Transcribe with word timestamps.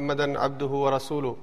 محمدا 0.00 0.40
عبده 0.40 0.78
ورسوله 0.78 1.36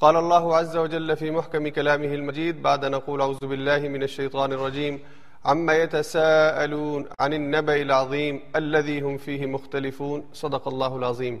قال 0.00 0.16
الله 0.16 0.56
عز 0.56 0.74
وجل 0.76 1.12
في 1.20 1.30
محكم 1.36 1.68
كلامه 1.76 2.16
المجيد 2.16 2.58
بعد 2.66 2.84
نقول 2.94 3.22
أعوذ 3.26 3.46
بالله 3.52 3.88
من 3.94 4.02
الشيطان 4.06 4.52
الرجيم 4.56 4.98
عما 5.44 5.76
يتساءلون 5.76 7.06
عن 7.20 7.32
النبأ 7.38 7.76
العظيم 7.86 8.42
الذي 8.60 8.98
هم 9.00 9.16
فيه 9.16 9.50
مختلفون۔ 9.54 10.20
صدق 10.42 10.68
الله 10.72 10.92
العظيم 11.00 11.38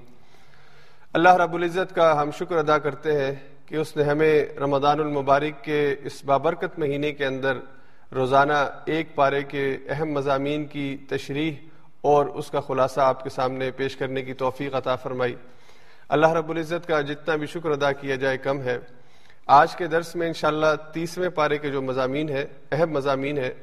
اللہ 1.20 1.36
رب 1.42 1.54
العزت 1.54 1.94
کا 1.94 2.08
ہم 2.22 2.30
شکر 2.38 2.56
ادا 2.56 2.78
کرتے 2.88 3.20
ہیں 3.20 3.34
کہ 3.66 3.76
اس 3.84 3.96
نے 3.96 4.10
ہمیں 4.12 4.60
رمضان 4.66 5.00
المبارک 5.00 5.62
کے 5.64 5.80
اس 6.10 6.24
بابرکت 6.24 6.78
مہینے 6.78 7.12
کے 7.12 7.26
اندر 7.26 7.58
روزانہ 8.20 8.64
ایک 8.94 9.14
پارے 9.14 9.42
کے 9.54 9.66
اہم 9.88 10.12
مضامین 10.12 10.64
کی 10.76 10.96
تشریح 11.08 11.52
اور 12.00 12.26
اس 12.26 12.50
کا 12.50 12.60
خلاصہ 12.60 13.00
آپ 13.00 13.24
کے 13.24 13.30
سامنے 13.40 13.70
پیش 13.70 13.96
کرنے 13.96 14.22
کی 14.22 14.34
توفیق 14.44 14.74
عطا 14.74 14.96
فرمائی۔ 15.04 15.34
اللہ 16.08 16.26
رب 16.26 16.50
العزت 16.50 16.88
کا 16.88 17.00
جتنا 17.00 17.36
بھی 17.36 17.46
شکر 17.46 17.70
ادا 17.70 17.92
کیا 17.92 18.16
جائے 18.16 18.38
کم 18.38 18.62
ہے۔ 18.62 18.78
آج 19.46 19.76
کے 19.76 19.86
درس 19.86 20.16
میں 20.16 20.26
انشاءاللہ 20.26 20.66
تیسویں 20.92 21.28
پارے 21.28 21.58
کے 21.58 21.70
جو 21.70 21.82
مضامین 21.82 22.28
ہے 22.28 22.46
اہم 22.72 22.90
مضامین 22.90 23.38
ہے 23.38 23.54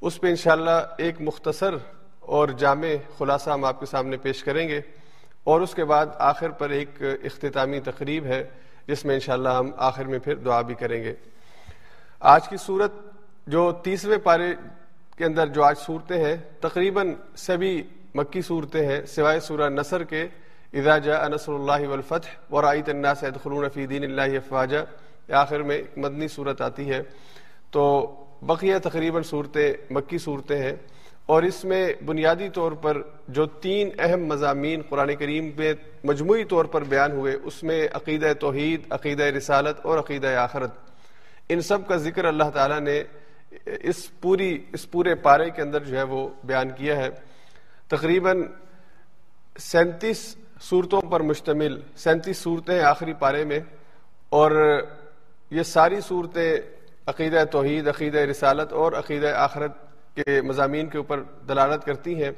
اس 0.00 0.20
پہ 0.20 0.26
انشاءاللہ 0.26 0.80
ایک 0.98 1.14
مختصر 1.20 1.74
اور 2.20 2.48
جامع 2.48 2.86
خلاصہ 3.18 3.50
ہم 3.50 3.64
آپ 3.64 3.80
کے 3.80 3.86
سامنے 3.86 4.16
پیش 4.16 4.44
کریں 4.44 4.68
گے۔ 4.68 4.80
اور 5.44 5.60
اس 5.60 5.74
کے 5.74 5.84
بعد 5.84 6.06
آخر 6.18 6.50
پر 6.50 6.70
ایک 6.70 7.02
اختتامی 7.24 7.80
تقریب 7.80 8.24
ہے، 8.24 8.44
جس 8.86 9.04
میں 9.04 9.14
انشاءاللہ 9.14 9.48
ہم 9.48 9.70
آخر 9.76 10.04
میں 10.04 10.18
پھر 10.18 10.34
دعا 10.34 10.60
بھی 10.60 10.74
کریں 10.74 11.04
گے۔ 11.04 11.14
آج 12.20 12.48
کی 12.48 12.56
صورت 12.56 12.92
جو 13.46 13.72
تیسویں 13.72 14.18
پارے 14.18 14.54
کے 15.16 15.24
اندر 15.24 15.46
جو 15.46 15.64
آج 15.64 15.78
صورتیں 15.78 16.24
ہیں، 16.24 16.36
تقریباً 16.60 17.14
سبھی 17.36 17.82
مکی 18.14 18.42
صورتیں 18.42 18.86
ہیں، 18.86 19.06
سوائے 19.06 19.40
سورہ 19.40 19.68
نصر 19.68 20.04
کے 20.04 20.28
اذا 20.72 20.98
جاء 20.98 21.28
نصر 21.28 21.52
اللہ 21.52 21.88
والفتح 21.88 22.54
ورائیت 22.54 22.88
الناس 22.88 23.22
يدخلون 23.22 23.68
فی 23.74 23.86
دین 23.86 24.04
اللہ 24.04 24.36
افواجا 24.36 24.80
آخر 25.28 25.62
میں 25.62 25.76
ایک 25.76 25.98
مدنی 25.98 26.28
صورت 26.28 26.60
آتی 26.60 26.90
ہے۔ 26.90 27.02
تو 27.70 28.14
بقیہ 28.42 28.74
تقریباً 28.82 29.22
صورتیں 29.22 29.72
مکی 29.90 30.18
صورتیں 30.18 30.58
ہیں۔ 30.58 30.72
اور 31.26 31.42
اس 31.42 31.64
میں 31.64 31.92
بنیادی 32.04 32.48
طور 32.48 32.72
پر 32.72 33.02
جو 33.28 33.46
تین 33.46 33.90
اہم 33.98 34.26
مضامین 34.26 34.82
قرآن 34.88 35.16
کریم 35.16 35.50
میں 35.56 35.74
مجموعی 36.04 36.44
طور 36.44 36.64
پر 36.64 36.84
بیان 36.84 37.12
ہوئے، 37.12 37.36
اس 37.44 37.62
میں 37.62 37.88
عقیدہ 37.92 38.32
توحید، 38.40 38.82
عقیدہ 38.90 39.22
رسالت 39.22 39.76
اور 39.82 39.98
عقیدہ 39.98 40.26
آخرت۔ 40.26 40.70
ان 41.48 41.60
سب 41.60 41.88
کا 41.88 41.96
ذکر 41.96 42.24
اللہ 42.24 42.50
تعالیٰ 42.54 42.80
نے 42.80 43.02
اس 43.82 44.20
پوری، 44.20 44.64
اس 44.72 44.90
پورے 44.90 45.14
پارے 45.14 45.50
کے 45.50 45.62
اندر 45.62 45.84
جو 45.84 45.96
ہے 45.96 46.02
وہ 46.02 46.28
بیان 46.44 46.70
کیا 46.70 46.96
ہے۔ 46.96 47.08
تقریباً 47.88 48.42
سینتیس 49.58 50.36
صورتوں 50.62 51.00
پر 51.00 51.20
مشتمل 51.20 51.80
سینتیس 51.96 52.38
صورتیں 52.38 52.74
ہیں 52.74 52.82
آخری 52.82 53.12
پارے 53.12 53.44
میں 53.44 53.60
اور 54.28 54.50
یہ 55.50 55.62
ساری 55.62 56.00
صورتیں 56.00 56.56
عقیدہ 57.06 57.44
توحید، 57.50 57.88
عقیدہ 57.88 58.18
رسالت 58.18 58.72
اور 58.72 58.92
عقیدہ 58.92 59.26
آخرت 59.26 59.72
کے 60.14 60.42
مضامین 60.42 60.88
کے 60.88 60.98
اوپر 60.98 61.22
دلالت 61.48 61.84
کرتی 61.84 62.22
ہیں۔ 62.22 62.30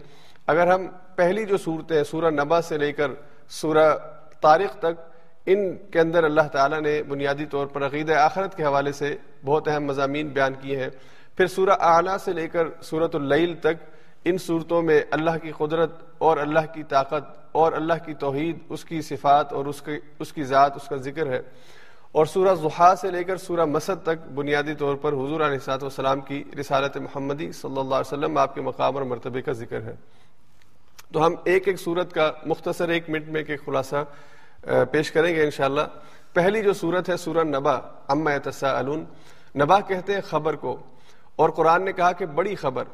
اگر 0.46 0.66
ہم 0.66 0.86
پہلی 1.16 1.44
جو 1.44 1.56
صورتیں 1.56 2.02
سورہ 2.02 2.30
نبا 2.30 2.62
سے 2.62 2.78
لے 2.78 2.92
کر 2.92 3.10
سورہ 3.48 3.94
تاریخ 4.40 4.72
تک، 4.76 5.00
ان 5.46 5.76
کے 5.76 6.00
اندر 6.00 6.24
اللہ 6.24 6.48
تعالیٰ 6.52 6.80
نے 6.80 7.02
بنیادی 7.02 7.44
طور 7.44 7.66
پر 7.66 7.86
عقیدہ 7.86 8.12
آخرت 8.12 8.56
کے 8.56 8.64
حوالے 8.64 8.92
سے 8.92 9.16
بہت 9.44 9.68
اہم 9.68 9.84
مضامین 9.84 10.28
بیان 10.28 10.54
کیے 10.60 10.76
ہیں۔ 10.76 10.90
پھر 11.36 11.46
سورہ 11.46 11.76
اعلیٰ 11.80 12.16
سے 12.18 12.32
لے 12.32 12.48
کر 12.48 12.68
صورت 12.82 13.14
اللیل 13.14 13.54
تک 13.54 13.93
ان 14.24 14.38
صورتوں 14.38 14.82
میں 14.82 15.02
اللہ 15.10 15.30
کی 15.42 15.52
قدرت 15.52 15.90
اور 16.18 16.36
اللہ 16.36 16.74
کی 16.74 16.82
طاقت 16.82 17.48
اور 17.52 17.72
اللہ 17.72 17.94
کی 18.06 18.14
توحید، 18.14 18.58
اس 18.68 18.84
کی 18.84 19.02
صفات 19.02 19.52
اور 19.52 19.66
اس 19.66 19.82
کی 19.82 19.92
اس 20.18 20.32
کی 20.32 20.42
ذات، 20.42 20.76
اس 20.76 20.88
کا 20.88 20.96
ذکر 20.96 21.26
ہے۔ 21.26 21.42
اور 22.12 22.26
سورہ 22.26 22.54
زحا 22.54 22.96
سے 22.96 23.10
لے 23.10 23.24
کر 23.24 23.36
سورہ 23.36 23.64
مسد 23.64 24.02
تک 24.02 24.28
بنیادی 24.34 24.74
طور 24.74 24.96
پر 24.96 25.12
حضور 25.12 25.40
علیہ 25.40 25.44
السلاط 25.44 25.82
والسلام 25.82 26.20
کی 26.20 26.44
رسالت 26.60 26.96
محمدی 26.96 27.52
صلی 27.52 27.78
اللہ 27.80 27.94
علیہ 27.94 28.14
وسلم 28.14 28.38
آپ 28.38 28.54
کے 28.54 28.60
مقام 28.60 28.96
اور 28.96 29.04
مرتبے 29.04 29.42
کا 29.42 29.52
ذکر 29.52 29.82
ہے۔ 29.82 29.94
تو 31.12 31.26
ہم 31.26 31.34
ایک 31.44 31.68
ایک 31.68 31.80
صورت 31.80 32.12
کا 32.12 32.32
مختصر 32.46 32.88
ایک 32.88 33.10
منٹ 33.10 33.28
میں 33.28 33.42
ایک 33.48 33.64
خلاصہ 33.64 33.96
پیش 34.90 35.10
کریں 35.10 35.36
گے 35.36 35.44
انشاءاللہ۔ 35.44 35.80
پہلی 36.32 36.62
جو 36.62 36.72
صورت 36.72 37.08
ہے 37.08 37.16
سورہ 37.16 37.44
نبا 37.44 37.74
اما 38.08 38.30
تساءلون 38.44 39.04
نبا 39.54 39.80
کہتے 39.80 40.14
ہیں 40.14 40.20
خبر 40.20 40.56
کو۔ 40.56 40.76
اور 41.36 41.50
قرآن 41.50 41.84
نے 41.84 41.92
کہا 41.92 42.12
کہ 42.12 42.26
بڑی 42.26 42.54
خبر۔ 42.54 42.84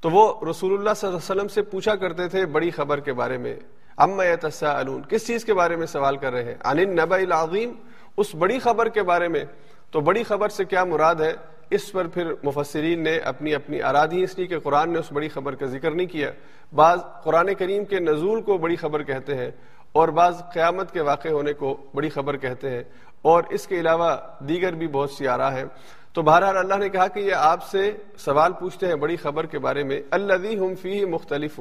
تو 0.00 0.10
وہ 0.10 0.34
رسول 0.50 0.72
اللہ 0.72 0.90
صلی 0.96 1.08
اللہ 1.08 1.18
علیہ 1.18 1.40
وسلم 1.40 1.48
سے 1.48 1.62
پوچھا 1.62 1.94
کرتے 1.94 2.28
تھے 2.28 2.46
بڑی 2.46 2.70
خبر 2.70 3.00
کے 3.00 3.12
بارے 3.12 3.38
میں 3.38 3.56
اما 3.96 4.24
تساءلون 4.40 5.02
کس 5.02 5.26
چیز 5.26 5.44
کے 5.44 5.54
بارے 5.54 5.76
میں 5.76 5.86
سوال 5.86 6.16
کر 6.16 6.32
رہے 6.32 6.44
ہیں؟ 6.44 6.54
عن 6.64 6.78
النبا 6.78 7.16
العظیم، 7.16 7.72
اس 8.16 8.34
بڑی 8.34 8.58
خبر 8.58 8.88
کے 8.88 9.02
بارے 9.02 9.28
میں۔ 9.28 9.44
تو 9.90 10.00
بڑی 10.00 10.22
خبر 10.22 10.48
سے 10.48 10.64
کیا 10.64 10.84
مراد 10.84 11.14
ہے؟ 11.14 11.32
اس 11.70 11.92
پر 11.92 12.06
پھر 12.06 12.32
مفسرین 12.42 13.02
نے 13.02 13.18
اپنی 13.18 13.54
اپنی 13.54 13.82
ارادی 13.82 14.22
اس 14.22 14.38
لیے 14.38 14.46
کہ 14.46 14.58
قرآن 14.58 14.92
نے 14.92 14.98
اس 14.98 15.12
بڑی 15.12 15.28
خبر 15.28 15.54
کا 15.54 15.66
ذکر 15.66 15.90
نہیں 15.90 16.06
کیا۔ 16.06 16.30
بعض 16.74 16.98
قرآن 17.24 17.54
کریم 17.54 17.84
کے 17.84 17.98
نزول 17.98 18.42
کو 18.42 18.58
بڑی 18.58 18.76
خبر 18.76 19.02
کہتے 19.02 19.34
ہیں 19.34 19.50
اور 19.92 20.08
بعض 20.08 20.42
قیامت 20.52 20.92
کے 20.92 21.00
واقع 21.00 21.28
ہونے 21.28 21.52
کو 21.52 21.76
بڑی 21.94 22.08
خبر 22.08 22.36
کہتے 22.36 22.70
ہیں۔ 22.70 22.82
اور 23.22 23.42
اس 23.50 23.66
کے 23.66 23.80
علاوہ 23.80 24.16
دیگر 24.48 24.72
بھی 24.72 24.88
بہت 24.88 25.10
سی 25.10 25.28
آرا 25.28 25.56
ہیں۔ 25.56 25.64
تو 26.12 26.22
بہرحال 26.22 26.56
اللہ 26.56 26.74
نے 26.74 26.88
کہا 26.88 27.06
کہ 27.08 27.20
یہ 27.20 27.34
آپ 27.34 27.68
سے 27.68 27.92
سوال 28.18 28.52
پوچھتے 28.52 28.86
ہیں 28.86 28.94
بڑی 28.94 29.16
خبر 29.16 29.46
کے 29.46 29.58
بارے 29.58 29.82
میں 29.82 30.02
اللہ 30.10 30.32
ہم 30.32 30.74
فی 30.74 31.04
مختلف 31.04 31.60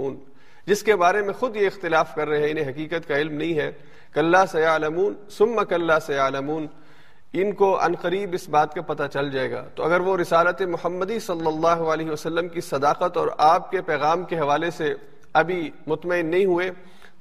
جس 0.65 0.83
کے 0.83 0.95
بارے 0.95 1.21
میں 1.21 1.33
خود 1.33 1.55
یہ 1.55 1.67
اختلاف 1.67 2.15
کر 2.15 2.27
رہے 2.27 2.43
ہیں، 2.43 2.51
انہیں 2.51 2.69
حقیقت 2.69 3.07
کا 3.07 3.17
علم 3.17 3.33
نہیں 3.33 3.57
ہے۔ 3.57 3.71
کلّہ 4.13 4.37
سیالمون 4.51 5.13
سم 5.29 5.63
کلّہ 5.69 5.93
سیالمون 6.05 6.67
ان 7.33 7.51
کو 7.51 7.85
عنقریب 7.85 8.29
اس 8.33 8.49
بات 8.49 8.73
کا 8.73 8.81
پتہ 8.81 9.03
چل 9.13 9.31
جائے 9.31 9.51
گا۔ 9.51 9.65
تو 9.75 9.83
اگر 9.83 9.99
وہ 9.99 10.17
رسالت 10.17 10.61
محمدی 10.61 11.19
صلی 11.19 11.47
اللہ 11.47 11.81
علیہ 11.93 12.11
وسلم 12.11 12.47
کی 12.47 12.61
صداقت 12.61 13.17
اور 13.17 13.27
آپ 13.37 13.71
کے 13.71 13.81
پیغام 13.81 14.23
کے 14.23 14.39
حوالے 14.39 14.71
سے 14.71 14.93
ابھی 15.33 15.71
مطمئن 15.87 16.25
نہیں 16.25 16.45
ہوئے 16.45 16.71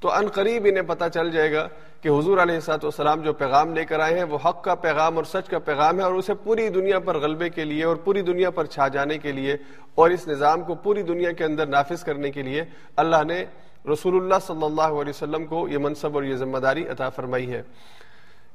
تو 0.00 0.12
ان 0.12 0.28
قریب 0.28 0.64
انہیں 0.64 0.82
پتہ 0.82 1.04
چل 1.14 1.30
جائے 1.30 1.52
گا 1.52 1.68
کہ 2.00 2.08
حضور 2.08 2.38
علیہ 2.38 2.60
سات 2.60 2.84
والسلام 2.84 3.20
جو 3.20 3.32
پیغام 3.32 3.74
لے 3.74 3.84
کر 3.84 4.00
آئے 4.00 4.16
ہیں، 4.16 4.24
وہ 4.24 4.38
حق 4.44 4.64
کا 4.64 4.74
پیغام 4.74 5.16
اور 5.16 5.24
سچ 5.24 5.48
کا 5.48 5.58
پیغام 5.58 5.98
ہے 5.98 6.04
اور 6.04 6.12
اسے 6.12 6.34
پوری 6.34 6.68
دنیا 6.68 6.98
پر 6.98 7.18
غلبے 7.18 7.48
کے 7.48 7.64
لیے 7.64 7.84
اور 7.84 7.96
پوری 7.96 8.22
دنیا 8.22 8.50
پر 8.50 8.64
چھا 8.64 8.88
جانے 8.88 9.18
کے 9.18 9.32
لیے 9.32 9.56
اور 9.94 10.10
اس 10.10 10.28
نظام 10.28 10.62
کو 10.62 10.74
پوری 10.74 11.02
دنیا 11.02 11.32
کے 11.32 11.44
اندر 11.44 11.66
نافذ 11.66 12.04
کرنے 12.04 12.30
کے 12.30 12.42
لیے 12.42 12.64
اللہ 12.96 13.24
نے 13.26 13.44
رسول 13.92 14.16
اللہ 14.16 14.34
صلی 14.46 14.64
اللہ 14.64 14.82
علیہ 14.82 15.10
وسلم 15.10 15.46
کو 15.46 15.68
یہ 15.68 15.78
منصب 15.78 16.14
اور 16.14 16.22
یہ 16.22 16.36
ذمہ 16.36 16.58
داری 16.58 16.88
عطا 16.88 17.08
فرمائی 17.08 17.52
ہے۔ 17.52 17.62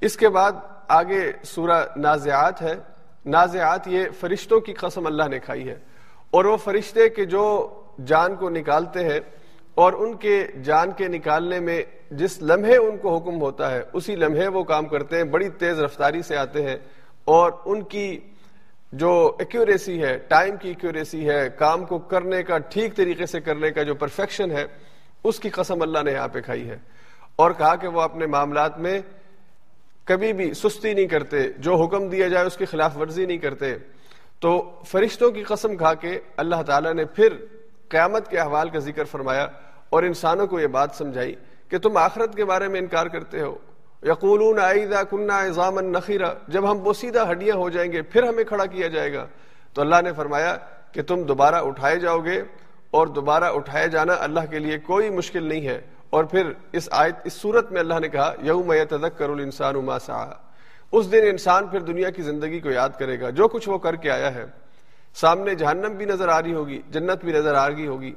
اس 0.02 0.18
کے 0.18 0.30
بعد 0.30 0.52
آگے 0.88 1.32
سورہ 1.44 1.84
نازعات 1.96 2.62
ہے۔ 2.62 2.74
نازعات 3.26 3.88
یہ 3.88 4.04
فرشتوں 4.20 4.60
کی 4.60 4.74
قسم 4.74 5.08
اللہ 5.08 5.24
نے 5.24 5.40
کھائی 5.40 5.70
ہے 5.70 5.76
اور 6.32 6.46
وہ 6.46 6.58
فرشتے 6.58 7.10
کے 7.10 7.26
جو 7.26 7.70
جان 8.06 8.36
کو 8.36 8.50
نکالتے 8.50 9.04
ہیں 9.04 9.20
اور 9.76 9.94
ان 9.94 10.18
کے 10.18 10.48
جان 10.64 10.92
کے 10.92 11.08
نکالنے 11.08 11.60
میں 11.60 11.84
جس 12.12 12.42
لمحے 12.42 12.78
ان 12.78 12.98
کو 12.98 13.18
حکم 13.18 13.42
ہوتا 13.42 13.72
ہے، 13.72 13.82
اسی 13.94 14.16
لمحے 14.16 14.48
وہ 14.48 14.64
کام 14.64 14.86
کرتے 14.86 15.18
ہیں، 15.18 15.24
بڑی 15.24 15.50
تیز 15.50 15.80
رفتاری 15.80 16.22
سے 16.22 16.38
آتے 16.38 16.62
ہیں 16.62 16.78
اور 17.26 17.52
ان 17.66 17.84
کی 17.84 18.20
جو 18.92 19.36
ایکوریسی 19.40 20.04
ہے 20.04 20.18
ٹائم 20.18 20.56
کی 20.58 20.68
ایکوریسی 20.68 21.30
ہے، 21.30 21.50
کام 21.58 21.86
کو 21.86 22.00
کرنے 22.00 22.44
کا، 22.44 22.58
ٹھیک 22.58 22.96
طریقے 22.96 23.26
سے 23.26 23.42
کرنے 23.42 23.72
کا 23.72 23.84
جو 23.84 23.96
پرفیکشن 23.96 24.52
ہے، 24.52 24.66
اس 25.24 25.40
کی 25.40 25.50
قسم 25.50 25.82
اللہ 25.82 26.00
نے 26.06 26.12
یہاں 26.12 26.28
پہ 26.28 26.42
کھائی 26.42 26.70
ہے۔ 26.70 26.78
اور 27.36 27.52
کہا 27.52 27.76
کہ 27.76 27.88
وہ 27.88 28.02
اپنے 28.02 28.26
معاملات 28.26 28.80
میں 28.80 29.02
کبھی 30.04 30.34
بھی 30.34 30.54
سستی 30.54 30.94
نہیں 30.94 31.08
کرتے، 31.08 31.38
جو 31.58 31.76
حکم 31.76 32.10
دیا 32.10 32.28
جائے 32.28 32.46
اس 32.46 32.58
کی 32.58 32.66
خلاف 32.66 32.98
ورزی 32.98 33.26
نہیں 33.26 33.38
کرتے۔ 33.38 33.76
تو 34.40 34.72
فرشتوں 34.86 35.32
کی 35.32 35.44
قسم 35.44 35.78
کھا 35.78 35.94
کے 35.94 36.20
اللہ 36.38 36.62
تعالیٰ 36.62 36.94
نے 36.94 37.06
پھر 37.06 37.34
قیامت 37.94 38.28
کے 38.28 38.38
احوال 38.38 38.70
کا 38.70 38.80
ذکر 38.80 39.04
فرمایا 39.04 39.48
اور 39.90 40.04
انسانوں 40.04 40.48
کو 40.48 40.60
یہ 40.60 40.68
بات 40.68 40.90
سمجھائی 40.94 41.36
کہ 41.70 41.78
تم 41.78 41.98
آخرت 41.98 42.36
کے 42.36 42.46
بارے 42.46 42.68
میں 42.68 42.80
انکار 42.80 43.06
کرتے 43.06 43.42
ہو۔ 43.42 43.56
یقولون 44.04 44.60
کنہ 45.10 45.34
ایزام 45.34 45.80
نخیرہ 45.80 46.34
جب 46.48 46.72
ہم 46.72 46.78
بوسیدہ 46.78 47.32
ہڈیاں 47.32 47.56
ہو 47.56 47.70
جائیں 47.70 47.92
گے، 47.92 48.02
پھر 48.02 48.24
ہمیں 48.24 48.44
کھڑا 48.44 48.66
کیا 48.66 48.88
جائے 48.88 49.14
گا۔ 49.14 49.26
تو 49.74 49.82
اللہ 49.82 49.96
نے 50.04 50.14
فرمایا 50.14 50.58
کہ 50.92 51.02
تم 51.02 51.24
دوبارہ 51.24 51.56
اٹھائے 51.56 52.00
جاؤ 52.00 52.20
گے 52.20 52.42
اور 52.92 53.08
دوبارہ 53.08 53.44
اٹھائے 53.44 53.88
جانا 53.88 54.14
اللہ 54.20 54.40
کے 54.50 54.60
لیے 54.60 54.78
کوئی 54.78 55.10
مشکل 55.10 55.44
نہیں 55.44 55.68
ہے۔ 55.68 55.82
اور 56.10 56.24
پھر 56.24 56.52
اس 56.72 56.90
آیت، 56.92 57.16
اس 57.24 57.34
صورت 57.34 57.72
میں 57.72 57.80
اللہ 57.80 58.00
نے 58.00 58.10
کہا، 58.10 58.34
یوم 58.42 58.74
یتذکر 58.74 59.30
الانسان 59.30 59.76
ما 59.76 60.00
سعى 60.00 60.30
اس 60.92 61.12
دن 61.12 61.22
انسان 61.30 61.68
پھر 61.68 61.80
دنیا 61.80 62.10
کی 62.10 62.22
زندگی 62.22 62.60
کو 62.60 62.72
یاد 62.72 62.90
کرے 63.00 63.20
گا۔ 63.20 63.30
جو 63.30 63.48
کچھ 63.48 63.70
وہ 63.70 63.78
کر 63.78 63.96
کے 63.96 64.12
آیا 64.12 64.36
ہے۔ 64.36 64.63
سامنے 65.16 65.56
جہنم 65.56 65.96
بھی 65.98 66.06
نظر 66.06 66.28
آ 66.28 66.42
رہی 66.42 66.54
ہوگی، 66.54 66.82
جنت 66.90 67.26
بھی 67.26 67.34
نظر 67.34 67.56
آ 67.56 67.68
رہی 67.70 67.88
ہوگی۔ 67.88 68.14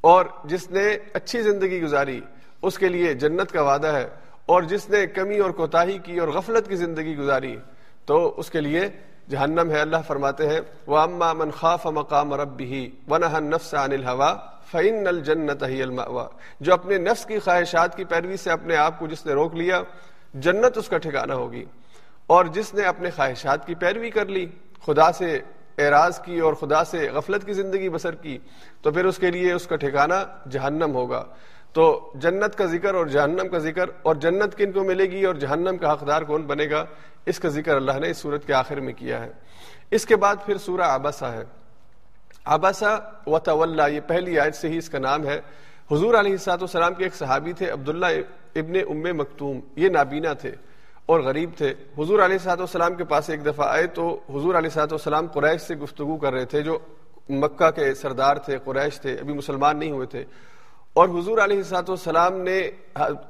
اور 0.00 0.24
جس 0.44 0.70
نے 0.70 0.96
اچھی 1.12 1.42
زندگی 1.42 1.82
گزاری، 1.82 2.20
اس 2.62 2.78
کے 2.78 2.88
لیے 2.88 3.14
جنت 3.14 3.52
کا 3.52 3.62
وعدہ 3.62 3.86
ہے۔ 3.86 4.08
اور 4.46 4.62
جس 4.62 4.90
نے 4.90 5.06
کمی 5.06 5.38
اور 5.38 5.50
کوتاہی 5.50 5.98
کی 5.98 6.18
اور 6.18 6.28
غفلت 6.28 6.68
کی 6.68 6.76
زندگی 6.76 7.16
گزاری، 7.16 7.56
تو 8.04 8.34
اس 8.36 8.50
کے 8.50 8.60
لیے 8.60 8.88
جہنم 9.28 9.70
ہے۔ 9.70 9.80
اللہ 9.80 9.96
فرماتے 10.06 10.48
ہیں 10.48 10.60
وہ 10.86 10.98
اما 10.98 11.32
من 11.32 11.50
خاف 11.50 11.86
مقام 11.86 12.34
رب 12.34 12.56
بھی 12.56 12.90
ون 13.08 13.44
نفس 13.44 13.74
عن 13.74 13.92
الحوا 13.92 14.36
فعن 14.70 15.06
الجنت 15.06 15.62
ہی 15.62 15.82
جو 16.60 16.74
اپنے 16.74 16.98
نفس 16.98 17.26
کی 17.26 17.38
خواہشات 17.38 17.96
کی 17.96 18.04
پیروی 18.04 18.36
سے 18.36 18.50
اپنے 18.50 18.76
آپ 18.76 18.98
کو 18.98 19.06
جس 19.06 19.26
نے 19.26 19.32
روک 19.32 19.54
لیا، 19.54 19.82
جنت 20.34 20.78
اس 20.78 20.88
کا 20.88 20.98
ٹھکانہ 20.98 21.32
ہوگی۔ 21.32 21.64
اور 22.26 22.44
جس 22.44 22.74
نے 22.74 22.82
اپنے 22.82 23.10
خواہشات 23.10 23.66
کی 23.66 23.74
پیروی 23.74 24.10
کر 24.10 24.26
لی، 24.26 24.46
خدا 24.86 25.12
سے 25.12 25.40
اعراض 25.78 26.20
کی 26.20 26.38
اور 26.38 26.52
خدا 26.52 26.84
سے 26.84 27.08
غفلت 27.10 27.46
کی 27.46 27.52
زندگی 27.52 27.88
بسر 27.88 28.14
کی، 28.14 28.38
تو 28.82 28.90
پھر 28.90 29.04
اس 29.04 29.16
کے 29.16 29.30
لیے 29.30 29.52
اس 29.52 29.66
کا 29.66 29.76
ٹھکانہ 29.76 30.14
جہنم 30.50 30.94
ہوگا۔ 30.94 31.24
تو 31.72 32.12
جنت 32.14 32.54
کا 32.54 32.64
ذکر 32.64 32.94
اور 32.94 33.06
جہنم 33.06 33.48
کا 33.48 33.58
ذکر 33.58 33.84
اور 34.02 34.14
جنت 34.14 34.56
کن 34.56 34.72
کو 34.72 34.84
ملے 34.84 35.04
گی 35.04 35.24
اور 35.24 35.34
جہنم 35.34 35.76
کا 35.76 35.92
حقدار 35.92 36.22
کون 36.22 36.42
بنے 36.42 36.70
گا، 36.70 36.84
اس 37.26 37.38
کا 37.38 37.48
ذکر 37.48 37.76
اللہ 37.76 37.92
نے 37.92 38.10
اس 38.10 38.16
صورت 38.16 38.46
کے 38.46 38.54
آخر 38.54 38.80
میں 38.80 38.92
کیا 38.92 39.24
ہے۔ 39.24 39.30
اس 39.90 40.06
کے 40.06 40.16
بعد 40.16 40.36
پھر 40.46 40.58
سورہ 40.58 40.80
آباسا 40.80 41.32
ہے۔ 41.32 41.44
آباسا 42.44 42.96
و 43.26 43.36
یہ 43.88 44.00
پہلی 44.00 44.38
آیت 44.38 44.54
سے 44.54 44.68
ہی 44.68 44.78
اس 44.78 44.88
کا 44.88 44.98
نام 44.98 45.26
ہے۔ 45.26 45.40
حضور 45.90 46.14
علیہ 46.14 46.36
سات 46.36 46.62
والسلام 46.62 46.94
کے 46.94 47.04
ایک 47.04 47.14
صحابی 47.14 47.52
تھے، 47.52 47.70
عبداللہ 47.70 48.06
ابن 48.54 48.74
ام 48.76 49.16
مکتوم، 49.16 49.60
یہ 49.76 49.88
نابینا 49.88 50.32
تھے۔ 50.32 50.50
اور 51.06 51.20
غریب 51.20 51.50
تھے۔ 51.56 51.74
حضور 51.98 52.18
علیہ 52.20 52.38
صاحب 52.38 52.58
والسلام 52.58 52.94
کے 52.94 53.04
پاس 53.04 53.30
ایک 53.30 53.46
دفعہ 53.46 53.68
آئے 53.68 53.86
تو 53.86 54.20
حضور 54.30 54.54
علیہ 54.54 54.70
صاحب 54.70 54.92
والسلام 54.92 55.26
قریش 55.26 55.60
سے 55.60 55.74
گفتگو 55.74 56.16
کر 56.16 56.32
رہے 56.32 56.44
تھے 56.44 56.62
جو 56.62 56.78
مکہ 57.28 57.70
کے 57.70 57.94
سردار 57.94 58.36
تھے، 58.36 58.58
قریش 58.64 59.00
تھے، 59.00 59.14
ابھی 59.14 59.34
مسلمان 59.34 59.78
نہیں 59.78 59.90
ہوئے 59.90 60.06
تھے۔ 60.06 60.24
اور 60.94 61.08
حضور 61.08 61.38
علیہ 61.38 61.62
صاحب 61.62 61.84
والسلام 61.88 62.40
نے 62.40 62.70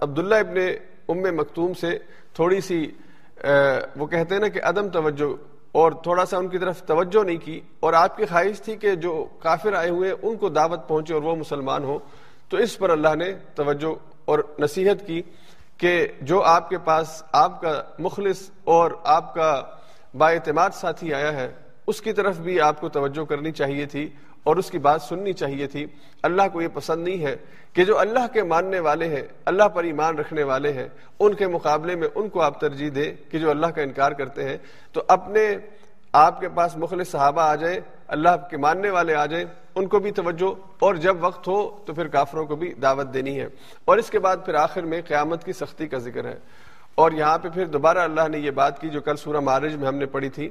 عبداللہ 0.00 0.34
ابن 0.34 0.56
ام 1.08 1.36
مکتوم 1.36 1.74
سے 1.74 1.98
تھوڑی 2.34 2.60
سی 2.60 2.86
وہ 3.96 4.06
کہتے 4.06 4.34
ہیں 4.34 4.40
نا 4.40 4.48
کہ 4.48 4.60
عدم 4.62 4.88
توجہ 4.88 5.34
اور 5.72 5.92
تھوڑا 5.92 6.24
سا 6.26 6.36
ان 6.36 6.48
کی 6.48 6.58
طرف 6.58 6.82
توجہ 6.82 7.24
نہیں 7.24 7.36
کی۔ 7.36 7.60
اور 7.80 7.92
آپ 7.92 8.16
کی 8.16 8.24
خواہش 8.26 8.60
تھی 8.60 8.76
کہ 8.76 8.94
جو 8.94 9.26
کافر 9.38 9.72
آئے 9.72 9.90
ہوئے 9.90 10.14
ان 10.22 10.36
کو 10.36 10.48
دعوت 10.48 10.88
پہنچے 10.88 11.14
اور 11.14 11.22
وہ 11.22 11.36
مسلمان 11.36 11.84
ہو 11.84 11.98
تو 12.48 12.56
اس 12.56 12.78
پر 12.78 12.90
اللہ 12.90 13.14
نے 13.14 13.32
توجہ 13.54 13.94
اور 14.24 14.38
نصیحت 14.58 15.06
کی۔ 15.06 15.22
کہ 15.78 16.06
جو 16.20 16.42
آپ 16.42 16.68
کے 16.68 16.78
پاس 16.78 17.22
آپ 17.32 17.60
کا 17.60 17.82
مخلص 17.98 18.50
اور 18.64 18.90
آپ 19.04 19.34
کا 19.34 19.62
با 20.14 20.30
اعتماد 20.30 20.70
ساتھی 20.70 21.14
آیا 21.14 21.32
ہے، 21.32 21.52
اس 21.86 22.00
کی 22.00 22.12
طرف 22.12 22.36
بھی 22.38 22.60
آپ 22.60 22.80
کو 22.80 22.88
توجہ 22.88 23.24
کرنی 23.24 23.52
چاہیے 23.52 23.86
تھی 23.86 24.10
اور 24.44 24.56
اس 24.56 24.70
کی 24.70 24.78
بات 24.78 25.02
سننی 25.02 25.32
چاہیے 25.32 25.66
تھی۔ 25.66 25.86
اللہ 26.22 26.42
کو 26.52 26.62
یہ 26.62 26.68
پسند 26.74 27.08
نہیں 27.08 27.24
ہے 27.24 27.36
کہ 27.72 27.84
جو 27.84 27.98
اللہ 27.98 28.26
کے 28.32 28.42
ماننے 28.42 28.80
والے 28.80 29.08
ہیں، 29.08 29.22
اللہ 29.44 29.64
پر 29.64 29.84
ایمان 29.84 30.18
رکھنے 30.18 30.42
والے 30.42 30.72
ہیں، 30.72 30.88
ان 31.20 31.34
کے 31.34 31.46
مقابلے 31.46 31.96
میں 31.96 32.08
ان 32.14 32.28
کو 32.28 32.40
آپ 32.40 32.60
ترجیح 32.60 32.90
دیں 32.94 33.32
کہ 33.32 33.38
جو 33.38 33.50
اللہ 33.50 33.66
کا 33.66 33.82
انکار 33.82 34.12
کرتے 34.12 34.48
ہیں۔ 34.48 34.56
تو 34.92 35.02
اپنے 35.08 35.56
آپ 36.12 36.40
کے 36.40 36.48
پاس 36.48 36.76
مخلص 36.76 37.10
صحابہ 37.10 37.42
آ 37.42 37.54
جائیں 37.54 37.80
اللہ 38.08 38.28
کے 38.50 38.56
ماننے 38.56 38.90
والے 38.90 39.14
آ 39.14 39.26
جائیں، 39.26 39.44
ان 39.74 39.86
کو 39.86 39.98
بھی 39.98 40.10
توجہ، 40.10 40.54
اور 40.78 40.94
جب 40.94 41.16
وقت 41.20 41.48
ہو 41.48 41.78
تو 41.86 41.94
پھر 41.94 42.08
کافروں 42.08 42.46
کو 42.46 42.56
بھی 42.56 42.74
دعوت 42.74 43.14
دینی 43.14 43.40
ہے۔ 43.40 43.46
اور 43.84 43.98
اس 43.98 44.10
کے 44.10 44.18
بعد 44.18 44.36
پھر 44.44 44.54
آخر 44.54 44.82
میں 44.82 45.02
قیامت 45.06 45.44
کی 45.44 45.52
سختی 45.52 45.86
کا 45.86 45.98
ذکر 45.98 46.24
ہے۔ 46.24 46.38
اور 46.94 47.12
یہاں 47.12 47.38
پہ 47.38 47.48
پھر 47.48 47.66
دوبارہ 47.66 47.98
اللہ 47.98 48.28
نے 48.28 48.38
یہ 48.38 48.50
بات 48.50 48.80
کی 48.80 48.88
جو 48.88 49.00
کل 49.00 49.16
سورہ 49.16 49.40
مارج 49.40 49.76
میں 49.76 49.88
ہم 49.88 49.94
نے 49.94 50.06
پڑھی 50.06 50.28
تھی 50.28 50.50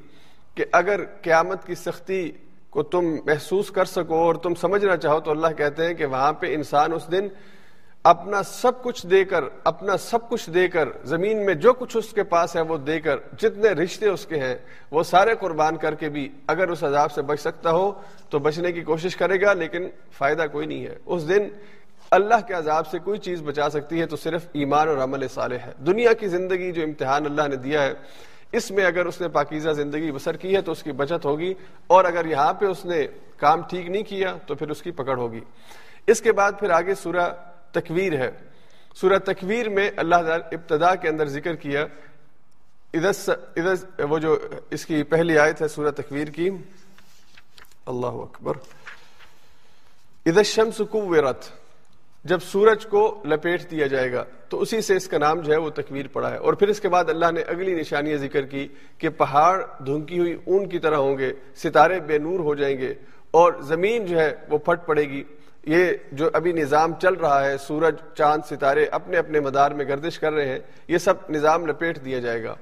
کہ 0.55 0.65
اگر 0.71 1.01
قیامت 1.21 1.65
کی 1.65 1.75
سختی 1.75 2.31
کو 2.69 2.83
تم 2.83 3.05
محسوس 3.25 3.71
کر 3.71 3.85
سکو 3.85 4.15
اور 4.15 4.35
تم 4.35 4.55
سمجھنا 4.55 4.97
چاہو 4.97 5.19
تو 5.19 5.31
اللہ 5.31 5.47
کہتے 5.57 5.87
ہیں 5.87 5.93
کہ 5.93 6.05
وہاں 6.05 6.33
پہ 6.33 6.55
انسان 6.55 6.93
اس 6.93 7.11
دن 7.11 7.27
اپنا 8.05 8.41
سب 8.43 8.81
کچھ 8.83 9.05
دے 9.07 9.23
کر، 9.25 9.43
اپنا 9.63 9.95
سب 9.97 10.27
کچھ 10.29 10.49
دے 10.49 10.67
کر، 10.67 10.89
زمین 11.03 11.45
میں 11.45 11.53
جو 11.53 11.71
کچھ 11.73 11.95
اس 11.97 12.11
کے 12.13 12.23
پاس 12.23 12.55
ہے 12.55 12.61
وہ 12.61 12.77
دے 12.77 12.99
کر، 12.99 13.17
جتنے 13.39 13.69
رشتے 13.69 14.07
اس 14.07 14.25
کے 14.25 14.39
ہیں، 14.39 14.55
وہ 14.91 15.03
سارے 15.03 15.33
قربان 15.39 15.77
کر 15.77 15.95
کے 15.95 16.09
بھی 16.09 16.27
اگر 16.47 16.69
اس 16.69 16.83
عذاب 16.83 17.11
سے 17.11 17.21
بچ 17.21 17.39
سکتا 17.41 17.71
ہو 17.71 17.91
تو 18.29 18.39
بچنے 18.39 18.71
کی 18.71 18.81
کوشش 18.81 19.15
کرے 19.15 19.39
گا، 19.41 19.53
لیکن 19.53 19.87
فائدہ 20.17 20.45
کوئی 20.51 20.67
نہیں 20.67 20.85
ہے۔ 20.85 20.95
اس 21.05 21.27
دن 21.29 21.47
اللہ 22.11 22.45
کے 22.47 22.53
عذاب 22.53 22.87
سے 22.87 22.99
کوئی 23.03 23.19
چیز 23.19 23.41
بچا 23.41 23.69
سکتی 23.69 24.01
ہے 24.01 24.05
تو 24.05 24.15
صرف 24.15 24.45
ایمان 24.53 24.87
اور 24.87 24.97
عمل 25.03 25.27
صالح 25.33 25.65
ہے۔ 25.65 25.71
دنیا 25.85 26.13
کی 26.13 26.27
زندگی 26.27 26.71
جو 26.71 26.83
امتحان 26.83 27.25
اللہ 27.25 27.47
نے 27.47 27.55
دیا 27.55 27.83
ہے، 27.83 27.93
اس 28.51 28.69
میں 28.71 28.85
اگر 28.85 29.05
اس 29.05 29.19
نے 29.21 29.27
پاکیزہ 29.29 29.69
زندگی 29.73 30.11
بسر 30.11 30.37
کی 30.37 30.55
ہے 30.55 30.61
تو 30.61 30.71
اس 30.71 30.83
کی 30.83 30.91
بچت 30.91 31.25
ہوگی، 31.25 31.53
اور 31.87 32.05
اگر 32.05 32.25
یہاں 32.25 32.53
پہ 32.53 32.65
اس 32.65 32.85
نے 32.85 33.05
کام 33.37 33.61
ٹھیک 33.69 33.89
نہیں 33.89 34.03
کیا 34.03 34.35
تو 34.47 34.55
پھر 34.55 34.69
اس 34.69 34.81
کی 34.81 34.91
پکڑ 34.91 35.17
ہوگی۔ 35.17 35.41
اس 36.07 36.21
کے 36.21 36.31
بعد 36.31 36.51
پھر 36.59 36.69
آگے 36.69 36.95
سورہ 36.95 37.29
تکویر 37.79 38.13
ہے۔ 38.13 38.31
سورہ 38.95 39.19
تکویر 39.19 39.69
میں 39.69 39.91
اللہ 39.97 40.15
ابتدا 40.15 40.95
کے 40.95 41.09
اندر 41.09 41.25
ذکر 41.25 41.55
کیا۔ 41.55 41.85
وہ 44.09 44.19
جو 44.19 44.39
اس 44.69 44.85
کی 44.85 45.03
پہلی 45.03 45.37
آیت 45.37 45.61
ہے 45.61 45.67
سورہ 45.67 45.91
تکویر 45.91 46.27
کی۔ 46.27 46.49
اللہ 47.85 48.05
اکبر۔ 48.07 48.53
ادھر 50.25 50.43
شمس 50.43 50.81
کوت 50.89 51.49
جب 52.23 52.39
سورج 52.39 52.85
کو 52.85 53.23
لپیٹ 53.25 53.71
دیا 53.71 53.87
جائے 53.87 54.11
گا، 54.11 54.23
تو 54.49 54.61
اسی 54.61 54.81
سے 54.81 54.95
اس 54.95 55.07
کا 55.07 55.17
نام 55.17 55.39
جو 55.39 55.51
ہے 55.51 55.57
وہ 55.57 55.69
تکویر 55.69 56.05
پڑا 56.07 56.31
ہے۔ 56.31 56.37
اور 56.37 56.53
پھر 56.53 56.67
اس 56.67 56.79
کے 56.79 56.89
بعد 56.89 57.05
اللہ 57.07 57.31
نے 57.31 57.41
اگلی 57.41 57.73
نشانیاں 57.73 58.17
ذکر 58.17 58.41
کی 58.41 58.67
کہ 58.97 59.09
پہاڑ 59.09 59.65
دھنکی 59.85 60.19
ہوئی 60.19 60.33
اون 60.33 60.69
کی 60.69 60.79
طرح 60.79 60.95
ہوں 60.95 61.17
گے، 61.17 61.33
ستارے 61.55 61.99
بے 61.99 62.17
نور 62.17 62.39
ہو 62.39 62.55
جائیں 62.55 62.77
گے 62.77 62.93
اور 63.31 63.53
زمین 63.61 64.05
جو 64.05 64.19
ہے 64.19 64.35
وہ 64.49 64.57
پھٹ 64.57 64.85
پڑے 64.85 65.01
گی۔ 65.01 65.23
یہ 65.65 65.91
جو 66.11 66.29
ابھی 66.33 66.51
نظام 66.53 66.93
چل 67.01 67.13
رہا 67.13 67.43
ہے، 67.45 67.57
سورج، 67.57 67.95
چاند، 68.17 68.41
ستارے 68.49 68.85
اپنے 68.91 69.17
اپنے 69.17 69.39
مدار 69.39 69.71
میں 69.71 69.85
گردش 69.85 70.19
کر 70.19 70.33
رہے 70.33 70.45
ہیں، 70.45 70.59
یہ 70.87 70.97
سب 70.97 71.29
نظام 71.29 71.65
لپیٹ 71.67 72.03
دیا 72.05 72.19
جائے 72.19 72.43
گا۔ 72.43 72.55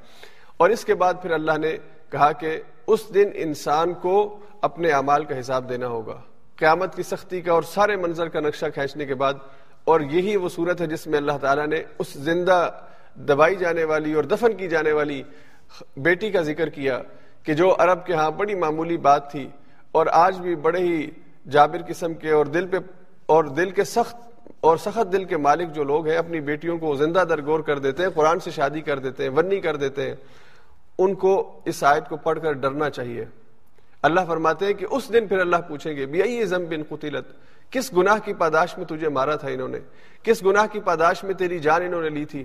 اور 0.58 0.70
اس 0.70 0.86
کے 0.86 0.96
بعد 0.96 1.14
پھر 1.22 1.32
اللہ 1.32 1.58
نے 1.58 1.76
کہا 2.12 2.32
کہ 2.32 2.60
اس 2.88 3.02
دن 3.14 3.30
انسان 3.44 3.94
کو 4.02 4.16
اپنے 4.62 4.92
اعمال 4.92 5.24
کا 5.26 5.40
حساب 5.40 5.70
دینا 5.70 5.88
ہوگا۔ 5.88 6.20
قیامت 6.58 6.96
کی 6.96 7.04
سختی 7.04 7.42
کا 7.42 7.52
اور 7.52 7.64
سارے 7.64 7.96
منظر 7.96 8.28
کا 8.30 8.40
نقشہ 8.40 8.66
کھینچنے 8.74 9.06
کے 9.06 9.16
بعد، 9.16 9.34
اور 9.84 10.02
یہی 10.02 10.36
وہ 10.36 10.50
صورت 10.50 10.82
ہے 10.82 10.88
جس 10.88 11.06
میں 11.08 11.18
اللہ 11.18 11.38
تعالیٰ 11.42 11.66
نے 11.68 11.82
اس 12.00 12.14
زندہ 12.26 12.70
دبائی 13.28 13.56
جانے 13.56 13.84
والی 13.84 14.14
اور 14.14 14.24
دفن 14.24 14.54
کی 14.58 14.68
جانے 14.68 14.92
والی 14.92 15.22
بیٹی 15.98 16.30
کا 16.32 16.42
ذکر 16.42 16.70
کیا 16.70 17.02
کہ 17.44 17.54
جو 17.54 17.76
عرب 17.80 18.06
کے 18.06 18.14
ہاں 18.14 18.30
بڑی 18.32 18.56
معمولی 18.56 18.98
بات 19.08 19.30
تھی، 19.32 19.48
اور 19.92 20.08
آج 20.12 20.40
بھی 20.42 20.56
بڑے 20.56 20.80
ہی 20.80 21.10
جابر 21.50 21.78
قسم 21.88 22.14
کے 22.14 22.32
اور 22.32 22.46
دل 22.46 22.68
پہ 22.68 22.78
اور 23.26 23.44
دل 23.44 23.70
کے 23.70 23.84
سخت 23.84 24.16
اور 24.62 24.78
سخت 24.78 25.14
دل 25.14 25.24
کے 25.24 25.38
مالک 25.38 25.74
جو 25.74 25.84
لوگ 25.84 26.08
ہیں، 26.08 26.18
اپنی 26.18 26.40
بیٹیوں 26.40 26.78
کو 26.78 26.96
زندہ 26.96 27.24
درگور 27.30 27.60
کر 27.60 27.80
دیتے 27.80 28.04
ہیں، 28.04 28.10
قرآن 28.10 28.40
سے 28.40 28.52
شادی 28.52 28.82
کر 28.82 29.00
دیتے 29.00 29.24
ہیں 29.24 29.30
ورنی 29.30 29.60
کر 29.60 29.76
دیتے 29.76 30.08
ہیں۔ 30.08 30.16
ان 31.00 31.16
کو 31.16 31.62
اس 31.66 31.84
آیت 31.84 32.10
کو 32.10 32.18
پڑھ 32.18 32.40
کر 32.42 32.52
ڈرنا 32.52 32.90
چاہیے۔ 32.90 33.26
اللہ 34.02 34.20
فرماتے 34.28 34.66
ہیں 34.66 34.74
کہ 34.74 34.86
اس 34.92 35.14
دن 35.14 35.28
پھر 35.28 35.40
اللہ 35.40 35.56
پوچھیں 35.68 35.96
گے 35.96 36.06
بھی 36.06 36.46
زم 36.46 36.66
بن 36.70 36.84
قطلت 36.90 37.26
کس 37.72 37.94
گناہ 37.98 38.16
کی 38.26 38.34
پاداش 38.34 38.78
میں 38.78 38.86
تجھے 38.86 39.10
مارا 39.10 39.36
تھا 39.36 39.48
انہوں 39.48 39.68
نے؟ 39.68 39.80
کس 40.24 40.46
گناہ 40.46 40.66
کی 40.72 40.80
پاداش 40.80 41.24
میں 41.24 41.34
تیری 41.34 41.60
جان 41.60 41.82
انہوں 41.82 42.02
نے 42.02 42.10
لی 42.10 42.26
تھی؟ 42.26 42.44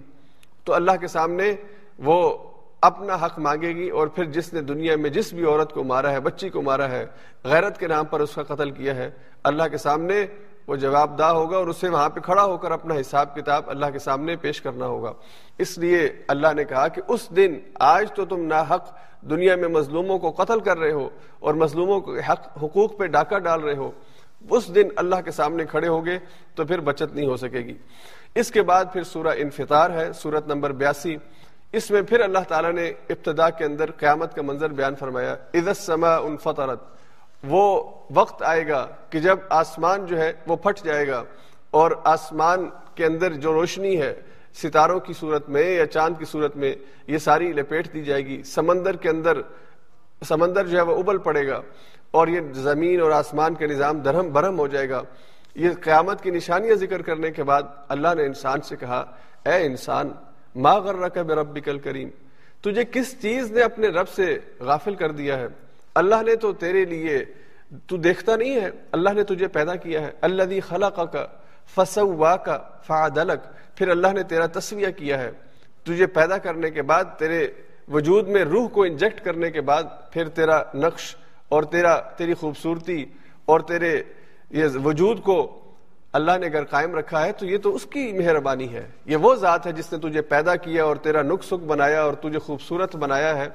تو 0.64 0.74
اللہ 0.74 0.92
کے 1.00 1.06
سامنے 1.06 1.52
وہ 1.98 2.38
اپنا 2.80 3.14
حق 3.14 3.38
مانگے 3.38 3.68
گی 3.68 3.90
اور 3.90 4.06
پھر 4.06 4.24
جس 4.24 4.52
نے 4.54 4.60
دنیا 4.60 4.96
میں 4.96 5.10
جس 5.10 5.32
بھی 5.32 5.44
عورت 5.44 5.72
کو 5.72 5.84
مارا 5.84 6.10
ہے، 6.12 6.20
بچی 6.20 6.48
کو 6.48 6.62
مارا 6.62 6.88
ہے، 6.88 7.06
غیرت 7.44 7.78
کے 7.78 7.86
نام 7.86 8.04
پر 8.04 8.20
اس 8.20 8.34
کا 8.34 8.42
قتل 8.42 8.70
کیا 8.70 8.94
ہے، 8.96 9.10
اللہ 9.44 9.62
کے 9.70 9.76
سامنے 9.76 10.26
وہ 10.66 10.76
جواب 10.76 11.18
دہ 11.18 11.24
ہوگا 11.24 11.56
اور 11.56 11.66
اسے 11.66 11.88
وہاں 11.88 12.08
پہ 12.08 12.20
کھڑا 12.20 12.44
ہو 12.44 12.56
کر 12.56 12.70
اپنا 12.70 12.94
حساب 12.94 13.36
کتاب 13.36 13.62
اللہ 13.66 13.86
کے 13.92 13.98
سامنے 13.98 14.36
پیش 14.36 14.60
کرنا 14.60 14.86
ہوگا۔ 14.86 15.12
اس 15.58 15.78
لیے 15.78 16.12
اللہ 16.28 16.46
نے 16.56 16.64
کہا 16.64 16.88
کہ 16.88 17.02
اس 17.08 17.28
دن 17.36 17.54
آج 17.80 18.12
تو 18.12 18.24
تم 18.24 18.40
نا 18.40 18.60
حق 18.60 18.94
دنیا 19.20 19.56
میں 19.56 19.68
مظلوموں 19.68 20.18
کو 20.18 20.30
قتل 20.30 20.60
کر 20.60 20.78
رہے 20.78 20.92
ہو 20.92 21.08
اور 21.40 21.54
مظلوموں 21.54 22.00
کو 22.00 22.16
حق، 22.18 22.58
حقوق 22.62 22.98
پہ 22.98 23.06
ڈاکہ 23.06 23.38
ڈال 23.38 23.60
رہے 23.60 23.76
ہو۔ 23.76 23.90
اس 24.50 24.74
دن 24.74 24.88
اللہ 24.96 25.20
کے 25.24 25.30
سامنے 25.30 25.64
کھڑے 25.64 25.88
ہوگے 25.88 26.18
تو 26.54 26.64
پھر 26.64 26.80
بچت 26.80 27.14
نہیں 27.14 27.26
ہو 27.26 27.36
سکے 27.36 27.58
گی۔ 27.58 27.74
اس 28.34 28.50
کے 28.50 28.62
بعد 28.62 28.84
پھر 28.92 29.02
سورہ 29.02 29.34
انفطار 29.36 29.90
ہے، 29.90 30.12
سورت 30.12 30.46
نمبر 30.46 30.72
بیاسی۔ 30.72 31.16
اس 31.72 31.90
میں 31.90 32.00
پھر 32.02 32.20
اللہ 32.20 32.44
تعالیٰ 32.48 32.72
نے 32.72 32.86
ابتدا 32.88 33.48
کے 33.50 33.64
اندر 33.64 33.90
قیامت 33.90 34.34
کا 34.34 34.42
منظر 34.42 34.72
بیان 34.72 34.94
فرمایا 34.94 35.34
عزت 35.54 35.80
سما 35.82 36.14
ان 36.16 36.36
فطرت 36.36 36.82
وہ 37.44 37.64
وقت 38.14 38.42
آئے 38.42 38.66
گا 38.68 38.86
کہ 39.10 39.20
جب 39.20 39.38
آسمان 39.50 40.06
جو 40.06 40.18
ہے 40.18 40.32
وہ 40.46 40.56
پھٹ 40.56 40.82
جائے 40.84 41.06
گا 41.08 41.22
اور 41.70 41.90
آسمان 42.04 42.68
کے 42.94 43.04
اندر 43.04 43.32
جو 43.32 43.52
روشنی 43.52 44.00
ہے، 44.00 44.14
ستاروں 44.62 44.98
کی 45.00 45.12
صورت 45.12 45.48
میں 45.48 45.62
یا 45.62 45.86
چاند 45.86 46.18
کی 46.18 46.24
صورت 46.24 46.56
میں، 46.56 46.74
یہ 47.06 47.18
ساری 47.18 47.52
لپیٹ 47.52 47.92
دی 47.94 48.02
جائے 48.04 48.24
گی، 48.26 48.42
سمندر 48.42 48.96
کے 48.96 49.08
اندر، 49.08 49.40
سمندر 50.28 50.66
جو 50.66 50.76
ہے 50.76 50.82
وہ 50.82 50.96
ابل 50.98 51.18
پڑے 51.18 51.46
گا 51.48 51.60
اور 52.10 52.28
یہ 52.28 52.52
زمین 52.52 53.00
اور 53.00 53.10
آسمان 53.10 53.54
کے 53.54 53.66
نظام 53.66 53.98
درہم 54.00 54.30
برہم 54.32 54.58
ہو 54.58 54.66
جائے 54.66 54.88
گا۔ 54.90 55.02
یہ 55.54 55.70
قیامت 55.82 56.22
کی 56.22 56.30
نشانیاں 56.30 56.74
ذکر 56.76 57.02
کرنے 57.02 57.30
کے 57.30 57.42
بعد 57.42 57.62
اللہ 57.88 58.14
نے 58.16 58.24
انسان 58.26 58.60
سے 58.62 58.76
کہا، 58.76 59.04
اے 59.44 59.64
انسان 59.66 60.10
ما 60.58 60.74
غرک 60.74 61.18
بربک 61.18 61.68
الکریم، 61.68 62.08
تجھے 62.64 62.84
کس 62.84 63.14
چیز 63.22 63.50
نے 63.52 63.62
اپنے 63.62 63.88
رب 63.88 64.08
سے 64.08 64.38
غافل 64.60 64.94
کر 64.94 65.10
دیا 65.10 65.38
ہے؟ 65.38 65.46
اللہ 65.94 66.22
نے 66.26 66.36
تو 66.36 66.52
تیرے 66.52 66.84
لیے 66.84 67.24
تو 67.86 67.96
دیکھتا 67.96 68.36
نہیں 68.36 68.60
ہے، 68.60 68.70
اللہ 68.92 69.10
نے 69.10 69.22
تجھے 69.22 69.48
پیدا 69.48 69.74
کیا 69.76 70.00
ہے۔ 70.02 70.10
اللہ 70.20 70.60
خلق 70.68 70.96
کا 71.12 71.26
فسوا 71.76 72.36
کا 72.36 72.58
فعدلک، 72.86 73.40
پھر 73.76 73.88
اللہ 73.88 74.12
نے 74.12 74.22
تیرا 74.22 74.46
تصویہ 74.52 74.90
کیا 74.96 75.18
ہے۔ 75.18 75.30
تجھے 75.84 76.06
پیدا 76.06 76.38
کرنے 76.38 76.70
کے 76.70 76.82
بعد، 76.82 77.04
تیرے 77.18 77.46
وجود 77.88 78.28
میں 78.28 78.44
روح 78.44 78.68
کو 78.68 78.82
انجیکٹ 78.84 79.24
کرنے 79.24 79.50
کے 79.50 79.60
بعد، 79.60 79.82
پھر 80.12 80.28
تیرا 80.28 80.62
نقش 80.74 81.14
اور 81.48 81.62
تیرا، 81.62 82.00
تیری 82.16 82.34
خوبصورتی 82.34 83.04
اور 83.44 83.60
تیرے 83.60 84.02
یہ 84.50 84.76
وجود 84.84 85.22
کو 85.22 85.38
اللہ 86.12 86.32
نے 86.40 86.46
اگر 86.46 86.64
قائم 86.64 86.94
رکھا 86.94 87.26
ہے 87.26 87.32
تو 87.32 87.46
یہ 87.46 87.58
تو 87.58 87.74
اس 87.74 87.86
کی 87.86 88.12
مہربانی 88.12 88.74
ہے۔ 88.74 88.88
یہ 89.04 89.16
وہ 89.16 89.34
ذات 89.34 89.66
ہے 89.66 89.72
جس 89.72 89.92
نے 89.92 90.08
تجھے 90.08 90.22
پیدا 90.22 90.56
کیا 90.56 90.84
اور 90.84 90.96
تیرا 90.96 91.22
نک 91.22 91.44
سک 91.44 91.52
بنایا 91.52 92.02
اور 92.02 92.12
تجھے 92.12 92.38
خوبصورت 92.38 92.96
بنایا 92.96 93.36
ہے۔ 93.36 93.48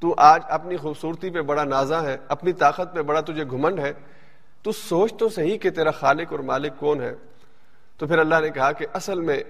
تو 0.00 0.14
آج 0.16 0.42
اپنی 0.48 0.76
خوبصورتی 0.76 1.30
پہ 1.30 1.40
بڑا 1.40 1.64
نازا 1.64 2.02
ہے، 2.02 2.16
اپنی 2.28 2.52
طاقت 2.52 2.94
پہ 2.94 3.02
بڑا 3.02 3.20
تجھے 3.20 3.44
گھمنڈ 3.50 3.80
ہے۔ 3.80 3.92
تو 4.62 4.72
سوچ 4.72 5.14
تو 5.18 5.28
صحیح 5.28 5.58
کہ 5.58 5.70
تیرا 5.70 5.90
خالق 5.90 6.26
اور 6.30 6.40
مالک 6.40 6.72
کون 6.78 7.00
ہے۔ 7.00 7.14
تو 7.98 8.06
پھر 8.06 8.18
اللہ 8.18 8.34
نے 8.40 8.50
کہا 8.50 8.72
کہ 8.72 8.86
اصل 8.92 9.20
میں 9.20 9.42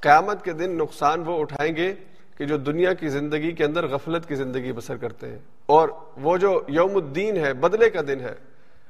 قیامت 0.00 0.44
کے 0.44 0.52
دن 0.52 0.78
نقصان 0.78 1.22
وہ 1.26 1.40
اٹھائیں 1.40 1.76
گے 1.76 1.94
کہ 2.36 2.44
جو 2.44 2.56
دنیا 2.56 2.92
کی 2.92 3.08
زندگی 3.08 3.52
کے 3.52 3.64
اندر 3.64 3.86
غفلت 3.86 4.28
کی 4.28 4.34
زندگی 4.34 4.72
بسر 4.72 4.96
کرتے 4.96 5.28
ہیں۔ 5.28 5.38
اور 5.66 5.88
وہ 6.16 6.36
جو 6.36 6.62
یوم 6.68 6.96
الدین 6.96 7.36
ہے، 7.36 7.54
بدلے 7.54 7.90
کا 7.90 8.00
دن 8.08 8.20
ہے 8.20 8.34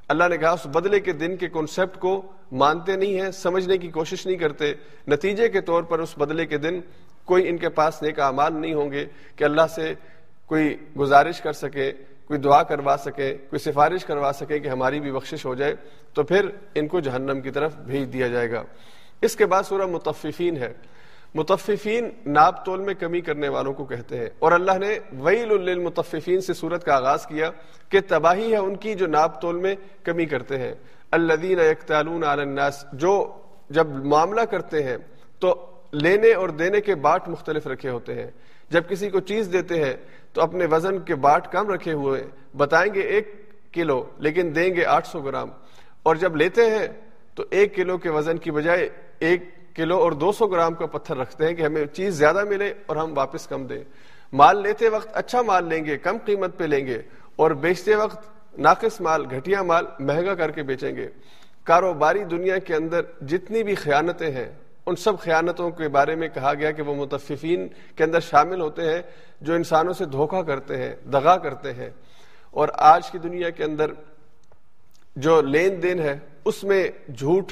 اللہ 0.09 0.23
نے 0.29 0.37
کہا، 0.37 0.49
اس 0.49 0.65
بدلے 0.65 0.99
کے 0.99 1.11
دن 1.11 1.37
کے 1.37 1.47
کنسپٹ 1.47 1.99
کو 1.99 2.31
مانتے 2.51 2.95
نہیں 2.95 3.21
ہیں، 3.21 3.31
سمجھنے 3.31 3.77
کی 3.77 3.87
کوشش 3.87 4.25
نہیں 4.25 4.37
کرتے۔ 4.37 4.73
نتیجے 5.07 5.49
کے 5.49 5.61
طور 5.61 5.83
پر 5.83 5.99
اس 5.99 6.17
بدلے 6.17 6.45
کے 6.45 6.57
دن 6.57 6.81
کوئی 7.25 7.49
ان 7.49 7.57
کے 7.57 7.69
پاس 7.69 8.01
نیک 8.03 8.19
اعمال 8.19 8.53
نہیں 8.53 8.73
ہوں 8.73 8.91
گے 8.91 9.05
کہ 9.35 9.43
اللہ 9.43 9.67
سے 9.75 9.93
کوئی 10.45 10.77
گزارش 10.99 11.41
کر 11.41 11.53
سکے، 11.53 11.91
کوئی 12.25 12.39
دعا 12.39 12.63
کروا 12.63 12.95
سکے، 13.05 13.33
کوئی 13.33 13.59
سفارش 13.59 14.05
کروا 14.05 14.31
سکے 14.35 14.59
کہ 14.59 14.67
ہماری 14.67 14.99
بھی 14.99 15.11
بخشش 15.11 15.45
ہو 15.45 15.55
جائے، 15.55 15.75
تو 16.13 16.23
پھر 16.23 16.49
ان 16.75 16.87
کو 16.87 16.99
جہنم 16.99 17.41
کی 17.41 17.51
طرف 17.51 17.75
بھیج 17.75 18.13
دیا 18.13 18.27
جائے 18.27 18.51
گا۔ 18.51 18.63
اس 19.21 19.35
کے 19.35 19.45
بعد 19.45 19.63
سورہ 19.63 19.85
متففین 19.85 20.57
ہے۔ 20.57 20.73
متففین 21.35 22.09
ناپ 22.25 22.65
تول 22.65 22.79
میں 22.79 22.93
کمی 22.93 23.21
کرنے 23.21 23.49
والوں 23.49 23.73
کو 23.73 23.85
کہتے 23.85 24.17
ہیں۔ 24.17 24.29
اور 24.39 24.51
اللہ 24.51 24.77
نے 24.77 24.99
ویل 25.11 25.47
للمتففین 25.47 26.41
سے 26.41 26.53
صورت 26.53 26.83
کا 26.83 26.95
آغاز 26.95 27.25
کیا 27.25 27.51
کہ 27.89 27.99
تباہی 28.07 28.51
ہے 28.51 28.57
ان 28.57 28.75
کی 28.75 28.95
جو 28.95 29.07
ناپ 29.07 29.41
تول 29.41 29.55
میں 29.55 29.75
کمی 30.03 30.25
کرتے 30.25 30.57
ہیں۔ 30.57 30.73
الذین 31.11 31.59
یکتالون 31.59 32.23
علی 32.23 32.41
الناس، 32.41 32.85
جو 32.93 33.33
جب 33.69 33.87
معاملہ 33.87 34.41
کرتے 34.41 34.83
ہیں 34.83 34.97
تو 35.39 35.65
لینے 35.91 36.33
اور 36.33 36.49
دینے 36.49 36.81
کے 36.81 36.95
باٹ 36.95 37.29
مختلف 37.29 37.67
رکھے 37.67 37.89
ہوتے 37.89 38.13
ہیں۔ 38.13 38.31
جب 38.69 38.89
کسی 38.89 39.09
کو 39.09 39.19
چیز 39.19 39.49
دیتے 39.53 39.85
ہیں 39.85 39.93
تو 40.33 40.41
اپنے 40.41 40.65
وزن 40.65 40.99
کے 40.99 41.15
باٹ 41.15 41.51
کم 41.51 41.69
رکھے 41.69 41.93
ہوئے، 41.93 42.23
بتائیں 42.57 42.93
گے 42.93 42.99
ایک 42.99 43.51
کلو، 43.73 44.05
لیکن 44.17 44.55
دیں 44.55 44.75
گے 44.75 44.85
آٹھ 44.85 45.07
سو 45.07 45.21
گرام۔ 45.21 45.49
اور 46.03 46.15
جب 46.15 46.35
لیتے 46.35 46.65
ہیں 46.65 46.87
تو 47.35 47.43
ایک 47.49 47.75
کلو 47.75 47.97
کے 47.97 48.09
وزن 48.09 48.37
کی 48.37 48.51
بجائے 48.51 48.89
ایک 49.19 49.43
کلو 49.75 49.97
اور 49.97 50.11
دو 50.11 50.31
سو 50.31 50.47
گرام 50.47 50.73
کا 50.73 50.85
پتھر 50.85 51.17
رکھتے 51.17 51.47
ہیں 51.47 51.53
کہ 51.53 51.61
ہمیں 51.61 51.85
چیز 51.85 52.13
زیادہ 52.13 52.43
ملے 52.43 52.73
اور 52.85 52.95
ہم 52.95 53.17
واپس 53.17 53.47
کم 53.47 53.65
دیں۔ 53.67 53.83
مال 54.33 54.61
لیتے 54.61 54.89
وقت 54.89 55.07
اچھا 55.13 55.41
مال 55.41 55.65
لیں 55.65 55.85
گے، 55.85 55.97
کم 55.97 56.17
قیمت 56.25 56.57
پہ 56.57 56.63
لیں 56.63 56.85
گے 56.87 57.01
اور 57.35 57.51
بیچتے 57.51 57.95
وقت 57.95 58.29
ناقص 58.59 59.01
مال، 59.01 59.25
گھٹیا 59.25 59.63
مال 59.63 59.85
مہنگا 59.99 60.35
کر 60.35 60.51
کے 60.51 60.63
بیچیں 60.63 60.95
گے۔ 60.95 61.07
کاروباری 61.63 62.23
دنیا 62.23 62.57
کے 62.57 62.75
اندر 62.75 63.01
جتنی 63.21 63.63
بھی 63.63 63.75
خیانتیں 63.75 64.31
ہیں، 64.31 64.51
ان 64.85 64.95
سب 64.95 65.19
خیانتوں 65.19 65.71
کے 65.71 65.87
بارے 65.87 66.15
میں 66.15 66.27
کہا 66.27 66.53
گیا 66.53 66.71
کہ 66.71 66.81
وہ 66.81 66.95
متففین 66.95 67.67
کے 67.95 68.03
اندر 68.03 68.19
شامل 68.19 68.61
ہوتے 68.61 68.93
ہیں، 68.93 69.01
جو 69.41 69.53
انسانوں 69.53 69.93
سے 69.93 70.05
دھوکہ 70.05 70.41
کرتے 70.41 70.77
ہیں، 70.77 70.95
دغا 71.11 71.37
کرتے 71.37 71.73
ہیں۔ 71.73 71.89
اور 72.51 72.69
آج 72.73 73.11
کی 73.11 73.17
دنیا 73.17 73.49
کے 73.49 73.63
اندر 73.63 73.91
جو 75.15 75.41
لین 75.41 75.83
دین 75.83 75.99
ہے، 75.99 76.19
اس 76.45 76.63
میں 76.63 76.87
جھوٹ، 77.17 77.51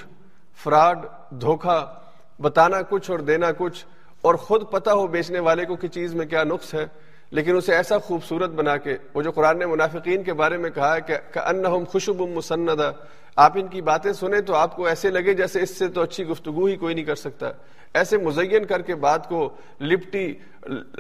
فراڈ، 0.64 1.06
دھوکہ 1.30 1.94
بتانا 2.42 2.82
کچھ 2.90 3.12
اور 3.12 3.20
دینا 3.20 3.48
کچھ 3.58 3.86
اور 4.22 4.36
خود 4.36 4.72
پتہ 4.72 4.90
ہو 4.90 5.08
بیچنے 5.08 5.40
والے 5.40 5.66
کو 5.66 5.76
کہ 5.76 5.88
چیز 5.88 6.16
میں 6.16 6.26
کیا 6.26 6.44
نقص 6.44 6.74
ہے، 6.74 6.86
لیکن 7.32 7.56
اسے 7.56 7.76
ایسا 7.76 7.98
خوبصورت 7.98 8.50
بنا 8.50 8.78
کے، 8.78 8.98
وہ 9.14 9.22
جو 9.22 9.32
قرآن 9.32 9.60
نے 9.60 9.66
منافقین 9.66 10.24
کے 10.24 10.34
بارے 10.34 10.58
میں 10.58 10.70
کہا 10.70 10.96
ہے 10.96 11.02
کہ 11.34 11.40
انہم 11.40 11.84
خوشب 11.84 12.22
مسندہ، 12.22 12.92
آپ 13.36 13.52
ان 13.56 13.68
کی 13.68 13.82
باتیں 13.82 14.14
سنیں 14.14 14.42
تو 14.42 14.56
آپ 14.56 14.76
کو 14.76 14.86
ایسے 14.86 15.10
لگے 15.10 15.34
جیسے 15.34 15.62
اس 15.62 15.78
سے 15.78 15.88
تو 15.88 16.02
اچھی 16.02 16.24
گفتگو 16.28 16.66
ہی 16.66 16.76
کوئی 16.76 16.96
نہیں 16.96 17.06
کر 17.06 17.16
سکتا۔ 17.16 17.52
ایسے 17.94 18.18
مزین 18.18 18.66
کر 18.66 18.82
کے 18.82 18.96
بات 18.96 19.30
کو 19.30 19.50
لپٹی 19.82 20.34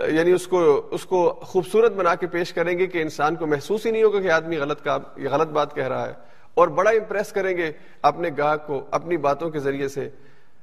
یعنی 0.07 0.31
اس 0.31 0.47
کو 0.47 0.87
اس 0.91 1.05
کو 1.05 1.39
خوبصورت 1.41 1.91
بنا 1.91 2.15
کے 2.15 2.27
پیش 2.27 2.53
کریں 2.53 2.79
گے 2.79 2.87
کہ 2.87 3.01
انسان 3.01 3.35
کو 3.35 3.47
محسوس 3.47 3.85
ہی 3.85 3.91
نہیں 3.91 4.03
ہوگا 4.03 4.19
کہ 4.19 4.31
آدمی 4.31 4.57
غلط 4.57 4.83
کا 4.83 4.97
غلط 5.17 5.47
بات 5.47 5.75
کہہ 5.75 5.87
رہا 5.87 6.07
ہے۔ 6.07 6.13
اور 6.53 6.67
بڑا 6.67 6.89
امپریس 6.89 7.31
کریں 7.31 7.57
گے 7.57 7.71
اپنے 8.01 8.29
گاہک 8.37 8.67
کو 8.67 8.85
اپنی 8.91 9.17
باتوں 9.17 9.49
کے 9.49 9.59
ذریعے 9.59 9.87
سے۔ 9.87 10.09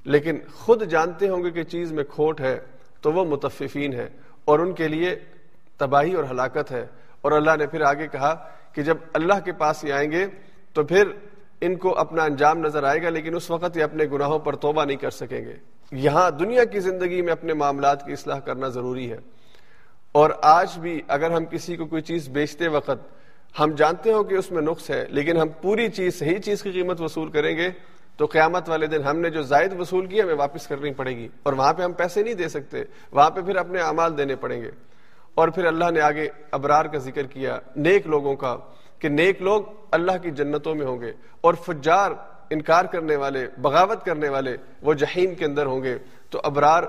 لیکن 0.04 0.38
خود 0.54 0.82
جانتے 0.82 1.28
ہوں 1.28 1.44
گے 1.44 1.50
کہ 1.50 1.62
چیز 1.62 1.92
میں 1.92 2.04
کھوٹ 2.04 2.40
ہے 2.40 2.58
تو 3.00 3.12
وہ 3.12 3.24
متففین 3.24 3.92
ہے 3.92 4.08
اور 4.44 4.58
ان 4.58 4.72
کے 4.72 4.88
لیے 4.88 5.16
تباہی 5.78 6.14
اور 6.14 6.24
ہلاکت 6.24 6.72
ہے 6.72 6.86
اور 7.20 7.32
اللہ 7.32 7.50
نے 7.58 7.66
پھر 7.66 7.80
آگے 7.80 8.06
کہا 8.06 8.48
کہ 8.72 8.82
جب 8.82 8.96
اللہ 9.12 9.34
کے 9.44 9.52
پاس 9.52 9.84
ہی 9.84 9.92
آئیں 9.92 10.10
گے 10.10 10.26
تو 10.72 10.84
پھر 10.84 11.08
ان 11.60 11.74
کو 11.74 11.98
اپنا 11.98 12.24
انجام 12.24 12.58
نظر 12.58 12.84
آئے 12.84 13.02
گا، 13.02 13.08
لیکن 13.08 13.36
اس 13.36 13.50
وقت 13.50 13.76
یہ 13.76 13.82
اپنے 13.82 14.04
گناہوں 14.12 14.38
پر 14.38 14.56
توبہ 14.56 14.84
نہیں 14.84 14.96
کر 14.96 15.10
سکیں 15.10 15.44
گے۔ 15.44 15.54
یہاں 15.92 16.30
دنیا 16.30 16.64
کی 16.64 16.80
زندگی 16.80 17.22
میں 17.22 17.32
اپنے 17.32 17.54
معاملات 17.54 18.06
کی 18.06 18.12
اصلاح 18.12 18.38
کرنا 18.38 18.68
ضروری 18.68 19.12
ہے۔ 19.12 19.16
اور 20.12 20.30
آج 20.42 20.78
بھی 20.78 21.02
اگر 21.08 21.30
ہم 21.30 21.44
کسی 21.44 21.76
کو 21.76 21.86
کوئی 21.86 22.02
چیز 22.02 22.28
بیچتے 22.28 22.68
وقت 22.68 22.90
ہم 23.60 23.70
جانتے 23.70 24.12
ہو 24.12 24.24
کہ 24.24 24.34
اس 24.34 24.50
میں 24.50 24.62
نقص 24.62 24.90
ہے، 24.90 25.06
لیکن 25.08 25.36
ہم 25.36 25.48
پوری 25.48 25.88
چیز، 25.88 26.18
صحیح 26.18 26.38
چیز 26.38 26.62
کی 26.62 26.72
قیمت 26.72 27.00
وصول 27.00 27.30
کریں 27.30 27.56
گے 27.56 27.70
تو 28.16 28.26
قیامت 28.26 28.68
والے 28.68 28.86
دن 28.86 29.02
ہم 29.02 29.18
نے 29.18 29.30
جو 29.30 29.42
زائد 29.42 29.80
وصول 29.80 30.06
کیا 30.06 30.24
ہمیں 30.24 30.34
واپس 30.34 30.66
کرنی 30.66 30.92
پڑے 30.92 31.16
گی 31.16 31.28
اور 31.42 31.52
وہاں 31.52 31.72
پہ 31.72 31.82
ہم 31.82 31.92
پیسے 31.92 32.22
نہیں 32.22 32.34
دے 32.34 32.48
سکتے، 32.48 32.82
وہاں 33.12 33.30
پہ 33.30 33.40
پھر 33.40 33.56
اپنے 33.56 33.80
اعمال 33.80 34.18
دینے 34.18 34.36
پڑیں 34.36 34.62
گے۔ 34.62 34.70
اور 35.34 35.48
پھر 35.48 35.64
اللہ 35.64 35.90
نے 35.90 36.00
آگے 36.00 36.28
ابرار 36.50 36.84
کا 36.84 36.98
ذکر 36.98 37.22
کیا، 37.22 37.58
نیک 37.76 38.06
لوگوں 38.06 38.36
کا، 38.36 38.56
کہ 38.98 39.08
نیک 39.08 39.42
لوگ 39.42 39.62
اللہ 39.90 40.12
کی 40.22 40.30
جنتوں 40.30 40.74
میں 40.74 40.86
ہوں 40.86 41.00
گے 41.00 41.12
اور 41.40 41.54
فجار 41.54 42.10
انکار 42.50 42.84
کرنے 42.84 43.16
والے، 43.16 43.46
بغاوت 43.58 44.04
کرنے 44.04 44.28
والے 44.28 44.56
وہ 44.82 44.94
جہیم 44.94 45.34
کے 45.34 45.44
اندر 45.44 45.66
ہوں 45.66 45.82
گے۔ 45.82 45.98
تو 46.30 46.40
ابرار 46.44 46.82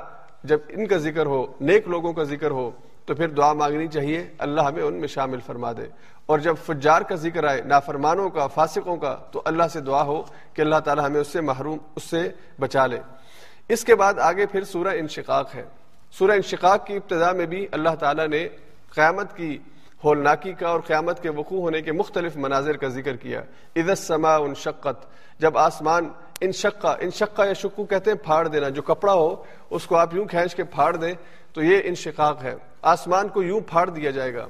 جب 0.44 0.60
ان 0.70 0.88
کا 0.88 0.98
ذکر 0.98 1.25
ہو، 1.25 1.46
نیک 1.62 1.88
لوگوں 1.88 2.13
کا 2.13 2.24
ذکر 2.24 2.51
ہو، 2.51 2.72
تو 3.05 3.15
پھر 3.15 3.27
دعا 3.27 3.53
مانگنی 3.53 3.88
چاہیے۔ 3.88 4.27
اللہ 4.38 4.62
ہمیں 4.62 4.84
ان 4.84 4.94
میں 4.94 5.08
شامل 5.08 5.39
فرما 5.39 5.72
دے۔ 5.72 6.14
اور 6.25 6.39
جب 6.39 6.55
فجار 6.65 7.01
کا 7.01 7.15
ذکر 7.15 7.44
آئے، 7.44 7.62
نافرمانوں 7.62 8.29
کا، 8.29 8.48
فاسقوں 8.48 8.98
کا، 8.98 9.15
تو 9.32 9.41
اللہ 9.46 9.63
سے 9.74 9.82
دعا 9.82 10.03
ہو 10.03 10.24
کہ 10.53 10.62
اللہ 10.62 10.75
تعالی 10.86 11.01
ہمیں 11.05 11.22
اس 11.22 11.27
سے 11.27 11.41
محروم، 11.41 11.77
اس 11.96 12.03
سے 12.03 12.29
بچا 12.60 12.86
لے۔ 12.86 13.00
اس 13.70 13.84
کے 13.84 13.96
بعد 13.96 14.13
آگے 14.20 14.46
پھر 14.46 14.63
سورہ 14.63 14.88
انشقاق 14.88 15.55
ہے۔ 15.55 15.65
سورہ 16.12 16.32
انشقاق 16.32 16.86
کی 16.86 16.96
ابتدا 16.96 17.32
میں 17.32 17.46
بھی 17.46 17.67
اللہ 17.72 17.89
تعالیٰ 18.00 18.27
نے 18.27 18.48
قیامت 18.96 19.36
کی 19.36 19.58
ہولناکی 20.03 20.53
کا 20.53 20.67
اور 20.67 20.79
قیامت 20.79 21.24
کے 21.24 21.29
وقوع 21.29 21.62
ہونے 21.62 21.82
کے 21.82 21.91
مختلف 21.91 22.38
مناظر 22.38 22.77
کا 22.77 22.88
ذکر 22.88 23.15
کیا۔ 23.15 23.41
عزت 23.75 23.98
سما 23.98 24.36
ان 24.36 24.55
شقت 24.55 25.08
جب 25.39 25.58
آسمان 25.58 26.10
ان 26.41 26.51
شقہ 26.51 26.96
ان 27.00 27.12
شقہ 27.12 27.41
یا 27.46 27.53
شکو 27.53 27.86
کہتے 27.86 28.12
ہیں، 28.12 28.17
پھاڑ 28.17 28.48
دینا، 28.48 28.70
جو 28.70 28.82
کپڑا 28.82 29.13
ہو، 29.13 29.44
اس 29.70 29.88
کو 29.88 29.96
آپ 29.96 30.15
یوں 30.15 30.25
کھینچ 30.25 30.55
کے 30.55 30.63
پھاڑ 30.63 30.96
دیں، 30.96 31.13
تو 31.53 31.63
یہ 31.63 31.82
انشقاق 31.84 32.44
ہے۔ 32.44 32.55
آسمان 32.82 33.27
کو 33.27 33.44
یوں 33.44 33.60
پھاڑ 33.60 33.89
دیا 33.89 34.12
جائے 34.12 34.34
گا۔ 34.34 34.48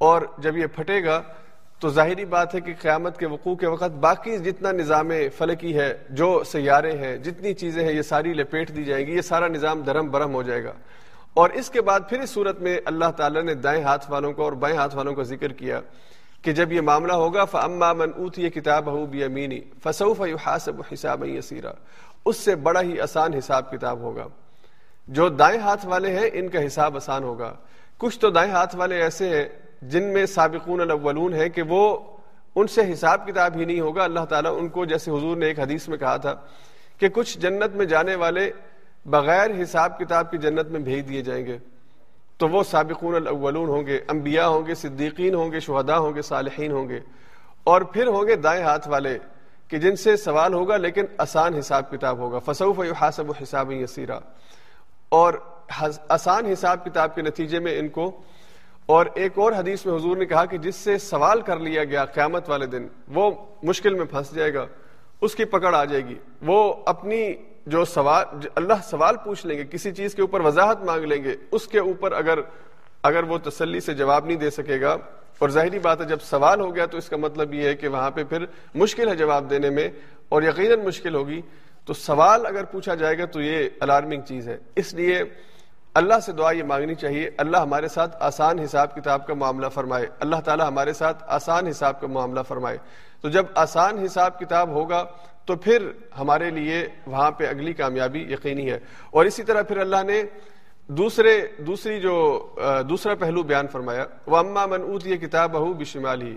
اور 0.00 0.22
جب 0.38 0.56
یہ 0.56 0.66
پھٹے 0.66 1.04
گا 1.04 1.22
تو 1.78 1.88
ظاہری 1.88 2.24
بات 2.24 2.54
ہے 2.54 2.60
کہ 2.60 2.74
قیامت 2.82 3.18
کے 3.18 3.26
وقوع 3.26 3.54
کے 3.54 3.66
وقت 3.66 3.90
باقی 4.00 4.38
جتنا 4.38 4.72
نظام 4.72 5.10
فلکی 5.38 5.78
ہے، 5.78 5.94
جو 6.10 6.42
سیارے 6.46 6.96
ہیں، 6.98 7.16
جتنی 7.16 7.54
چیزیں 7.54 7.84
ہیں، 7.84 7.92
یہ 7.92 8.02
ساری 8.02 8.34
لپیٹ 8.34 8.76
دی 8.76 8.84
جائیں 8.84 9.06
گی، 9.06 9.12
یہ 9.12 9.20
سارا 9.20 9.48
نظام 9.48 9.80
درم 9.80 10.10
برم 10.10 10.34
ہو 10.34 10.42
جائے 10.42 10.64
گا۔ 10.64 10.72
اور 11.34 11.50
اس 11.50 11.70
کے 11.70 11.80
بعد 11.80 12.00
پھر 12.08 12.20
اس 12.20 12.30
صورت 12.30 12.60
میں 12.60 12.80
اللہ 12.84 13.10
تعالیٰ 13.16 13.42
نے 13.42 13.54
دائیں 13.54 13.82
ہاتھ 13.82 14.10
والوں 14.10 14.32
کو 14.32 14.42
اور 14.42 14.52
بائیں 14.52 14.76
ہاتھ 14.76 14.96
والوں 14.96 15.14
کا 15.14 15.22
ذکر 15.22 15.52
کیا 15.52 15.80
کہ 16.42 16.52
جب 16.52 16.72
یہ 16.72 16.80
معاملہ 16.80 17.12
ہوگا 17.12 17.44
فما 17.44 17.92
من 17.92 18.10
اوت 18.16 18.38
یہ 18.38 18.48
کتاب 18.48 18.86
ہو 18.86 19.06
بھی 19.06 19.24
امینی 19.24 19.60
فصوف 19.82 20.20
حساب 20.46 20.82
حساب 20.92 21.24
اس 22.24 22.36
سے 22.36 22.56
بڑا 22.56 22.82
ہی 22.82 23.00
آسان 23.00 23.34
حساب 23.34 23.70
کتاب 23.70 23.98
ہوگا۔ 23.98 24.26
جو 25.08 25.28
دائیں 25.28 25.60
ہاتھ 25.60 25.86
والے 25.86 26.18
ہیں، 26.18 26.30
ان 26.32 26.48
کا 26.48 26.66
حساب 26.66 26.96
آسان 26.96 27.22
ہوگا۔ 27.22 27.54
کچھ 27.98 28.18
تو 28.18 28.30
دائیں 28.30 28.52
ہاتھ 28.52 28.76
والے 28.76 29.02
ایسے 29.02 29.28
ہیں 29.28 29.48
جن 29.82 30.02
میں 30.02 30.26
سابقون 30.26 30.80
الاولون 30.80 31.34
ہے 31.34 31.48
کہ 31.48 31.62
وہ 31.62 31.98
ان 32.56 32.66
سے 32.66 32.92
حساب 32.92 33.26
کتاب 33.26 33.56
ہی 33.56 33.64
نہیں 33.64 33.80
ہوگا۔ 33.80 34.04
اللہ 34.04 34.24
تعالیٰ 34.24 34.58
ان 34.58 34.68
کو 34.68 34.84
جیسے 34.84 35.10
حضور 35.10 35.36
نے 35.36 35.46
ایک 35.46 35.60
حدیث 35.60 35.88
میں 35.88 35.98
کہا 35.98 36.16
تھا 36.16 36.34
کہ 36.98 37.08
کچھ 37.08 37.38
جنت 37.38 37.76
میں 37.76 37.86
جانے 37.86 38.14
والے 38.14 38.50
بغیر 39.06 39.62
حساب 39.62 39.98
کتاب 39.98 40.30
کی 40.30 40.38
جنت 40.38 40.66
میں 40.66 40.80
بھیج 40.80 41.08
دیے 41.08 41.22
جائیں 41.22 41.46
گے۔ 41.46 41.58
تو 42.38 42.48
وہ 42.48 42.62
سابقون 42.62 43.14
الاولون 43.14 43.68
ہوں 43.68 43.86
گے، 43.86 44.00
انبیاء 44.08 44.46
ہوں 44.46 44.66
گے، 44.66 44.74
صدیقین 44.74 45.34
ہوں 45.34 45.52
گے، 45.52 45.60
شہداء 45.60 45.96
ہوں 45.96 46.14
گے، 46.14 46.22
صالحین 46.22 46.72
ہوں 46.72 46.88
گے۔ 46.88 47.00
اور 47.64 47.80
پھر 47.80 48.06
ہوں 48.06 48.26
گے 48.26 48.36
دائیں 48.36 48.62
ہاتھ 48.62 48.88
والے 48.88 49.18
کہ 49.68 49.78
جن 49.78 49.96
سے 49.96 50.16
سوال 50.16 50.54
ہوگا 50.54 50.76
لیکن 50.76 51.04
آسان 51.18 51.54
حساب 51.54 51.90
کتاب 51.90 52.18
ہوگا۔ 52.18 52.38
فصوف 52.38 52.80
حاسب 53.00 53.30
و 53.30 53.32
حساب 53.42 53.72
یسیرا 53.72 54.18
اور 55.08 55.34
آسان 56.08 56.46
حساب 56.46 56.84
کتاب 56.84 57.14
کے 57.14 57.22
نتیجے 57.22 57.58
میں 57.58 57.78
ان 57.78 57.88
کو 57.88 58.22
اور 58.90 59.06
ایک 59.14 59.32
اور 59.34 59.52
حدیث 59.52 59.86
میں 59.86 59.94
حضور 59.94 60.16
نے 60.16 60.26
کہا 60.26 60.44
کہ 60.44 60.58
جس 60.58 60.76
سے 60.76 60.98
سوال 60.98 61.40
کر 61.40 61.58
لیا 61.58 61.84
گیا 61.84 62.04
قیامت 62.04 62.50
والے 62.50 62.66
دن، 62.66 62.86
وہ 63.08 63.30
مشکل 63.62 63.94
میں 63.94 64.04
پھنس 64.04 64.34
جائے 64.34 64.54
گا، 64.54 64.66
اس 65.20 65.34
کی 65.34 65.44
پکڑ 65.44 65.74
آ 65.74 65.84
جائے 65.84 66.06
گی۔ 66.06 66.14
وہ 66.42 66.74
اپنی 66.86 67.34
جو 67.66 67.84
سوال، 67.84 68.24
اللہ 68.54 68.74
سوال 68.84 69.16
پوچھ 69.24 69.46
لیں 69.46 69.58
گے، 69.58 69.64
کسی 69.70 69.92
چیز 69.92 70.14
کے 70.14 70.22
اوپر 70.22 70.40
وضاحت 70.40 70.84
مانگ 70.84 71.04
لیں 71.04 71.24
گے، 71.24 71.36
اس 71.52 71.66
کے 71.66 71.78
اوپر 71.78 72.12
اگر 72.12 72.38
اگر 73.02 73.22
وہ 73.22 73.38
تسلی 73.38 73.80
سے 73.80 73.94
جواب 73.94 74.26
نہیں 74.26 74.36
دے 74.36 74.50
سکے 74.50 74.80
گا۔ 74.80 74.96
اور 75.38 75.48
ظاہری 75.48 75.78
بات 75.78 76.00
ہے، 76.00 76.06
جب 76.06 76.20
سوال 76.20 76.60
ہو 76.60 76.74
گیا 76.74 76.86
تو 76.86 76.98
اس 76.98 77.08
کا 77.08 77.16
مطلب 77.16 77.54
یہ 77.54 77.68
ہے 77.68 77.74
کہ 77.74 77.88
وہاں 77.88 78.10
پہ 78.10 78.24
پھر 78.24 78.44
مشکل 78.74 79.08
ہے 79.08 79.16
جواب 79.16 79.50
دینے 79.50 79.70
میں 79.70 79.88
اور 80.28 80.42
یقیناً 80.42 80.80
مشکل 80.84 81.14
ہوگی۔ 81.14 81.40
تو 81.84 81.92
سوال 81.92 82.46
اگر 82.46 82.64
پوچھا 82.64 82.94
جائے 82.94 83.18
گا 83.18 83.24
تو 83.24 83.40
یہ 83.40 83.68
الارمنگ 83.80 84.20
چیز 84.20 84.48
ہے۔ 84.48 84.58
اس 84.76 84.94
لیے 84.94 85.22
اللہ 85.94 86.20
سے 86.26 86.32
دعا 86.32 86.50
یہ 86.50 86.62
مانگنی 86.62 86.94
چاہیے، 86.94 87.30
اللہ 87.38 87.56
ہمارے 87.56 87.88
ساتھ 87.88 88.16
آسان 88.20 88.58
حساب 88.58 88.94
کتاب 88.94 89.26
کا 89.26 89.34
معاملہ 89.34 89.68
فرمائے۔ 89.74 90.06
اللہ 90.20 90.40
تعالیٰ 90.44 90.66
ہمارے 90.68 90.92
ساتھ 90.92 91.24
آسان 91.26 91.66
حساب 91.66 92.00
کا 92.00 92.06
معاملہ 92.06 92.40
فرمائے۔ 92.48 92.78
تو 93.20 93.28
جب 93.28 93.46
آسان 93.54 93.98
حساب 93.98 94.38
کتاب 94.38 94.68
ہوگا، 94.68 95.04
تو 95.44 95.56
پھر 95.56 95.90
ہمارے 96.18 96.50
لیے 96.50 96.86
وہاں 97.06 97.30
پہ 97.30 97.46
اگلی 97.48 97.72
کامیابی 97.72 98.20
یقینی 98.32 98.70
ہے۔ 98.70 98.78
اور 99.10 99.24
اسی 99.24 99.42
طرح 99.42 99.62
پھر 99.62 99.78
اللہ 99.78 100.02
نے 100.06 100.22
دوسرے، 100.88 101.34
دوسری 101.58 102.00
جو 102.00 102.14
دوسرا 102.88 103.14
پہلو 103.14 103.42
بیان 103.42 103.66
فرمایا 103.68 104.04
وہ 104.26 104.36
اما 104.36 104.66
منعت 104.66 105.06
یہ 105.06 105.16
کتاب 105.16 105.52
بہو 105.52 105.72
بشمال 105.72 106.22
ہی 106.22 106.36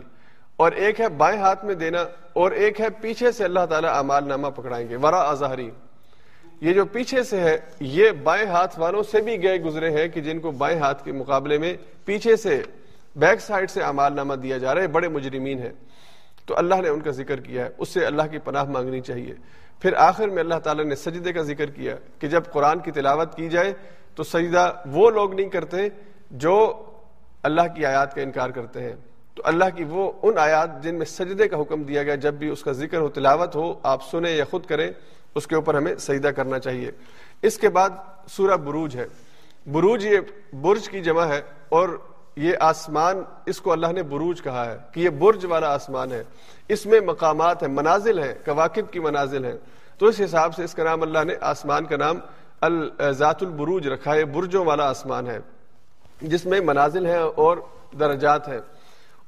اور 0.55 0.71
ایک 0.71 0.99
ہے 1.01 1.09
بائیں 1.09 1.39
ہاتھ 1.39 1.65
میں 1.65 1.75
دینا، 1.75 2.03
اور 2.33 2.51
ایک 2.51 2.81
ہے 2.81 2.89
پیچھے 3.01 3.31
سے 3.31 3.43
اللہ 3.43 3.65
تعالیٰ 3.69 3.97
امال 3.97 4.27
نامہ 4.27 4.47
پکڑائیں 4.47 4.89
گے۔ 4.89 4.95
ورا 4.95 5.21
اظہری 5.29 5.69
یہ 6.63 6.73
جو 6.73 6.85
پیچھے 6.85 7.23
سے 7.23 7.39
ہے، 7.39 7.57
یہ 7.79 8.11
بائیں 8.11 8.47
ہاتھ 8.47 8.79
والوں 8.79 9.03
سے 9.03 9.21
بھی 9.21 9.43
گئے 9.43 9.59
گزرے 9.61 9.91
ہیں 9.91 10.07
کہ 10.07 10.21
جن 10.21 10.39
کو 10.39 10.51
بائیں 10.51 10.79
ہاتھ 10.79 11.05
کے 11.05 11.11
مقابلے 11.11 11.57
میں 11.57 11.73
پیچھے 12.05 12.35
سے، 12.35 12.61
بیک 13.15 13.41
سائڈ 13.41 13.69
سے 13.69 13.81
امال 13.81 14.13
نامہ 14.13 14.33
دیا 14.33 14.57
جا 14.57 14.75
رہا 14.75 14.81
ہے، 14.81 14.87
بڑے 14.87 15.07
مجرمین 15.07 15.59
ہیں۔ 15.59 15.71
تو 16.45 16.57
اللہ 16.57 16.75
نے 16.75 16.89
ان 16.89 17.01
کا 17.01 17.11
ذکر 17.11 17.39
کیا 17.39 17.65
ہے، 17.65 17.69
اس 17.77 17.89
سے 17.89 18.05
اللہ 18.05 18.21
کی 18.31 18.37
پناہ 18.37 18.63
مانگنی 18.63 19.01
چاہیے۔ 19.01 19.33
پھر 19.81 19.93
آخر 19.93 20.27
میں 20.27 20.39
اللہ 20.39 20.55
تعالیٰ 20.55 20.85
نے 20.85 20.95
سجدے 20.95 21.33
کا 21.33 21.41
ذکر 21.41 21.65
کیا 21.65 21.95
کہ 22.19 22.27
جب 22.27 22.43
قرآن 22.51 22.79
کی 22.79 22.91
تلاوت 22.91 23.35
کی 23.35 23.49
جائے 23.49 23.73
تو 24.15 24.23
سجدہ 24.23 24.71
وہ 24.85 25.09
لوگ 25.09 25.33
نہیں 25.33 25.49
کرتے 25.49 25.77
جو 26.31 26.85
اللہ 27.43 27.61
کی 27.75 27.85
آیات 27.85 28.15
کا 28.15 28.21
انکار 28.21 28.49
کرتے 28.49 28.81
ہیں۔ 28.81 28.95
تو 29.35 29.41
اللہ 29.45 29.65
کی 29.75 29.83
وہ 29.83 30.11
ان 30.23 30.37
آیات 30.37 30.83
جن 30.83 30.95
میں 30.95 31.05
سجدے 31.05 31.47
کا 31.47 31.61
حکم 31.61 31.83
دیا 31.83 32.03
گیا، 32.03 32.15
جب 32.15 32.33
بھی 32.33 32.49
اس 32.49 32.63
کا 32.63 32.71
ذکر 32.71 32.97
ہو، 32.97 33.09
تلاوت 33.09 33.55
ہو، 33.55 33.73
آپ 33.83 34.09
سنیں 34.11 34.31
یا 34.31 34.43
خود 34.49 34.65
کریں 34.65 34.91
اس 35.35 35.47
کے 35.47 35.55
اوپر 35.55 35.73
ہمیں 35.75 35.95
سجدہ 35.95 36.27
کرنا 36.27 36.59
چاہیے۔ 36.59 36.91
اس 37.41 37.57
کے 37.57 37.69
بعد 37.69 37.89
سورہ 38.27 38.57
بروج 38.57 38.95
ہے۔ 38.95 39.07
بروج 39.65 40.05
یہ 40.05 40.19
برج 40.53 40.89
کی 40.89 41.01
جمع 41.01 41.25
ہے 41.25 41.41
اور 41.69 41.89
یہ 42.35 42.53
آسمان، 42.59 43.21
اس 43.45 43.61
کو 43.61 43.71
اللہ 43.71 43.87
نے 43.87 44.03
بروج 44.03 44.41
کہا 44.41 44.71
ہے 44.71 44.77
کہ 44.91 44.99
یہ 44.99 45.09
برج 45.09 45.45
والا 45.45 45.73
آسمان 45.73 46.11
ہے۔ 46.11 46.23
اس 46.67 46.85
میں 46.85 46.99
مقامات 46.99 47.63
ہیں، 47.63 47.69
منازل 47.69 48.19
ہیں، 48.19 48.33
کواکب 48.45 48.91
کی 48.91 48.99
منازل 48.99 49.45
ہیں۔ 49.45 49.57
تو 49.97 50.05
اس 50.05 50.21
حساب 50.25 50.55
سے 50.55 50.63
اس 50.63 50.73
کا 50.73 50.83
نام 50.83 51.01
اللہ 51.01 51.23
نے، 51.23 51.33
آسمان 51.41 51.85
کا 51.85 51.97
نام 51.97 52.15
الذات 52.61 53.43
البروج 53.43 53.87
رکھا 53.87 54.15
ہے۔ 54.15 54.25
برجوں 54.25 54.65
والا 54.65 54.89
آسمان 54.89 55.27
ہے۔ 55.27 55.39
جس 56.21 56.45
میں 56.45 56.61
منازل 56.61 57.05
ہیں 57.05 57.23
اور 57.35 57.57
درجات 57.99 58.47
ہیں۔ 58.47 58.59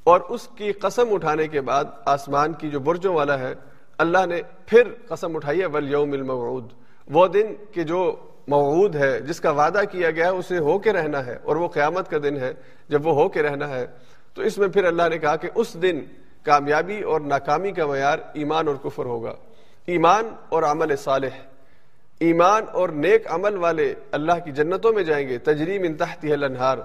اور 0.03 0.19
اس 0.19 0.47
کی 0.55 0.71
قسم 0.71 1.13
اٹھانے 1.13 1.47
کے 1.47 1.61
بعد 1.61 1.85
آسمان 2.05 2.53
کی 2.53 2.69
جو 2.69 2.79
برجوں 2.79 3.15
والا 3.15 3.39
ہے 3.39 3.53
اللہ 3.97 4.25
نے 4.25 4.41
پھر 4.65 4.83
قسم 5.07 5.35
اٹھائی 5.35 5.61
ہے 5.61 5.65
ولیوم 5.65 6.11
الموعود۔ 6.11 6.71
وہ 7.07 7.27
دن 7.27 7.53
کہ 7.71 7.83
جو 7.83 8.15
موعود 8.47 8.95
ہے، 8.95 9.21
جس 9.21 9.39
کا 9.39 9.51
وعدہ 9.51 9.81
کیا 9.91 10.11
گیا 10.11 10.25
ہے 10.25 10.31
اسے 10.31 10.57
ہو 10.57 10.79
کے 10.79 10.93
رہنا 10.93 11.25
ہے 11.25 11.37
اور 11.43 11.55
وہ 11.55 11.67
قیامت 11.67 12.09
کا 12.09 12.17
دن 12.23 12.35
ہے، 12.35 12.53
جب 12.89 13.07
وہ 13.07 13.13
ہو 13.13 13.29
کے 13.29 13.43
رہنا 13.43 13.69
ہے، 13.69 13.85
تو 14.33 14.41
اس 14.41 14.57
میں 14.57 14.67
پھر 14.67 14.83
اللہ 14.83 15.03
نے 15.09 15.17
کہا 15.17 15.35
کہ 15.35 15.49
اس 15.55 15.81
دن 15.81 15.99
کامیابی 16.43 17.01
اور 17.01 17.21
ناکامی 17.21 17.71
کا 17.71 17.85
معیار 17.85 18.19
ایمان 18.33 18.67
اور 18.67 18.75
کفر 18.75 19.05
ہوگا۔ 19.05 19.35
ایمان 19.85 20.25
اور 20.49 20.63
عمل 20.63 20.95
صالح۔ 20.95 21.37
ایمان 22.19 22.63
اور 22.73 22.89
نیک 22.89 23.21
عمل 23.25 23.57
والے 23.57 23.93
اللہ 24.11 24.33
کی 24.45 24.51
جنتوں 24.51 24.93
میں 24.93 25.03
جائیں 25.03 25.27
گے۔ 25.27 25.37
تجریم 25.37 25.83
انتہتی 25.83 26.31
ہے 26.31 26.35
لنہار 26.35 26.77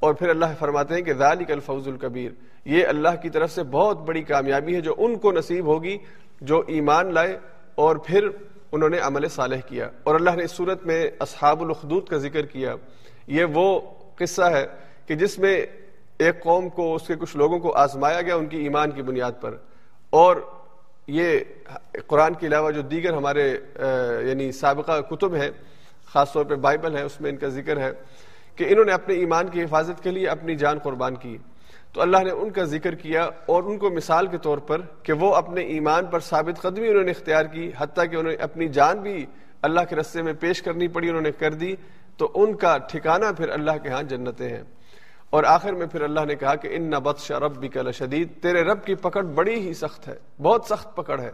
اور 0.00 0.14
پھر 0.14 0.28
اللہ 0.28 0.46
فرماتے 0.58 0.94
ہیں 0.94 1.02
کہ 1.02 1.12
ذالک 1.12 1.50
الفوز 1.50 1.88
الکبیر۔ 1.88 2.30
یہ 2.64 2.86
اللہ 2.86 3.08
کی 3.22 3.30
طرف 3.30 3.50
سے 3.50 3.62
بہت 3.62 4.00
بڑی 4.00 4.22
کامیابی 4.22 4.74
ہے 4.74 4.80
جو 4.80 4.94
ان 4.98 5.18
کو 5.18 5.32
نصیب 5.32 5.66
ہوگی۔ 5.66 5.98
جو 6.40 6.62
ایمان 6.66 7.14
لائے 7.14 7.38
اور 7.74 7.96
پھر 7.96 8.28
انہوں 8.72 8.88
نے 8.88 8.98
عمل 8.98 9.28
صالح 9.28 9.56
کیا۔ 9.56 9.90
اور 10.02 10.14
اللہ 10.14 10.30
نے 10.30 10.44
اس 10.44 10.50
صورت 10.50 10.86
میں 10.86 11.10
اصحاب 11.18 11.62
الخدود 11.62 12.08
کا 12.08 12.16
ذکر 12.16 12.46
کیا۔ 12.46 12.74
یہ 13.26 13.44
وہ 13.44 13.80
قصہ 14.16 14.42
ہے 14.42 14.66
کہ 15.06 15.14
جس 15.14 15.38
میں 15.38 15.66
ایک 16.18 16.42
قوم 16.42 16.68
کو، 16.68 16.94
اس 16.94 17.06
کے 17.06 17.14
کچھ 17.18 17.36
لوگوں 17.36 17.58
کو 17.58 17.72
آزمایا 17.72 18.22
گیا 18.22 18.36
ان 18.36 18.46
کی 18.46 18.56
ایمان 18.56 18.90
کی 18.90 19.02
بنیاد 19.02 19.32
پر۔ 19.40 19.56
اور 20.10 20.36
یہ 21.06 21.40
قرآن 22.06 22.34
کے 22.34 22.46
علاوہ 22.46 22.70
جو 22.70 22.82
دیگر 22.82 23.12
ہمارے 23.12 23.58
یعنی 24.28 24.52
سابقہ 24.52 25.00
کتب 25.00 25.34
ہیں، 25.34 25.50
خاص 26.12 26.32
طور 26.32 26.44
پہ 26.44 26.54
بائبل 26.54 26.96
ہے، 26.96 27.02
اس 27.02 27.20
میں 27.20 27.30
ان 27.30 27.36
کا 27.36 27.48
ذکر 27.48 27.76
ہے 27.76 27.92
کہ 28.56 28.64
انہوں 28.68 28.84
نے 28.84 28.92
اپنے 28.92 29.14
ایمان 29.14 29.48
کی 29.48 29.62
حفاظت 29.62 30.02
کے 30.02 30.10
لیے 30.10 30.26
اپنی 30.26 30.56
جان 30.56 30.78
قربان 30.78 31.14
کی۔ 31.14 31.38
تو 31.92 32.00
اللہ 32.00 32.16
نے 32.24 32.30
ان 32.30 32.50
کا 32.50 32.64
ذکر 32.64 32.94
کیا 32.94 33.28
اور 33.46 33.62
ان 33.62 33.78
کو 33.78 33.90
مثال 33.90 34.26
کے 34.26 34.38
طور 34.38 34.58
پر 34.58 34.80
کہ 35.02 35.12
وہ 35.12 35.34
اپنے 35.34 35.60
ایمان 35.60 36.06
پر 36.06 36.20
ثابت 36.20 36.62
قدمی 36.62 36.88
انہوں 36.88 37.04
نے 37.04 37.10
اختیار 37.10 37.44
کی، 37.44 37.70
حتیٰ 37.78 38.04
کہ 38.10 38.16
انہوں 38.16 38.32
نے 38.32 38.34
اپنی 38.34 38.68
جان 38.68 38.98
بھی 38.98 39.26
اللہ 39.62 39.80
کے 39.88 39.96
رستے 39.96 40.22
میں 40.22 40.32
پیش 40.32 40.62
کرنی 40.62 40.88
پڑی، 40.88 41.08
انہوں 41.08 41.22
نے 41.22 41.32
کر 41.32 41.54
دی، 41.54 41.74
تو 42.16 42.30
ان 42.34 42.56
کا 42.56 42.78
ٹھکانہ 42.78 43.26
پھر 43.36 43.48
اللہ 43.48 43.70
کے 43.82 43.88
ہاں 43.88 44.02
جنتیں 44.02 44.48
ہیں۔ 44.48 44.62
اور 45.30 45.44
آخر 45.44 45.72
میں 45.72 45.86
پھر 45.86 46.00
اللہ 46.00 46.20
نے 46.28 46.34
کہا 46.34 46.54
کہ 46.54 46.68
ان 46.72 46.82
نبت 46.82 47.32
رب 47.32 47.56
بھی 47.56 47.68
کل 47.68 47.92
شدید 47.92 48.28
تیرے 48.42 48.62
رب 48.62 48.84
کی 48.84 48.94
پکڑ 48.94 49.22
بڑی 49.22 49.54
ہی 49.54 49.74
سخت 49.74 50.08
ہے، 50.08 50.14
بہت 50.42 50.64
سخت 50.64 50.96
پکڑ 50.96 51.20
ہے۔ 51.20 51.30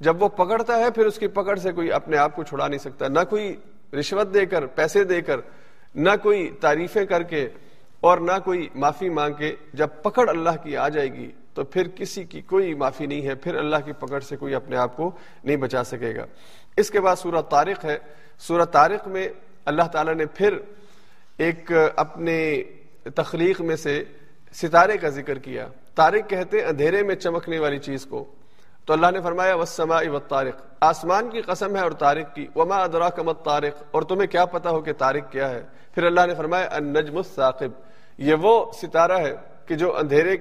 جب 0.00 0.22
وہ 0.22 0.28
پکڑتا 0.28 0.78
ہے، 0.78 0.90
پھر 0.90 1.06
اس 1.06 1.18
کی 1.18 1.26
پکڑ 1.26 1.56
سے 1.56 1.72
کوئی 1.72 1.92
اپنے 1.92 2.16
آپ 2.16 2.36
کو 2.36 2.42
چھڑا 2.42 2.68
نہیں 2.68 2.78
سکتا، 2.78 3.08
نہ 3.08 3.20
کوئی 3.30 3.56
رشوت 3.98 4.34
دے 4.34 4.46
کر، 4.46 4.66
پیسے 4.66 5.04
دے 5.04 5.22
کر، 5.22 5.40
نہ 5.94 6.10
کوئی 6.22 6.50
تعریفیں 6.60 7.04
کر 7.04 7.22
کے 7.22 7.48
اور 8.04 8.18
نہ 8.18 8.32
کوئی 8.44 8.68
معافی 8.74 9.08
مانگ 9.08 9.34
کے 9.34 9.56
جب 9.72 9.88
پکڑ 10.02 10.28
اللہ 10.28 10.50
کی 10.62 10.76
آ 10.76 10.88
جائے 10.88 11.12
گی، 11.12 11.30
تو 11.54 11.64
پھر 11.64 11.88
کسی 11.88 12.24
کی 12.24 12.40
کوئی 12.40 12.74
معافی 12.74 13.06
نہیں 13.06 13.22
ہے، 13.22 13.34
پھر 13.34 13.54
اللہ 13.54 13.76
کی 13.84 13.92
پکڑ 13.92 14.20
سے 14.20 14.36
کوئی 14.36 14.54
اپنے 14.54 14.76
آپ 14.76 14.96
کو 14.96 15.10
نہیں 15.44 15.56
بچا 15.56 15.84
سکے 15.84 16.16
گا۔ 16.16 16.26
اس 16.76 16.90
کے 16.90 17.00
بعد 17.00 17.16
سورہ 17.16 17.42
طارق 17.50 17.84
ہے۔ 17.84 17.98
سورہ 18.38 18.64
طارق 18.64 19.08
میں 19.08 19.28
اللہ 19.64 19.82
تعالیٰ 19.82 20.14
نے 20.14 20.26
پھر 20.26 20.58
ایک 21.38 21.72
اپنے 21.96 22.62
تخلیق 23.14 23.60
میں 23.60 23.76
سے 23.76 24.04
ستارے 24.52 24.96
کا 24.96 25.08
ذکر 25.08 25.38
کیا۔ 25.38 25.68
تارق 25.94 26.30
کہتے 26.30 26.64
اندھیرے 26.64 27.02
میں 27.02 27.14
چمکنے 27.14 27.58
والی 27.58 27.78
چیز 27.78 28.06
کو۔ 28.06 28.24
تو 28.84 28.92
اللہ 28.92 29.06
نے 29.12 29.20
فرمایا 29.20 29.54
وسما 29.54 29.98
و 30.12 30.18
تارق 30.18 30.62
آسمان 30.80 31.30
کی 31.30 31.40
قسم 31.40 31.76
ہے 31.76 31.80
اور 31.80 31.90
تارق 31.90 32.34
کی۔ 32.34 32.46
وما 32.56 32.76
ادرا 32.76 33.08
کمت 33.08 33.44
تارق 33.44 33.82
اور 33.90 34.02
تمہیں 34.02 34.26
کیا 34.26 34.44
پتا 34.44 34.70
ہو 34.70 34.80
کہ 34.80 34.92
تارق 34.92 35.32
کیا 35.32 35.50
ہے؟ 35.50 35.62
پھر 35.94 36.04
اللہ 36.04 36.20
نے 36.26 36.34
فرمایا، 36.34 36.68
النجم 36.70 37.16
الثاقب۔ 37.16 37.93
یہ 38.18 38.34
وہ 38.34 38.72
ستارہ 38.82 39.18
ہے 39.18 39.34
کہ 39.66 39.74
جو 39.74 39.96
اندھیرے 39.96 40.36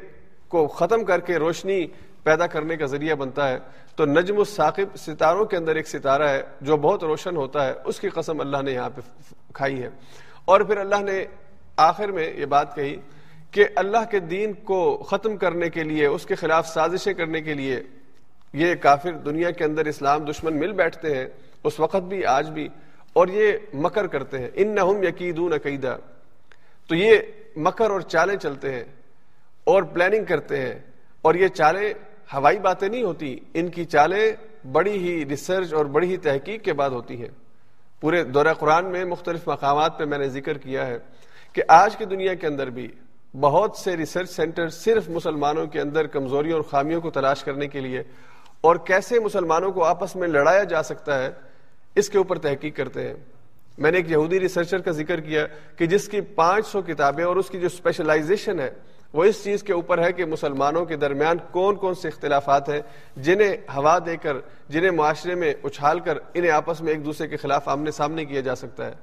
کو 0.47 0.67
ختم 0.67 1.03
کر 1.03 1.19
کے 1.19 1.37
روشنی 1.37 1.87
پیدا 2.23 2.47
کرنے 2.47 2.77
کا 2.77 2.85
ذریعہ 2.85 3.15
بنتا 3.15 3.49
ہے۔ 3.49 3.59
تو 3.95 4.05
نجم 4.05 4.37
الثاقب 4.37 4.95
ستاروں 4.95 5.45
کے 5.45 5.57
اندر 5.57 5.75
ایک 5.75 5.87
ستارہ 5.87 6.23
ہے 6.23 6.43
جو 6.61 6.77
بہت 6.77 7.03
روشن 7.03 7.35
ہوتا 7.35 7.67
ہے۔ 7.67 7.73
اس 7.85 7.99
کی 7.99 8.09
قسم 8.09 8.39
اللہ 8.39 8.57
نے 8.61 8.71
یہاں 8.71 8.89
پہ 8.95 9.01
کھائی 9.53 9.83
ہے۔ 9.83 9.89
اور 10.45 10.61
پھر 10.61 10.77
اللہ 10.77 10.95
نے 10.95 11.25
آخر 11.77 12.11
میں 12.11 12.33
یہ 12.33 12.45
بات 12.45 12.75
کہی 12.75 12.95
کہ 13.51 13.65
اللہ 13.75 13.97
کے 14.11 14.19
دین 14.19 14.53
کو 14.53 14.97
ختم 14.97 15.37
کرنے 15.37 15.69
کے 15.69 15.83
لیے، 15.83 16.05
اس 16.05 16.25
کے 16.25 16.35
خلاف 16.35 16.67
سازشیں 16.67 17.13
کرنے 17.13 17.41
کے 17.41 17.53
لیے 17.53 17.81
یہ 18.53 18.75
کافر 18.75 19.11
دنیا 19.11 19.51
کے 19.51 19.63
اندر 19.63 19.85
اسلام 19.85 20.23
دشمن 20.23 20.59
مل 20.59 20.71
بیٹھتے 20.71 21.15
ہیں۔ 21.15 21.25
اس 21.63 21.79
وقت 21.79 22.01
بھی، 22.01 22.25
آج 22.25 22.49
بھی، 22.49 22.67
اور 23.13 23.27
یہ 23.27 23.51
مکر 23.73 24.07
کرتے 24.07 24.37
ہیں۔ 24.37 24.49
ان 24.53 24.75
نہ 24.75 25.07
یقیدون 25.07 25.53
عقیدہ 25.53 25.97
تو 26.87 26.95
یہ 26.95 27.17
مکر 27.55 27.89
اور 27.89 28.01
چالیں 28.01 28.35
چلتے 28.35 28.73
ہیں 28.73 28.83
اور 29.63 29.83
پلاننگ 29.83 30.25
کرتے 30.25 30.61
ہیں 30.61 30.73
اور 31.21 31.35
یہ 31.35 31.47
چالیں 31.47 31.93
ہوائی 32.33 32.59
باتیں 32.59 32.87
نہیں 32.89 33.03
ہوتی، 33.03 33.37
ان 33.53 33.69
کی 33.69 33.85
چالیں 33.85 34.31
بڑی 34.71 34.97
ہی 34.97 35.25
ریسرچ 35.25 35.73
اور 35.73 35.85
بڑی 35.85 36.07
ہی 36.07 36.17
تحقیق 36.17 36.63
کے 36.63 36.73
بعد 36.73 36.89
ہوتی 36.89 37.21
ہیں۔ 37.21 37.29
پورے 38.01 38.23
دورہ 38.23 38.53
قرآن 38.53 38.91
میں 38.91 39.05
مختلف 39.05 39.47
مقامات 39.47 39.97
پہ 39.97 40.05
میں 40.05 40.17
نے 40.17 40.27
ذکر 40.29 40.57
کیا 40.57 40.87
ہے 40.87 40.97
کہ 41.53 41.63
آج 41.67 41.97
کی 41.97 42.05
دنیا 42.05 42.33
کے 42.33 42.47
اندر 42.47 42.69
بھی 42.69 42.87
بہت 43.39 43.77
سے 43.77 43.97
ریسرچ 43.97 44.29
سینٹر 44.29 44.69
صرف 44.69 45.09
مسلمانوں 45.09 45.65
کے 45.67 45.81
اندر 45.81 46.07
کمزوریوں 46.07 46.53
اور 46.53 46.63
خامیوں 46.63 47.01
کو 47.01 47.09
تلاش 47.11 47.43
کرنے 47.43 47.67
کے 47.67 47.79
لیے 47.79 48.03
اور 48.61 48.75
کیسے 48.75 49.19
مسلمانوں 49.19 49.71
کو 49.71 49.83
آپس 49.83 50.15
میں 50.15 50.27
لڑایا 50.27 50.63
جا 50.63 50.83
سکتا 50.83 51.23
ہے، 51.23 51.29
اس 51.95 52.09
کے 52.09 52.17
اوپر 52.17 52.37
تحقیق 52.37 52.75
کرتے 52.77 53.07
ہیں۔ 53.07 53.15
میں 53.77 53.91
نے 53.91 53.97
ایک 53.97 54.11
یہودی 54.11 54.39
ریسرچر 54.39 54.77
کا 54.77 54.91
ذکر 54.91 55.19
کیا 55.19 55.45
کہ 55.77 55.85
جس 55.85 56.07
کی 56.07 56.21
پانچ 56.21 56.67
سو 56.67 56.81
کتابیں 56.81 57.23
اور 57.23 57.35
اس 57.35 57.49
کی 57.49 57.59
جو 57.59 57.65
اسپیشلائزیشن 57.65 58.59
ہے، 58.59 58.71
وہ 59.13 59.23
اس 59.23 59.43
چیز 59.43 59.63
کے 59.63 59.73
اوپر 59.73 60.03
ہے 60.03 60.13
کہ 60.13 60.25
مسلمانوں 60.25 60.85
کے 60.85 60.95
درمیان 60.95 61.37
کون 61.51 61.75
کون 61.75 61.95
سے 61.95 62.07
اختلافات 62.07 62.69
ہیں، 62.69 62.81
جنہیں 63.17 63.57
ہوا 63.75 63.99
دے 64.05 64.17
کر، 64.17 64.37
جنہیں 64.69 64.91
معاشرے 64.91 65.35
میں 65.35 65.53
اچھال 65.63 65.99
کر 65.99 66.17
انہیں 66.33 66.51
آپس 66.51 66.81
میں 66.81 66.93
ایک 66.93 67.05
دوسرے 67.05 67.27
کے 67.27 67.37
خلاف 67.37 67.69
آمنے 67.69 67.91
سامنے 67.91 68.25
کیا 68.25 68.41
جا 68.41 68.55
سکتا 68.55 68.85
ہے۔ 68.85 68.93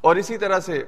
اور 0.00 0.16
اسی 0.16 0.38
طرح 0.38 0.60
سے 0.60 0.82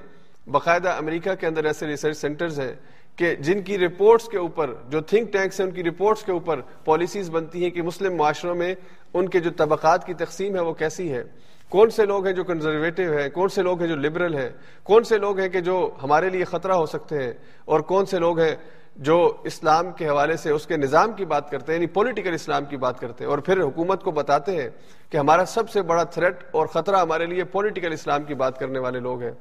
باقاعدہ 0.47 0.89
امریکہ 0.89 1.35
کے 1.35 1.47
اندر 1.47 1.65
ایسے 1.65 1.87
ریسرچ 1.87 2.17
سینٹرز 2.17 2.61
ہیں 2.61 2.75
کہ 3.17 3.35
جن 3.35 3.63
کی 3.63 3.79
رپورٹس 3.79 4.29
کے 4.29 4.39
اوپر، 4.39 4.75
جو 4.89 5.01
تھنک 5.01 5.33
ٹینکس 5.33 5.61
ہیں، 5.61 5.67
ان 5.67 5.73
کی 5.73 5.85
رپورٹس 5.85 6.23
کے 6.23 6.33
اوپر 6.33 6.61
پالیسیز 6.85 7.31
بنتی 7.31 7.63
ہیں 7.63 7.71
کہ 7.71 7.83
مسلم 7.83 8.17
معاشروں 8.17 8.55
میں 8.55 8.75
ان 9.15 9.29
کے 9.29 9.41
جو 9.41 9.51
طبقات 9.51 10.07
کی 10.07 10.15
تقسیم 10.15 10.55
ہے 10.55 10.61
وہ 10.61 10.75
کیسی 10.75 11.13
ہے۔ 11.13 11.25
کون 11.69 11.91
سے 11.91 12.07
لوگ 12.07 12.27
ہیں 12.27 12.33
جو 12.33 12.45
کنزرویٹو 12.45 13.03
ہیں؟ 13.03 13.29
کون 13.29 13.49
سے 13.49 13.63
لوگ 13.63 13.81
ہیں 13.81 13.89
جو 13.89 13.97
لبرل 13.97 14.35
ہیں؟ 14.35 14.49
کون 14.83 15.05
سے 15.05 15.19
لوگ 15.19 15.39
ہیں 15.39 15.49
کہ 15.49 15.61
جو 15.61 15.91
ہمارے 16.03 16.31
لیے 16.31 16.45
خطرہ 16.45 16.73
ہو 16.73 16.87
سکتے 16.87 17.23
ہیں؟ 17.23 17.33
اور 17.65 17.81
کون 17.81 18.07
سے 18.07 18.19
لوگ 18.19 18.41
ہیں 18.41 18.57
جو 18.97 19.37
اسلام 19.45 19.93
کے 19.93 20.09
حوالے 20.09 20.37
سے 20.37 20.51
اس 20.51 20.67
کے 20.67 20.77
نظام 20.77 21.13
کی 21.13 21.25
بات 21.25 21.51
کرتے 21.51 21.73
ہیں 21.73 21.77
یعنی 21.77 21.87
پولیٹیکل 21.87 22.35
اسلام 22.35 22.65
کی 22.65 22.77
بات 22.77 23.01
کرتے 23.01 23.25
ہیں؟ 23.25 23.31
اور 23.31 23.39
پھر 23.39 23.61
حکومت 23.61 24.03
کو 24.03 24.11
بتاتے 24.11 24.53
ہیں 24.53 24.69
کہ 25.11 25.17
ہمارا 25.17 25.45
سب 25.45 25.71
سے 25.71 25.83
بڑا 25.83 26.03
تھریٹ 26.03 26.35
اور 26.51 26.67
خطرہ 26.67 26.97
ہمارے 26.97 27.27
لیے 27.27 27.45
پولیٹیکل 27.45 27.93
اسلام 27.93 28.23
کی 28.23 28.35
بات 28.35 28.59
کرنے 28.59 28.79
والے 28.79 29.01
لوگ 29.01 29.23
ہیں۔ 29.23 29.33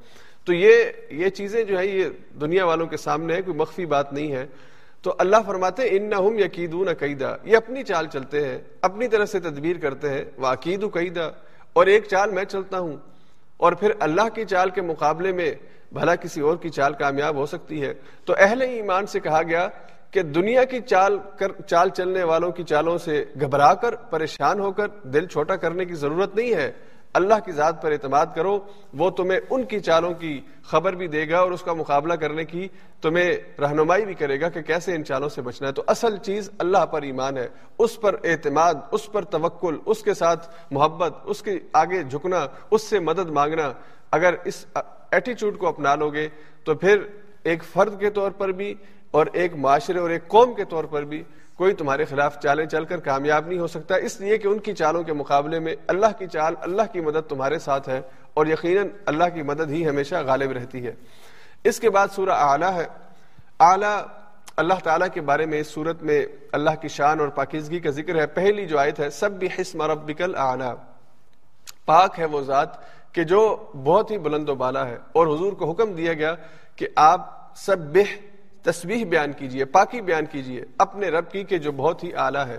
تو 0.44 0.52
یہ 0.52 0.74
یہ 1.10 1.28
چیزیں 1.28 1.64
جو 1.64 1.78
ہیں، 1.78 1.86
یہ 1.86 2.04
دنیا 2.40 2.64
والوں 2.64 2.86
کے 2.86 2.96
سامنے 2.96 3.34
ہے 3.34 3.42
کوئی 3.42 3.56
مخفی 3.56 3.86
بات 3.86 4.12
نہیں 4.12 4.32
ہے۔ 4.32 4.46
تو 5.02 5.14
اللہ 5.18 5.36
فرماتے 5.46 5.82
ان 5.90 6.10
نہ 6.10 6.14
ہم 6.14 6.38
یقیدون 6.38 6.88
قیدا 6.98 7.36
یہ 7.44 7.56
اپنی 7.56 7.82
چال 7.82 8.06
چلتے 8.06 8.48
ہیں، 8.48 8.58
اپنی 8.82 9.08
طرح 9.08 9.24
سے 9.24 9.40
تدبیر 9.40 9.76
کرتے 9.76 10.10
ہیں 10.10 10.24
وہ 10.38 10.46
عقید 10.46 10.82
و 10.82 10.88
قیدا 10.88 11.28
اور 11.76 11.86
ایک 11.86 12.04
چال 12.04 12.30
میں 12.30 12.44
چلتا 12.44 12.78
ہوں 12.78 12.96
اور 13.56 13.72
پھر 13.72 13.90
اللہ 14.00 14.28
کی 14.34 14.44
چال 14.44 14.70
کے 14.70 14.80
مقابلے 14.80 15.32
میں 15.32 15.54
بھلا 15.92 16.14
کسی 16.16 16.40
اور 16.40 16.56
کی 16.56 16.68
چال 16.68 16.92
کامیاب 16.92 17.36
ہو 17.36 17.46
سکتی 17.46 17.82
ہے۔ 17.82 17.94
تو 18.24 18.34
اہل 18.38 18.62
ایمان 18.62 19.06
سے 19.06 19.20
کہا 19.20 19.42
گیا 19.42 19.68
کہ 20.10 20.22
دنیا 20.22 20.64
کی 20.64 20.80
چال 20.80 21.18
کر، 21.38 21.52
چال 21.66 21.88
چلنے 21.88 22.22
والوں 22.22 22.52
کی 22.52 22.62
چالوں 22.62 22.98
سے 22.98 23.24
گھبرا 23.40 23.74
کر، 23.74 23.96
پریشان 23.96 24.60
ہو 24.60 24.72
کر، 24.72 24.88
دل 25.02 25.26
چھوٹا 25.26 25.56
کرنے 25.56 25.84
کی 25.84 25.94
ضرورت 25.94 26.36
نہیں 26.36 26.54
ہے۔ 26.54 26.72
اللہ 27.16 27.34
کی 27.44 27.52
ذات 27.52 27.82
پر 27.82 27.92
اعتماد 27.92 28.26
کرو، 28.34 28.58
وہ 28.94 29.10
تمہیں 29.10 29.38
ان 29.50 29.64
کی 29.64 29.80
چالوں 29.80 30.12
کی 30.14 30.40
خبر 30.62 30.94
بھی 30.94 31.06
دے 31.08 31.28
گا 31.28 31.38
اور 31.38 31.52
اس 31.52 31.62
کا 31.62 31.72
مقابلہ 31.72 32.14
کرنے 32.14 32.44
کی 32.44 32.68
تمہیں 33.02 33.60
رہنمائی 33.60 34.04
بھی 34.04 34.14
کرے 34.14 34.40
گا 34.40 34.48
کہ 34.48 34.62
کیسے 34.62 34.94
ان 34.94 35.04
چالوں 35.04 35.28
سے 35.28 35.42
بچنا 35.42 35.68
ہے۔ 35.68 35.72
تو 35.72 35.82
اصل 35.86 36.16
چیز 36.16 36.50
اللہ 36.58 36.86
پر 36.86 37.02
ایمان 37.02 37.36
ہے، 37.36 37.48
اس 37.78 38.00
پر 38.00 38.16
اعتماد، 38.24 38.74
اس 38.90 39.10
پر 39.12 39.24
توکل، 39.24 39.78
اس 39.86 40.02
کے 40.02 40.14
ساتھ 40.14 40.48
محبت، 40.70 41.14
اس 41.24 41.42
کے 41.42 41.58
آگے 41.72 42.02
جھکنا، 42.02 42.46
اس 42.70 42.82
سے 42.82 42.98
مدد 43.00 43.30
مانگنا۔ 43.30 43.72
اگر 44.10 44.34
اس 44.44 44.64
ایٹیچیوڈ 45.10 45.58
کو 45.58 45.68
اپنا 45.68 45.94
لو 45.94 46.10
گے 46.10 46.28
تو 46.64 46.74
پھر 46.74 47.02
ایک 47.42 47.64
فرد 47.64 47.98
کے 48.00 48.10
طور 48.10 48.30
پر 48.30 48.48
بھی 48.48 48.74
اور 49.10 49.26
ایک 49.32 49.54
معاشرے 49.56 49.98
اور 49.98 50.10
ایک 50.10 50.28
قوم 50.28 50.54
کے 50.54 50.64
طور 50.64 50.84
پر 50.84 51.04
بھی 51.04 51.22
کوئی 51.56 51.74
تمہارے 51.74 52.04
خلاف 52.04 52.40
چالیں 52.40 52.66
چل 52.66 52.84
کر 52.84 53.00
کامیاب 53.00 53.46
نہیں 53.46 53.58
ہو 53.58 53.66
سکتا، 53.66 53.94
اس 53.94 54.20
لیے 54.20 54.38
کہ 54.38 54.48
ان 54.48 54.58
کی 54.58 54.72
چالوں 54.72 55.02
کے 55.02 55.12
مقابلے 55.12 55.58
میں 55.58 55.74
اللہ 55.86 56.06
کی 56.18 56.26
چال، 56.26 56.54
اللہ 56.60 56.82
کی 56.92 57.00
مدد 57.00 57.28
تمہارے 57.28 57.58
ساتھ 57.58 57.88
ہے 57.88 58.00
اور 58.34 58.46
یقیناً 58.46 58.88
اللہ 59.06 59.24
کی 59.34 59.42
مدد 59.42 59.70
ہی 59.70 59.88
ہمیشہ 59.88 60.14
غالب 60.26 60.52
رہتی 60.52 60.86
ہے۔ 60.86 60.92
اس 61.64 61.80
کے 61.80 61.90
بعد 61.90 62.08
سورہ 62.14 62.30
اعلیٰ 62.30 62.72
ہے۔ 62.72 62.86
اعلیٰ 63.60 64.02
اللہ 64.56 64.74
تعالیٰ 64.84 65.08
کے 65.14 65.20
بارے 65.20 65.46
میں 65.46 65.60
اس 65.60 65.66
صورت 65.66 66.02
میں 66.02 66.26
اللہ 66.52 66.70
کی 66.80 66.88
شان 66.88 67.20
اور 67.20 67.28
پاکیزگی 67.28 67.80
کا 67.80 67.90
ذکر 67.90 68.16
ہے۔ 68.16 68.26
پہلی 68.26 68.66
جو 68.66 68.78
آیت 68.78 69.00
ہے 69.00 69.10
سب 69.10 69.32
بھی 69.32 69.48
حسم 69.60 69.82
ربکل 69.82 70.36
اعلیٰ 70.36 70.74
پاک 71.86 72.20
ہے 72.20 72.24
وہ 72.24 72.40
ذات 72.40 72.68
کہ 73.14 73.24
جو 73.24 73.66
بہت 73.84 74.10
ہی 74.10 74.18
بلند 74.18 74.48
و 74.48 74.54
بالا 74.54 74.88
ہے۔ 74.88 74.98
اور 75.12 75.26
حضور 75.26 75.52
کو 75.52 75.70
حکم 75.70 75.92
دیا 75.92 76.12
گیا 76.12 76.34
کہ 76.76 76.88
آپ 76.96 77.52
سب 77.56 77.78
بہ 77.78 78.35
تسبیح 78.66 79.04
بیان 79.04 79.32
کیجیے، 79.32 79.64
پاکی 79.64 80.00
بیان 80.00 80.26
کیجیے، 80.26 80.64
اپنے 80.78 81.08
رب 81.08 81.30
کی 81.30 81.44
کہ 81.44 81.58
جو 81.58 81.72
بہت 81.72 82.04
ہی 82.04 82.10
اعلیٰ 82.16 82.46
ہے۔ 82.46 82.58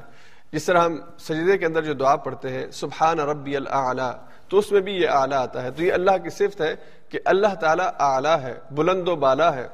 جس 0.51 0.65
طرح 0.65 0.79
ہم 0.79 0.97
سجدے 1.19 1.57
کے 1.57 1.65
اندر 1.65 1.81
جو 1.81 1.93
دعا 1.93 2.15
پڑھتے 2.15 2.49
ہیں، 2.49 2.71
سبحان 2.71 3.19
ربی 3.19 3.57
اللہ 3.57 4.17
تو 4.47 4.57
اس 4.57 4.71
میں 4.71 4.81
بھی 4.81 4.93
یہ 4.93 5.07
اعلیٰ 5.09 5.37
آتا 5.37 5.63
ہے۔ 5.63 5.71
تو 5.71 5.83
یہ 5.83 5.93
اللہ 5.93 6.17
کی 6.23 6.29
صفت 6.29 6.61
ہے 6.61 6.75
کہ 7.09 7.19
اللہ 7.25 7.55
تعالیٰ 7.61 7.89
اعلیٰ 7.99 8.39
ہے، 8.41 8.53
بلند 8.71 9.07
و 9.07 9.15
بالا 9.15 9.55
ہے۔ 9.55 9.67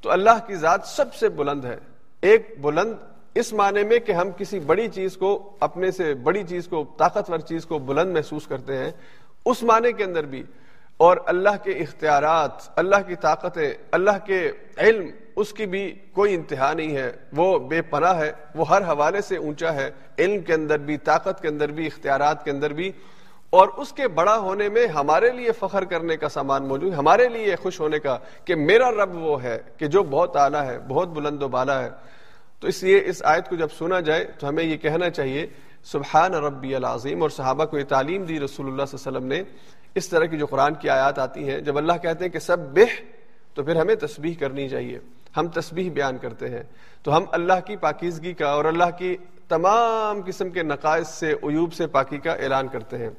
تو 0.00 0.10
اللہ 0.10 0.46
کی 0.46 0.54
ذات 0.54 0.80
سب 0.84 1.14
سے 1.14 1.28
بلند 1.28 1.64
ہے۔ 1.64 1.76
ایک 2.20 2.54
بلند 2.60 2.92
اس 3.34 3.52
معنی 3.52 3.84
میں 3.84 3.98
کہ 3.98 4.12
ہم 4.12 4.30
کسی 4.30 4.58
بڑی 4.58 4.88
چیز 4.88 5.16
کو، 5.16 5.56
اپنے 5.60 5.90
سے 5.90 6.14
بڑی 6.14 6.42
چیز 6.42 6.68
کو، 6.68 6.84
طاقتور 6.98 7.38
چیز 7.38 7.66
کو 7.66 7.78
بلند 7.78 8.12
محسوس 8.12 8.46
کرتے 8.46 8.78
ہیں۔ 8.78 8.90
اس 9.46 9.62
معنی 9.62 9.92
کے 9.92 10.04
اندر 10.04 10.24
بھی۔ 10.24 10.42
اور 10.96 11.16
اللہ 11.26 11.64
کے 11.64 11.70
اختیارات، 11.70 12.50
اللہ 12.76 12.96
کی 13.06 13.14
طاقتیں، 13.14 13.72
اللہ 13.90 14.26
کے 14.26 14.52
علم 14.78 15.06
اس 15.36 15.52
کی 15.52 15.66
بھی 15.66 15.94
کوئی 16.12 16.34
انتہا 16.34 16.72
نہیں 16.72 16.96
ہے۔ 16.96 17.12
وہ 17.32 17.58
بے 17.58 17.82
پناہ 17.82 18.18
ہے، 18.18 18.32
وہ 18.54 18.68
ہر 18.68 18.82
حوالے 18.82 19.20
سے 19.20 19.36
اونچا 19.36 19.74
ہے۔ 19.74 19.90
علم 20.18 20.40
کے 20.40 20.54
اندر 20.54 20.78
بھی، 20.78 20.96
طاقت 20.96 21.42
کے 21.42 21.48
اندر 21.48 21.68
بھی، 21.68 21.86
اختیارات 21.86 22.44
کے 22.44 22.50
اندر 22.50 22.72
بھی۔ 22.72 22.92
اور 23.50 23.68
اس 23.68 23.92
کے 23.92 24.08
بڑا 24.08 24.38
ہونے 24.38 24.68
میں 24.68 24.86
ہمارے 24.86 25.30
لیے 25.30 25.52
فخر 25.52 25.84
کرنے 25.84 26.16
کا 26.16 26.28
سامان 26.28 26.68
موجود 26.68 26.94
ہمارے 26.94 27.28
لیے 27.28 27.56
خوش 27.56 27.80
ہونے 27.80 27.98
کا 27.98 28.18
کہ 28.44 28.54
میرا 28.54 28.90
رب 28.90 29.14
وہ 29.14 29.42
ہے 29.42 29.58
کہ 29.76 29.86
جو 29.86 30.02
بہت 30.02 30.36
اعلیٰ 30.36 30.64
ہے، 30.64 30.78
بہت 30.88 31.08
بلند 31.08 31.42
و 31.42 31.48
بالا 31.48 31.84
ہے۔ 31.84 31.90
تو 32.60 32.68
اس 32.68 32.82
لیے 32.82 33.02
اس 33.06 33.22
آیت 33.24 33.48
کو 33.48 33.56
جب 33.56 33.68
سنا 33.78 34.00
جائے 34.00 34.24
تو 34.38 34.48
ہمیں 34.48 34.64
یہ 34.64 34.76
کہنا 34.76 35.10
چاہیے، 35.10 35.46
سبحان 35.84 36.34
ربی 36.34 36.74
العظیم۔ 36.74 37.22
اور 37.22 37.30
صحابہ 37.30 37.64
کو 37.64 37.78
یہ 37.78 37.84
تعلیم 37.84 38.22
دی 38.22 38.40
رسول 38.40 38.66
اللہ 38.66 38.84
صلی 38.84 38.98
اللہ 39.06 39.18
علیہ 39.18 39.18
وسلم 39.18 39.28
نے۔ 39.28 39.42
اس 39.94 40.08
طرح 40.08 40.24
کی 40.24 40.38
جو 40.38 40.46
قرآن 40.46 40.74
کی 40.74 40.88
آیات 40.88 41.18
آتی 41.18 41.50
ہیں، 41.50 41.58
جب 41.60 41.78
اللہ 41.78 41.92
کہتے 42.02 42.24
ہیں 42.24 42.32
کہ 42.32 42.38
سب 42.38 42.58
بہ 42.58 43.02
تو 43.54 43.62
پھر 43.62 43.76
ہمیں 43.76 43.94
تسبیح 43.94 44.34
کرنی 44.40 44.68
چاہیے۔ 44.68 44.98
ہم 45.36 45.48
تسبیح 45.48 45.90
بیان 45.90 46.18
کرتے 46.18 46.48
ہیں۔ 46.48 46.62
تو 47.02 47.16
ہم 47.16 47.24
اللہ 47.32 47.60
کی 47.66 47.76
پاکیزگی 47.76 48.32
کا 48.32 48.46
اور 48.46 48.64
اللہ 48.64 48.90
کی 48.98 49.16
تمام 49.48 50.20
قسم 50.26 50.50
کے 50.50 50.62
نقائص 50.62 51.08
سے، 51.08 51.32
عیوب 51.32 51.72
سے 51.72 51.86
پاکی 51.86 52.18
کا 52.18 52.32
اعلان 52.32 52.68
کرتے 52.68 52.98
ہیں۔ 52.98 53.10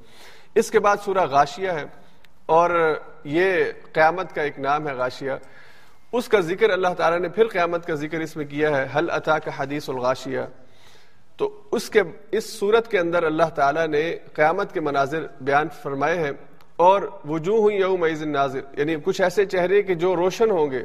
اس 0.56 0.71
کے 0.71 0.80
بعد 0.80 0.95
سورہ 1.06 1.25
غاشیہ 1.30 1.71
ہے 1.71 1.84
اور 2.45 2.99
یہ 3.23 3.63
قیامت 3.93 4.36
کا 4.36 4.41
ایک 4.41 4.60
نام 4.60 4.88
ہے 4.88 4.93
غاشیہ۔ 4.93 5.32
اس 6.12 6.28
کا 6.28 6.39
ذکر 6.39 6.69
اللہ 6.69 6.88
تعالیٰ 6.97 7.19
نے 7.19 7.30
پھر 7.30 7.47
قیامت 7.47 7.86
کا 7.86 7.93
ذکر 7.93 8.19
اس 8.19 8.38
میں 8.38 8.45
کیا 8.45 8.69
ہے۔ 8.69 8.88
حل 8.95 9.10
اتا 9.10 9.39
کا 9.39 9.51
حدیث 9.58 9.89
الغاشیہ؟ 9.89 10.39
تو 11.38 11.62
اس 11.71 11.89
کے، 11.89 12.01
اس 12.32 12.60
صورت 12.60 12.91
کے 12.91 12.99
اندر 12.99 13.23
اللہ 13.23 13.49
تعالیٰ 13.56 13.88
نے 13.88 14.15
قیامت 14.34 14.73
کے 14.73 14.80
مناظر 14.80 15.25
بیان 15.41 15.67
فرمائے 15.84 16.19
ہیں 16.19 16.32
اور 16.75 17.01
وجوہ 17.25 17.73
یوم 17.73 18.04
عز 18.04 18.23
ناظر 18.23 18.60
یعنی 18.78 18.95
کچھ 19.04 19.21
ایسے 19.21 19.45
چہرے 19.45 19.82
کہ 19.82 19.93
جو 19.93 20.15
روشن 20.15 20.51
ہوں 20.51 20.71
گے، 20.71 20.84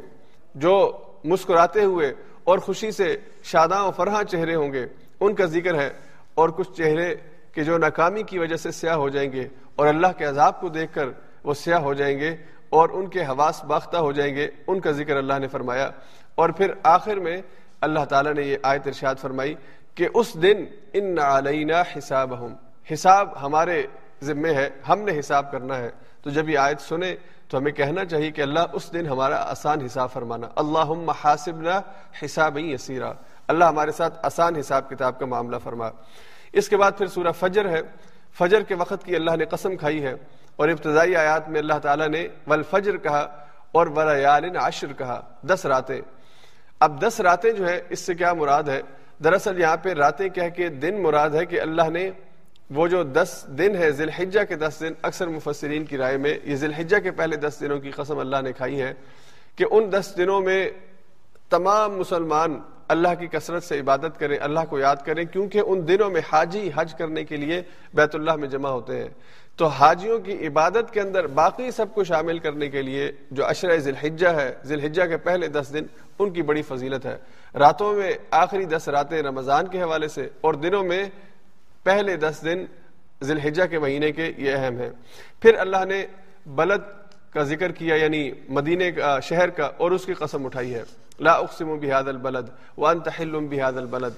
جو 0.55 0.97
مسکراتے 1.23 1.83
ہوئے 1.83 2.13
اور 2.43 2.59
خوشی 2.59 2.91
سے 2.91 3.17
شاداں 3.43 3.83
و 3.83 3.91
فرحاں 3.91 4.23
چہرے 4.23 4.55
ہوں 4.55 4.73
گے۔ 4.73 4.85
ان 5.19 5.35
کا 5.35 5.45
ذکر 5.45 5.79
ہے 5.79 5.89
اور 6.35 6.49
کچھ 6.49 6.71
چہرے 6.77 7.15
کہ 7.51 7.63
جو 7.63 7.77
ناکامی 7.77 8.23
کی 8.23 8.39
وجہ 8.39 8.55
سے 8.55 8.71
سیاہ 8.71 8.95
ہو 8.95 9.09
جائیں 9.09 9.31
گے 9.31 9.47
اور 9.75 9.87
اللہ 9.87 10.07
کے 10.17 10.25
عذاب 10.25 10.61
کو 10.61 10.69
دیکھ 10.69 10.93
کر 10.93 11.05
وہ 11.43 11.53
سیاہ 11.53 11.79
ہو 11.79 11.93
جائیں 11.93 12.19
گے 12.19 12.35
اور 12.69 12.89
ان 12.89 13.07
کے 13.07 13.21
حواس 13.21 13.63
باختہ 13.63 13.97
ہو 13.97 14.11
جائیں 14.11 14.35
گے۔ 14.35 14.47
ان 14.67 14.79
کا 14.79 14.91
ذکر 14.91 15.15
اللہ 15.15 15.39
نے 15.39 15.47
فرمایا۔ 15.47 15.89
اور 16.35 16.49
پھر 16.49 16.73
آخر 16.83 17.15
میں 17.15 17.41
اللہ 17.81 18.05
تعالیٰ 18.05 18.33
نے 18.33 18.41
یہ 18.41 18.57
آیت 18.63 18.87
ارشاد 18.87 19.15
فرمائی 19.15 19.55
کہ 19.95 20.07
اس 20.13 20.41
دن 20.41 20.65
ان 20.93 21.19
علینا 21.19 21.83
حساب 21.97 22.33
حساب 22.93 23.45
ہمارے 23.45 23.83
ذمے 24.23 24.53
ہے، 24.53 24.69
ہم 24.89 24.99
نے 24.99 25.19
حساب 25.19 25.51
کرنا 25.51 25.77
ہے۔ 25.77 25.89
تو 26.21 26.29
جب 26.29 26.49
یہ 26.49 26.57
آیت 26.57 26.81
سنے 26.81 27.15
تو 27.51 27.57
ہمیں 27.57 27.71
کہنا 27.71 28.05
چاہیے 28.05 28.31
کہ 28.31 28.41
اللہ 28.41 28.59
اس 28.73 28.93
دن 28.93 29.07
ہمارا 29.07 29.51
آسان 29.51 29.81
حساب 29.81 30.11
فرمانا۔ 30.11 30.47
اللہ 30.55 31.11
حاسب 31.23 31.61
نہ 31.61 31.79
حساب 32.25 32.57
یسیرا۔ 32.57 33.13
اللہ 33.47 33.65
ہمارے 33.65 33.91
ساتھ 33.91 34.19
آسان 34.23 34.55
حساب 34.55 34.89
کتاب 34.89 35.19
کا 35.19 35.25
معاملہ 35.25 35.57
فرما۔ 35.63 35.89
اس 36.53 36.69
کے 36.69 36.77
بعد 36.77 36.91
پھر 36.97 37.07
سورہ 37.07 37.31
فجر 37.31 37.69
ہے۔ 37.69 37.81
فجر 38.37 38.61
کے 38.61 38.75
وقت 38.75 39.03
کی 39.03 39.15
اللہ 39.15 39.35
نے 39.35 39.45
قسم 39.45 39.75
کھائی 39.75 40.03
ہے 40.03 40.13
اور 40.55 40.69
ابتدائی 40.69 41.15
آیات 41.15 41.49
میں 41.49 41.59
اللہ 41.59 41.79
تعالیٰ 41.81 42.07
نے 42.07 42.27
والفجر 42.47 42.97
کہا 42.97 43.45
اور 43.71 43.87
ولیال 43.87 44.57
عشر 44.57 44.93
کہا۔ 44.93 45.21
دس 45.41 45.65
راتیں۔ 45.65 46.01
اب 46.79 47.01
دس 47.01 47.19
راتیں 47.19 47.51
جو 47.51 47.69
ہے، 47.69 47.81
اس 47.89 47.99
سے 47.99 48.15
کیا 48.15 48.33
مراد 48.33 48.63
ہے؟ 48.63 48.81
دراصل 49.23 49.59
یہاں 49.59 49.77
پہ 49.77 49.93
راتیں 49.93 50.29
کہہ 50.29 50.49
کے 50.55 50.69
دن 50.69 51.03
مراد 51.03 51.29
ہے 51.29 51.45
کہ 51.45 51.61
اللہ 51.61 51.89
نے 51.89 52.11
وہ 52.71 52.87
جو 52.87 53.03
دس 53.03 53.45
دن 53.47 53.75
ہے 53.75 53.91
ذی 53.91 54.03
الحجہ 54.03 54.39
کے 54.49 54.55
دس 54.55 54.77
دن، 54.79 54.93
اکثر 55.01 55.27
مفسرین 55.27 55.85
کی 55.85 55.97
رائے 55.97 56.17
میں 56.17 56.37
یہ 56.43 56.55
ذی 56.55 56.65
الحجہ 56.65 56.97
کے 56.97 57.11
پہلے 57.11 57.35
دس 57.35 57.57
دنوں 57.61 57.79
کی 57.79 57.91
قسم 57.91 58.19
اللہ 58.19 58.37
نے 58.43 58.53
کھائی 58.53 58.81
ہے 58.81 58.93
کہ 59.55 59.65
ان 59.71 59.91
دس 59.91 60.13
دنوں 60.17 60.41
میں 60.41 60.69
تمام 61.49 61.97
مسلمان 61.97 62.59
اللہ 62.87 63.07
کی 63.19 63.27
کثرت 63.27 63.63
سے 63.63 63.79
عبادت 63.79 64.19
کریں، 64.19 64.37
اللہ 64.41 64.59
کو 64.69 64.79
یاد 64.79 64.95
کریں، 65.05 65.25
کیونکہ 65.25 65.61
ان 65.65 65.87
دنوں 65.87 66.09
میں 66.09 66.21
حاجی 66.31 66.71
حج 66.75 66.93
کرنے 66.93 67.23
کے 67.23 67.37
لیے 67.37 67.61
بیت 67.93 68.15
اللہ 68.15 68.35
میں 68.35 68.47
جمع 68.47 68.69
ہوتے 68.69 69.01
ہیں۔ 69.01 69.09
تو 69.55 69.67
حاجیوں 69.67 70.19
کی 70.19 70.47
عبادت 70.47 70.93
کے 70.93 71.01
اندر 71.01 71.27
باقی 71.27 71.71
سب 71.71 71.85
کو 71.93 72.03
شامل 72.03 72.39
کرنے 72.39 72.69
کے 72.69 72.81
لیے 72.81 73.11
جو 73.31 73.45
اشرۂ 73.45 73.77
ذی 73.77 73.89
الحجہ 73.89 74.27
ہے 74.27 74.55
ذی 74.65 74.73
الحجہ 74.73 75.03
کے 75.03 75.17
پہلے 75.17 75.47
دس 75.47 75.73
دن 75.73 75.83
ان 76.19 76.29
کی 76.29 76.41
بڑی 76.41 76.61
فضیلت 76.61 77.05
ہے۔ 77.05 77.17
راتوں 77.59 77.93
میں 77.93 78.13
آخری 78.31 78.65
دس 78.65 78.89
راتیں 78.89 79.21
رمضان 79.21 79.67
کے 79.67 79.81
حوالے 79.81 80.07
سے 80.07 80.29
اور 80.41 80.53
دنوں 80.53 80.83
میں 80.83 81.03
پہلے 81.83 82.15
دس 82.17 82.41
دن 82.45 82.63
ذی 83.21 83.31
الحجہ 83.33 83.63
کے 83.69 83.79
مہینے 83.79 84.11
کے 84.11 84.31
یہ 84.37 84.55
اہم 84.55 84.79
ہے 84.79 84.89
پھر 85.41 85.57
اللہ 85.59 85.85
نے 85.87 86.05
بلد 86.45 86.81
کا 87.33 87.43
ذکر 87.43 87.71
کیا 87.71 87.95
یعنی 87.95 88.29
مدینے 88.49 88.91
کا، 88.91 89.19
شہر 89.19 89.49
کا، 89.49 89.69
اور 89.77 89.91
اس 89.91 90.05
کی 90.05 90.13
قسم 90.13 90.45
اٹھائی 90.45 90.73
ہے۔ 90.73 90.83
لا 91.19 91.31
اقسم 91.33 91.77
بحاد 91.79 92.07
البلد 92.07 92.49
وانت 92.77 93.07
حلم 93.19 93.47
بحاد 93.47 93.77
البلد۔ 93.77 94.13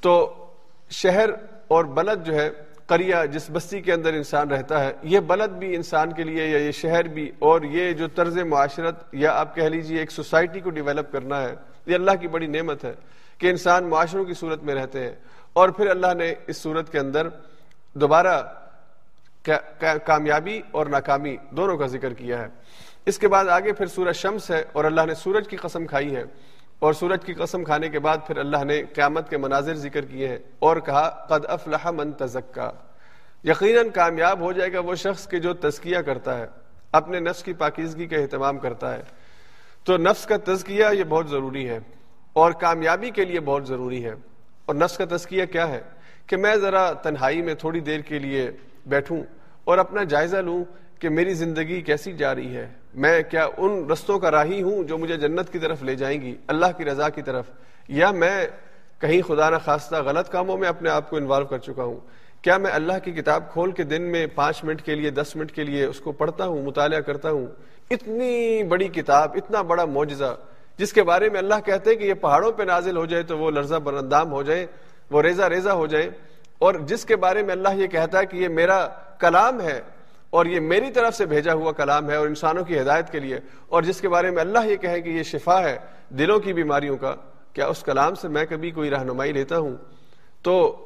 تو 0.00 0.12
شہر 0.90 1.30
اور 1.68 1.84
بلد 1.96 2.26
جو 2.26 2.34
ہے، 2.34 2.48
قریہ 2.86 3.16
جس 3.32 3.50
بستی 3.50 3.80
کے 3.80 3.92
اندر 3.92 4.14
انسان 4.14 4.50
رہتا 4.50 4.84
ہے، 4.84 4.92
یہ 5.02 5.20
بلد 5.26 5.50
بھی 5.58 5.74
انسان 5.76 6.12
کے 6.12 6.24
لیے 6.24 6.46
یا 6.46 6.58
یہ 6.58 6.72
شہر 6.72 7.08
بھی، 7.08 7.30
اور 7.38 7.62
یہ 7.62 7.92
جو 7.92 8.08
طرز 8.08 8.38
معاشرت 8.38 9.02
یا 9.12 9.32
آپ 9.32 9.54
کہہ 9.54 9.68
لیجیے 9.68 9.98
ایک 9.98 10.10
سوسائٹی 10.10 10.60
کو 10.60 10.70
ڈیولپ 10.70 11.12
کرنا 11.12 11.42
ہے، 11.42 11.54
یہ 11.86 11.94
اللہ 11.94 12.16
کی 12.20 12.28
بڑی 12.28 12.46
نعمت 12.46 12.84
ہے 12.84 12.92
کہ 13.38 13.50
انسان 13.50 13.88
معاشروں 13.88 14.24
کی 14.24 14.34
صورت 14.34 14.62
میں 14.62 14.74
رہتے 14.74 15.04
ہیں۔ 15.04 15.14
اور 15.52 15.68
پھر 15.68 15.90
اللہ 15.90 16.14
نے 16.14 16.34
اس 16.46 16.56
صورت 16.56 16.92
کے 16.92 16.98
اندر 16.98 17.28
دوبارہ 17.94 18.42
کامیابی 20.04 20.60
اور 20.70 20.86
ناکامی 20.86 21.36
دونوں 21.50 21.76
کا 21.76 21.86
ذکر 21.86 22.14
کیا 22.14 22.38
ہے۔ 22.38 22.46
اس 23.06 23.18
کے 23.18 23.28
بعد 23.28 23.44
آگے 23.44 23.72
پھر 23.72 23.86
سورج 23.86 24.16
شمس 24.16 24.50
ہے 24.50 24.64
اور 24.72 24.84
اللہ 24.84 25.00
نے 25.06 25.14
سورج 25.14 25.48
کی 25.48 25.56
قسم 25.56 25.86
کھائی 25.86 26.16
ہے۔ 26.16 26.24
اور 26.78 26.92
سورج 26.92 27.24
کی 27.24 27.34
قسم 27.34 27.64
کھانے 27.64 27.88
کے 27.88 27.98
بعد 27.98 28.18
پھر 28.26 28.36
اللہ 28.36 28.64
نے 28.64 28.82
قیامت 28.84 29.30
کے 29.30 29.36
مناظر 29.36 29.74
ذکر 29.74 30.04
کیے 30.04 30.28
ہیں 30.28 30.38
اور 30.58 30.76
کہا، 30.76 31.26
قد 31.28 31.44
افلح 31.48 31.90
من 31.90 32.12
تزکا 32.12 32.70
یقیناً 33.44 33.88
کامیاب 33.88 34.40
ہو 34.40 34.52
جائے 34.52 34.72
گا 34.72 34.80
وہ 34.80 34.94
شخص 34.94 35.26
کے 35.26 35.38
جو 35.38 35.54
تزکیہ 35.54 35.98
کرتا 35.98 36.38
ہے، 36.38 36.46
اپنے 36.92 37.20
نفس 37.20 37.42
کی 37.42 37.52
پاکیزگی 37.52 38.06
کا 38.06 38.16
اہتمام 38.16 38.58
کرتا 38.58 38.94
ہے۔ 38.94 39.02
تو 39.84 39.96
نفس 39.96 40.26
کا 40.26 40.36
تزکیہ 40.44 40.86
یہ 40.92 41.04
بہت 41.04 41.28
ضروری 41.28 41.68
ہے 41.68 41.78
اور 42.32 42.52
کامیابی 42.52 43.10
کے 43.10 43.24
لیے 43.24 43.40
بہت 43.40 43.66
ضروری 43.66 44.04
ہے۔ 44.04 44.14
اور 44.70 44.76
نفس 44.76 44.96
کا 44.96 45.04
تزکیہ 45.10 45.44
کیا 45.44 45.68
ہے 45.68 45.80
کہ 46.26 46.36
میں 46.36 46.54
ذرا 46.56 46.92
تنہائی 46.92 47.40
میں 47.42 47.54
تھوڑی 47.54 47.80
دیر 47.80 48.00
کے 48.00 48.18
لیے 48.18 48.50
بیٹھوں 48.86 49.22
اور 49.64 49.78
اپنا 49.78 50.04
جائزہ 50.04 50.36
لوں 50.36 50.62
کہ 50.98 51.08
میری 51.08 51.34
زندگی 51.34 51.80
کیسی 51.80 52.12
جا 52.12 52.34
رہی 52.34 52.56
ہے؟ 52.56 52.66
میں 52.94 53.22
کیا 53.30 53.46
ان 53.56 53.90
رستوں 53.90 54.18
کا 54.18 54.30
راہی 54.30 54.62
ہوں 54.62 54.82
جو 54.84 54.98
مجھے 54.98 55.16
جنت 55.16 55.52
کی 55.52 55.58
طرف 55.58 55.82
لے 55.82 55.94
جائیں 55.94 56.20
گی، 56.20 56.34
اللہ 56.46 56.76
کی 56.76 56.84
رضا 56.84 57.08
کی 57.08 57.22
طرف؟ 57.22 57.44
یا 57.88 58.10
میں 58.10 58.46
کہیں 59.00 59.22
خدا 59.22 59.50
نہ 59.50 59.56
خواستہ 59.64 59.96
غلط 59.96 60.28
کاموں 60.28 60.56
میں 60.58 60.68
اپنے 60.68 60.90
آپ 60.90 61.10
کو 61.10 61.16
انوالو 61.16 61.46
کر 61.46 61.58
چکا 61.58 61.84
ہوں؟ 61.84 62.00
کیا 62.42 62.58
میں 62.58 62.70
اللہ 62.70 62.98
کی 63.04 63.12
کتاب 63.12 63.52
کھول 63.52 63.70
کے 63.70 63.82
دن 63.82 64.02
میں 64.02 64.26
پانچ 64.34 64.64
منٹ 64.64 64.82
کے 64.82 64.94
لیے، 64.94 65.10
دس 65.10 65.36
منٹ 65.36 65.52
کے 65.52 65.64
لیے 65.64 65.84
اس 65.84 66.00
کو 66.00 66.12
پڑھتا 66.12 66.46
ہوں، 66.46 66.62
مطالعہ 66.62 67.00
کرتا 67.00 67.30
ہوں؟ 67.30 67.46
اتنی 67.90 68.62
بڑی 68.62 68.88
کتاب، 68.88 69.30
اتنا 69.34 69.62
بڑا 69.62 69.84
معجزہ 69.84 70.36
جس 70.80 70.92
کے 70.92 71.02
بارے 71.02 71.28
میں 71.28 71.38
اللہ 71.38 71.54
کہتے 71.64 71.90
ہیں 71.90 71.96
کہ 71.96 72.04
یہ 72.04 72.14
پہاڑوں 72.14 72.52
پہ 72.52 72.62
نازل 72.62 72.96
ہو 72.96 73.06
جائے 73.06 73.22
تو 73.22 73.38
وہ 73.38 73.50
لرزہ 73.50 73.74
برندام 73.74 74.32
ہو 74.32 74.42
جائے، 74.42 74.66
وہ 75.10 75.22
ریزہ 75.22 75.42
ریزہ 75.42 75.70
ہو 75.70 75.86
جائے۔ 75.86 76.10
اور 76.58 76.74
جس 76.74 77.04
کے 77.04 77.16
بارے 77.16 77.42
میں 77.42 77.52
اللہ 77.52 77.68
یہ 77.74 77.86
کہتا 77.86 78.18
ہے 78.18 78.26
کہ 78.26 78.36
یہ 78.36 78.48
میرا 78.48 78.88
کلام 79.18 79.60
ہے 79.60 79.80
اور 80.30 80.46
یہ 80.46 80.60
میری 80.60 80.90
طرف 80.90 81.14
سے 81.14 81.26
بھیجا 81.26 81.52
ہوا 81.52 81.72
کلام 81.72 82.10
ہے 82.10 82.16
اور 82.16 82.26
انسانوں 82.26 82.64
کی 82.64 82.80
ہدایت 82.80 83.10
کے 83.10 83.20
لیے۔ 83.20 83.38
اور 83.68 83.82
جس 83.82 84.00
کے 84.00 84.08
بارے 84.08 84.30
میں 84.30 84.40
اللہ 84.40 84.58
یہ 84.66 84.76
کہے 84.76 85.00
کہ 85.00 85.10
یہ 85.10 85.22
شفا 85.22 85.62
ہے 85.62 85.78
دلوں 86.08 86.40
کی 86.40 86.52
بیماریوں 86.52 86.96
کا، 86.96 87.14
کیا 87.52 87.66
اس 87.66 87.82
کلام 87.82 88.14
سے 88.14 88.28
میں 88.28 88.44
کبھی 88.48 88.70
کوئی 88.70 88.90
رہنمائی 88.90 89.32
لیتا 89.32 89.58
ہوں؟ 89.58 89.76
تو 90.42 90.76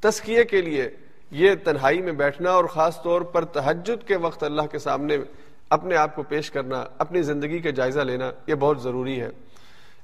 تسکیے 0.00 0.44
کے 0.44 0.60
لیے 0.60 0.90
یہ 1.30 1.50
تنہائی 1.64 2.02
میں 2.02 2.12
بیٹھنا 2.12 2.50
اور 2.50 2.64
خاص 2.64 3.02
طور 3.02 3.20
پر 3.20 3.44
تہجد 3.44 4.08
کے 4.08 4.16
وقت 4.16 4.42
اللہ 4.42 4.62
کے 4.62 4.78
سامنے 4.78 5.16
اپنے 5.70 5.96
آپ 5.96 6.16
کو 6.16 6.22
پیش 6.22 6.50
کرنا، 6.50 6.84
اپنی 6.98 7.22
زندگی 7.22 7.58
کا 7.58 7.70
جائزہ 7.70 8.00
لینا، 8.00 8.30
یہ 8.46 8.54
بہت 8.54 8.82
ضروری 8.82 9.20
ہے۔ 9.20 9.28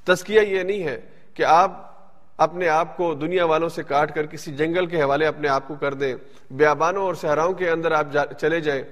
تسکیہ 0.05 0.41
یہ 0.41 0.63
نہیں 0.63 0.83
ہے 0.83 1.01
کہ 1.35 1.43
آپ 1.43 1.91
اپنے 2.37 2.69
آپ 2.69 2.97
کو 2.97 3.15
دنیا 3.15 3.45
والوں 3.45 3.69
سے 3.69 3.83
کاٹ 3.83 4.15
کر 4.15 4.27
کسی 4.27 4.53
جنگل 4.53 4.87
کے 4.87 5.03
حوالے 5.03 5.27
اپنے 5.27 5.49
آپ 5.49 5.69
کو 5.69 5.75
کر 5.75 5.95
دیں، 5.95 6.15
بیابانوں 6.51 7.03
اور 7.03 7.15
صحراؤں 7.15 7.53
کے 7.53 7.71
اندر 7.71 7.93
آپ 7.93 8.07
چلے 8.41 8.61
جائیں۔ 8.61 8.83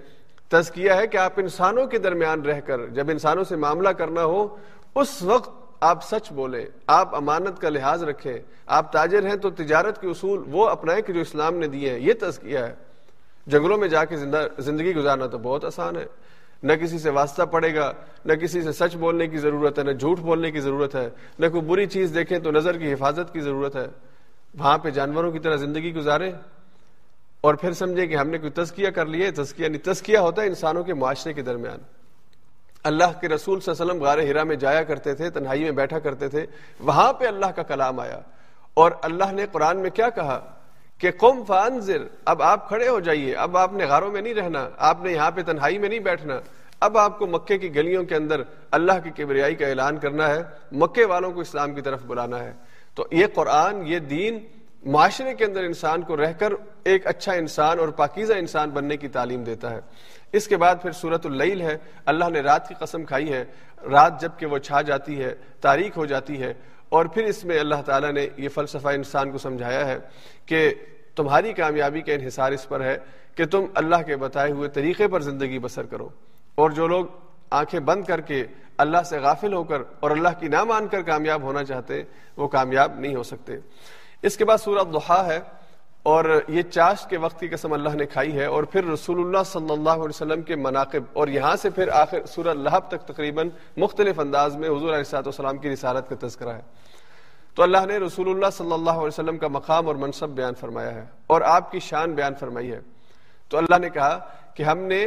تزکیہ 0.48 0.92
ہے 0.92 1.06
کہ 1.06 1.16
آپ 1.16 1.32
انسانوں 1.36 1.86
کے 1.86 1.98
درمیان 1.98 2.42
رہ 2.42 2.60
کر، 2.60 2.86
جب 2.86 3.10
انسانوں 3.10 3.44
سے 3.44 3.56
معاملہ 3.56 3.88
کرنا 3.88 4.24
ہو، 4.24 4.56
اس 4.94 5.22
وقت 5.22 5.50
آپ 5.80 6.04
سچ 6.04 6.32
بولیں، 6.32 6.66
آپ 6.86 7.14
امانت 7.14 7.60
کا 7.60 7.68
لحاظ 7.68 8.02
رکھیں۔ 8.02 8.38
آپ 8.66 8.92
تاجر 8.92 9.26
ہیں 9.26 9.36
تو 9.36 9.50
تجارت 9.50 10.00
کے 10.00 10.08
اصول 10.08 10.44
وہ 10.46 10.68
اپنائیں 10.68 11.02
کہ 11.02 11.12
جو 11.12 11.20
اسلام 11.20 11.54
نے 11.54 11.66
دیے 11.66 11.90
ہیں۔ 11.90 11.98
یہ 11.98 12.12
تزکیہ 12.20 12.58
ہے۔ 12.58 12.74
جنگلوں 13.46 13.78
میں 13.78 13.88
جا 13.88 14.04
کے 14.04 14.16
زندگی 14.58 14.94
گزارنا 14.94 15.26
تو 15.26 15.38
بہت 15.38 15.64
آسان 15.64 15.96
ہے۔ 15.96 16.06
نہ 16.62 16.72
کسی 16.72 16.98
سے 16.98 17.10
واسطہ 17.10 17.42
پڑے 17.42 17.74
گا، 17.74 17.92
نہ 18.24 18.32
کسی 18.32 18.62
سے 18.62 18.72
سچ 18.72 18.96
بولنے 18.96 19.26
کی 19.26 19.38
ضرورت 19.38 19.78
ہے، 19.78 19.84
نہ 19.84 19.92
جھوٹ 19.92 20.18
بولنے 20.18 20.50
کی 20.50 20.60
ضرورت 20.60 20.94
ہے، 20.94 21.08
نہ 21.38 21.48
کوئی 21.48 21.62
بری 21.62 21.86
چیز 21.86 22.14
دیکھیں 22.14 22.38
تو 22.38 22.50
نظر 22.50 22.78
کی 22.78 22.92
حفاظت 22.92 23.32
کی 23.32 23.40
ضرورت 23.40 23.76
ہے۔ 23.76 23.86
وہاں 24.58 24.78
پہ 24.78 24.90
جانوروں 24.90 25.32
کی 25.32 25.38
طرح 25.38 25.56
زندگی 25.56 25.94
گزارے 25.94 26.32
اور 27.40 27.54
پھر 27.54 27.72
سمجھے 27.72 28.06
کہ 28.06 28.16
ہم 28.16 28.28
نے 28.28 28.38
کوئی 28.38 28.50
تزکیہ 28.50 28.90
کر 28.90 29.06
لیے 29.06 29.30
تزکیہ 29.30 29.68
نہیں، 29.68 29.84
تزکیہ 29.84 30.18
ہوتا 30.18 30.42
ہے 30.42 30.46
انسانوں 30.46 30.84
کے 30.84 30.94
معاشرے 30.94 31.32
کے 31.32 31.42
درمیان۔ 31.42 31.78
اللہ 32.84 33.20
کے 33.20 33.28
رسول 33.28 33.60
صلی 33.60 33.74
اللہ 33.80 33.82
علیہ 33.82 33.92
وسلم 33.92 34.04
غار 34.04 34.18
ہرا 34.18 34.44
میں 34.44 34.56
جایا 34.56 34.82
کرتے 34.82 35.14
تھے، 35.14 35.30
تنہائی 35.30 35.64
میں 35.64 35.70
بیٹھا 35.70 35.98
کرتے 35.98 36.28
تھے، 36.28 36.46
وہاں 36.80 37.12
پہ 37.12 37.26
اللہ 37.26 37.46
کا 37.46 37.62
کلام 37.62 38.00
آیا۔ 38.00 38.20
اور 38.74 38.92
اللہ 39.02 39.32
نے 39.32 39.46
قرآن 39.52 39.78
میں 39.78 39.90
کیا 39.90 40.10
کہا؟ 40.10 40.57
کہ 40.98 41.10
قوم 41.10 41.44
فانزر 41.44 42.02
اب 42.24 42.42
آپ 42.42 42.68
کھڑے 42.68 42.88
ہو 42.88 43.00
جائیے، 43.00 43.34
اب 43.34 43.56
آپ 43.56 43.72
نے 43.72 43.84
غاروں 43.84 44.12
میں 44.12 44.22
نہیں 44.22 44.34
رہنا، 44.34 44.68
آپ 44.78 45.04
نے 45.04 45.12
یہاں 45.12 45.30
پہ 45.30 45.42
تنہائی 45.42 45.78
میں 45.78 45.88
نہیں 45.88 45.98
بیٹھنا، 45.98 46.40
اب 46.80 46.98
آپ 46.98 47.18
کو 47.18 47.26
مکے 47.26 47.58
کی 47.58 47.74
گلیوں 47.74 48.04
کے 48.04 48.14
اندر 48.14 48.42
اللہ 48.70 48.92
کی 49.04 49.10
کبریائی 49.10 49.54
کا 49.54 49.66
اعلان 49.66 49.98
کرنا 49.98 50.28
ہے، 50.28 50.42
مکے 50.72 51.04
والوں 51.04 51.32
کو 51.32 51.40
اسلام 51.40 51.74
کی 51.74 51.80
طرف 51.80 52.02
بلانا 52.06 52.44
ہے۔ 52.44 52.52
تو 52.94 53.06
یہ 53.10 53.26
قرآن، 53.34 53.86
یہ 53.86 53.98
دین 53.98 54.38
معاشرے 54.86 55.34
کے 55.34 55.44
اندر 55.44 55.64
انسان 55.64 56.02
کو 56.02 56.16
رہ 56.16 56.32
کر 56.38 56.52
ایک 56.84 57.06
اچھا 57.06 57.32
انسان 57.32 57.78
اور 57.78 57.88
پاکیزہ 57.88 58.32
انسان 58.32 58.70
بننے 58.70 58.96
کی 58.96 59.08
تعلیم 59.08 59.44
دیتا 59.44 59.70
ہے۔ 59.70 59.80
اس 60.32 60.46
کے 60.48 60.56
بعد 60.56 60.76
پھر 60.82 60.92
صورت 60.92 61.26
اللیل 61.26 61.60
ہے، 61.60 61.76
اللہ 62.06 62.28
نے 62.28 62.40
رات 62.40 62.68
کی 62.68 62.74
قسم 62.78 63.04
کھائی 63.04 63.32
ہے، 63.32 63.44
رات 63.90 64.20
جبکہ 64.20 64.46
وہ 64.46 64.58
چھا 64.58 64.82
جاتی 64.82 65.24
ہے، 65.24 65.34
تاریخ 65.60 65.96
ہو 65.96 66.06
جاتی 66.06 66.42
ہے 66.42 66.54
اور 66.88 67.06
پھر 67.06 67.24
اس 67.24 67.44
میں 67.44 67.60
اللہ 67.60 67.82
تعالیٰ 67.86 68.12
نے 68.12 68.28
یہ 68.36 68.48
فلسفہ 68.48 68.88
انسان 68.88 69.30
کو 69.30 69.38
سمجھایا 69.38 69.86
ہے 69.86 69.98
کہ 70.46 70.74
تمہاری 71.16 71.52
کامیابی 71.52 72.00
کا 72.00 72.12
انحصار 72.12 72.52
اس 72.52 72.68
پر 72.68 72.80
ہے 72.80 72.98
کہ 73.34 73.46
تم 73.46 73.64
اللہ 73.74 73.96
کے 74.06 74.16
بتائے 74.16 74.52
ہوئے 74.52 74.68
طریقے 74.68 75.08
پر 75.08 75.20
زندگی 75.20 75.58
بسر 75.58 75.82
کرو۔ 75.82 76.08
اور 76.54 76.70
جو 76.70 76.86
لوگ 76.86 77.06
آنکھیں 77.50 77.80
بند 77.80 78.04
کر 78.04 78.20
کے 78.20 78.44
اللہ 78.78 79.02
سے 79.02 79.18
غافل 79.18 79.54
ہو 79.54 79.64
کر 79.64 79.82
اور 80.00 80.10
اللہ 80.10 80.28
کی 80.40 80.48
نہ 80.48 80.64
مان 80.64 80.88
کر 80.88 81.02
کامیاب 81.02 81.42
ہونا 81.42 81.64
چاہتے، 81.64 82.02
وہ 82.36 82.48
کامیاب 82.48 83.00
نہیں 83.00 83.14
ہو 83.14 83.22
سکتے۔ 83.22 83.52
اس 84.22 84.36
کے 84.36 84.44
بعد 84.44 84.58
سورہ 84.58 84.84
دہا 84.84 85.26
ہے۔ 85.26 85.57
اور 86.02 86.40
یہ 86.48 86.62
چاش 86.62 87.06
کے 87.06 87.16
وقت 87.16 87.40
کی 87.40 87.48
قسم 87.48 87.72
اللہ 87.72 87.88
نے 87.88 88.06
کھائی 88.06 88.36
ہے 88.38 88.44
اور 88.44 88.62
پھر 88.62 88.84
رسول 88.84 89.20
اللہ 89.20 89.42
صلی 89.46 89.72
اللہ 89.72 89.90
علیہ 89.90 90.08
وسلم 90.08 90.42
کے 90.42 90.56
مناقب 90.56 91.02
اور 91.12 91.28
یہاں 91.28 91.56
سے 91.56 91.70
پھر 91.70 91.88
آخر 91.88 92.26
سورہ 92.26 92.48
لہب 92.48 92.88
تک 92.88 93.08
تقریباً 93.08 93.48
مختلف 93.76 94.20
انداز 94.20 94.56
میں 94.56 94.68
حضور 94.68 94.94
علیہ 94.94 95.14
والسلام 95.14 95.56
کی 95.56 95.72
رسالت 95.72 96.08
کا 96.08 96.26
تذکرہ 96.26 96.48
ہے۔ 96.48 96.60
تو 97.54 97.62
اللہ 97.62 97.86
نے 97.86 97.96
رسول 97.96 98.30
اللہ 98.30 98.50
صلی 98.52 98.72
اللہ 98.72 98.90
علیہ 98.90 99.06
وسلم 99.06 99.38
کا 99.38 99.48
مقام 99.48 99.86
اور 99.86 99.94
منصب 99.94 100.28
بیان 100.28 100.54
فرمایا 100.54 100.94
ہے 100.94 101.04
اور 101.26 101.40
آپ 101.40 101.72
کی 101.72 101.80
شان 101.80 102.14
بیان 102.14 102.34
فرمائی 102.34 102.72
ہے۔ 102.72 102.80
تو 103.48 103.58
اللہ 103.58 103.78
نے 103.78 103.90
کہا 103.90 104.18
کہ 104.54 104.62
ہم 104.62 104.78
نے 104.78 105.06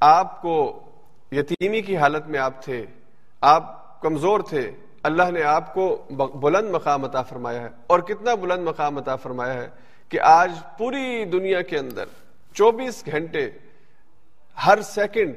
آپ 0.00 0.42
کو 0.42 0.80
یتیمی 1.32 1.80
کی 1.80 1.96
حالت 1.96 2.28
میں 2.28 2.38
آپ 2.38 2.62
تھے، 2.62 2.86
آپ 3.40 4.00
کمزور 4.00 4.40
تھے، 4.40 4.70
اللہ 5.02 5.30
نے 5.30 5.42
آپ 5.42 5.74
کو 5.74 6.04
بلند 6.34 6.70
مقام 6.70 7.04
عطا 7.04 7.22
فرمایا 7.22 7.60
ہے۔ 7.60 7.68
اور 7.86 8.00
کتنا 8.00 8.34
بلند 8.34 8.64
مقام 8.64 8.98
عطا 8.98 9.16
فرمایا 9.16 9.54
ہے؟ 9.54 9.68
کہ 10.12 10.20
آج 10.20 10.52
پوری 10.78 11.24
دنیا 11.24 11.62
کے 11.62 11.78
اندر 11.78 12.04
چوبیس 12.54 13.06
گھنٹے 13.06 13.50
ہر 14.66 14.80
سیکنڈ 14.80 15.34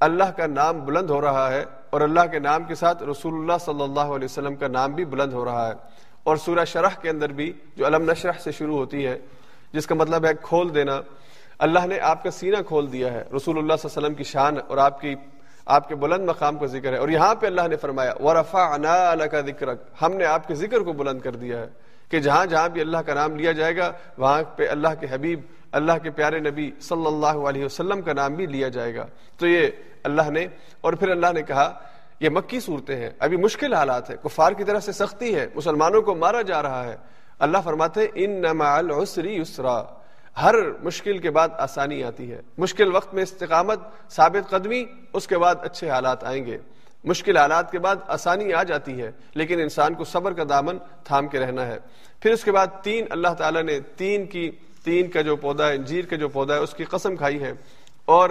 اللہ 0.00 0.24
کا 0.24 0.46
نام 0.46 0.84
بلند 0.84 1.10
ہو 1.10 1.20
رہا 1.20 1.52
ہے 1.52 1.64
اور 1.90 2.00
اللہ 2.00 2.20
کے 2.30 2.38
نام 2.38 2.64
کے 2.64 2.74
ساتھ 2.74 3.02
رسول 3.02 3.34
اللہ 3.34 3.52
صلی 3.60 3.82
اللہ 3.82 4.14
علیہ 4.14 4.24
وسلم 4.24 4.54
کا 4.54 4.68
نام 4.68 4.92
بھی 4.92 5.04
بلند 5.04 5.32
ہو 5.32 5.44
رہا 5.44 5.68
ہے 5.68 5.72
اور 6.22 6.36
سورہ 6.36 6.64
شرح 6.64 6.88
کے 7.02 7.10
اندر 7.10 7.32
بھی 7.32 7.52
جو 7.76 7.86
علم 7.86 8.10
نشرح 8.10 8.32
سے 8.44 8.52
شروع 8.52 8.76
ہوتی 8.76 9.06
ہے، 9.06 9.18
جس 9.72 9.86
کا 9.86 9.94
مطلب 9.94 10.24
ہے 10.24 10.30
کھول 10.42 10.74
دینا، 10.74 11.00
اللہ 11.58 11.86
نے 11.86 12.00
آپ 12.00 12.22
کا 12.22 12.30
سینہ 12.30 12.62
کھول 12.66 12.92
دیا 12.92 13.12
ہے۔ 13.12 13.24
رسول 13.36 13.58
اللہ 13.58 13.72
صلی 13.78 13.88
اللہ 13.88 13.98
علیہ 13.98 14.06
وسلم 14.06 14.14
کی 14.14 14.24
شان 14.24 14.54
اور 14.68 14.78
آپ 14.78 15.00
کی، 15.00 15.14
آپ 15.66 15.88
کے 15.88 15.94
بلند 15.94 16.28
مقام 16.28 16.58
کا 16.58 16.66
ذکر 16.66 16.92
ہے۔ 16.92 16.98
اور 16.98 17.08
یہاں 17.08 17.34
پہ 17.34 17.46
اللہ 17.46 17.68
نے 17.68 17.76
فرمایا، 17.76 18.14
ورفعنا 18.22 19.26
کا 19.26 19.40
ذکر 19.40 19.68
ہم 20.02 20.12
نے 20.12 20.24
آپ 20.24 20.48
کے 20.48 20.54
ذکر 20.54 20.80
کو 20.80 20.92
بلند 20.92 21.20
کر 21.20 21.36
دیا 21.36 21.58
ہے۔ 21.58 21.91
کہ 22.12 22.20
جہاں 22.20 22.46
جہاں 22.46 22.68
بھی 22.68 22.80
اللہ 22.80 22.98
کا 22.98 23.14
نام 23.14 23.36
لیا 23.36 23.52
جائے 23.52 23.76
گا، 23.76 23.92
وہاں 24.18 24.42
پہ 24.42 24.68
اللہ 24.68 24.88
کے 25.00 25.06
حبیب، 25.10 25.40
اللہ 25.72 25.92
کے 26.02 26.10
پیارے 26.10 26.38
نبی 26.38 26.70
صلی 26.80 27.06
اللہ 27.06 27.26
علیہ 27.26 27.64
وسلم 27.64 28.02
کا 28.02 28.12
نام 28.12 28.34
بھی 28.34 28.46
لیا 28.46 28.68
جائے 28.68 28.94
گا۔ 28.94 29.06
تو 29.36 29.46
یہ 29.46 29.68
اللہ 30.04 30.30
نے، 30.30 30.46
اور 30.80 30.92
پھر 30.92 31.08
اللہ 31.08 31.26
نے 31.34 31.42
کہا، 31.42 31.78
یہ 32.20 32.28
مکی 32.28 32.60
صورتیں 32.60 32.96
ہیں۔ 32.96 33.10
ابھی 33.18 33.36
مشکل 33.36 33.74
حالات 33.74 34.10
ہے 34.10 34.16
کفار 34.24 34.52
کی 34.52 34.64
طرف 34.64 34.84
سے 34.84 34.92
سختی 34.92 35.34
ہے۔ 35.34 35.46
مسلمانوں 35.54 36.02
کو 36.02 36.14
مارا 36.14 36.42
جا 36.42 36.62
رہا 36.62 36.84
ہے۔ 36.84 36.96
اللہ 37.38 37.58
فرماتے 37.64 38.00
ان 38.14 38.44
العسری 38.60 39.36
یسرا 39.36 39.82
ہر 40.42 40.54
مشکل 40.82 41.18
کے 41.18 41.30
بعد 41.30 41.48
آسانی 41.58 42.04
آتی 42.04 42.32
ہے۔ 42.32 42.40
مشکل 42.58 42.96
وقت 42.96 43.14
میں 43.14 43.22
استقامت، 43.22 43.78
ثابت 44.10 44.50
قدمی، 44.50 44.84
اس 45.12 45.26
کے 45.26 45.38
بعد 45.38 45.54
اچھے 45.62 45.90
حالات 45.90 46.24
آئیں 46.24 46.46
گے۔ 46.46 46.58
مشکل 47.04 47.36
حالات 47.36 47.70
کے 47.70 47.78
بعد 47.78 47.96
آسانی 48.06 48.52
آ 48.52 48.62
جاتی 48.62 49.02
ہے، 49.02 49.10
لیکن 49.34 49.60
انسان 49.60 49.94
کو 49.94 50.04
صبر 50.04 50.32
کا 50.32 50.42
دامن 50.48 50.78
تھام 51.04 51.28
کے 51.28 51.40
رہنا 51.40 51.66
ہے۔ 51.66 51.78
پھر 52.20 52.32
اس 52.32 52.44
کے 52.44 52.52
بعد 52.52 52.66
تین، 52.82 53.06
اللہ 53.10 53.28
تعالیٰ 53.38 53.62
نے 53.62 53.80
تین 53.96 54.26
کی، 54.26 54.50
تین 54.84 55.10
کا 55.10 55.20
جو 55.20 55.36
پودا 55.36 55.68
ہے، 55.68 55.74
انجیر 55.74 56.04
کا 56.04 56.16
جو 56.16 56.28
پودا 56.28 56.54
ہے، 56.54 56.58
اس 56.58 56.74
کی 56.74 56.84
قسم 56.84 57.16
کھائی 57.16 57.42
ہے۔ 57.42 57.52
اور 58.04 58.30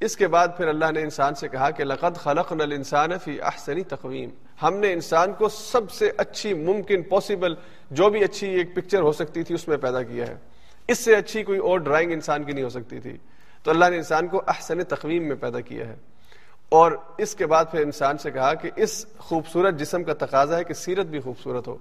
اس 0.00 0.16
کے 0.16 0.28
بعد 0.28 0.48
پھر 0.56 0.68
اللہ 0.68 0.84
نے 0.94 1.00
انسان 1.00 1.34
سے 1.34 1.48
کہا 1.48 1.70
کہ 1.70 1.84
لقد 1.84 2.16
خلق 2.16 2.52
نل 2.52 2.72
انسان 2.72 3.18
فی 3.18 3.40
احسنی 3.40 3.82
تقویم۔ 3.82 4.30
ہم 4.62 4.74
نے 4.74 4.92
انسان 4.92 5.32
کو 5.32 5.48
سب 5.48 5.90
سے 5.90 6.10
اچھی، 6.16 6.54
ممکن 6.54 7.02
پاسبل 7.02 7.54
جو 7.90 8.10
بھی 8.10 8.24
اچھی 8.24 8.48
ایک 8.48 8.74
پکچر 8.74 9.00
ہو 9.00 9.12
سکتی 9.12 9.42
تھی، 9.42 9.54
اس 9.54 9.68
میں 9.68 9.76
پیدا 9.76 10.02
کیا 10.02 10.26
ہے۔ 10.26 10.34
اس 10.88 10.98
سے 10.98 11.16
اچھی 11.16 11.42
کوئی 11.42 11.58
اور 11.58 11.78
ڈرائنگ 11.78 12.12
انسان 12.12 12.44
کی 12.44 12.52
نہیں 12.52 12.64
ہو 12.64 12.68
سکتی 12.68 13.00
تھی۔ 13.00 13.16
تو 13.62 13.70
اللہ 13.70 13.84
نے 13.90 13.96
انسان 13.96 14.28
کو 14.28 14.42
احسن 14.46 14.84
تقویم 14.84 15.28
میں 15.28 15.36
پیدا 15.36 15.60
کیا 15.60 15.88
ہے۔ 15.88 15.96
اور 16.72 16.92
اس 17.18 17.34
کے 17.34 17.46
بعد 17.46 17.64
پھر 17.70 17.80
انسان 17.80 18.18
سے 18.18 18.30
کہا 18.30 18.54
کہ 18.54 18.70
اس 18.76 19.06
خوبصورت 19.18 19.74
جسم 19.74 20.04
کا 20.04 20.14
تقاضا 20.14 20.58
ہے 20.58 20.64
کہ 20.64 20.74
سیرت 20.74 21.06
بھی 21.06 21.20
خوبصورت 21.20 21.68
ہو۔ 21.68 21.76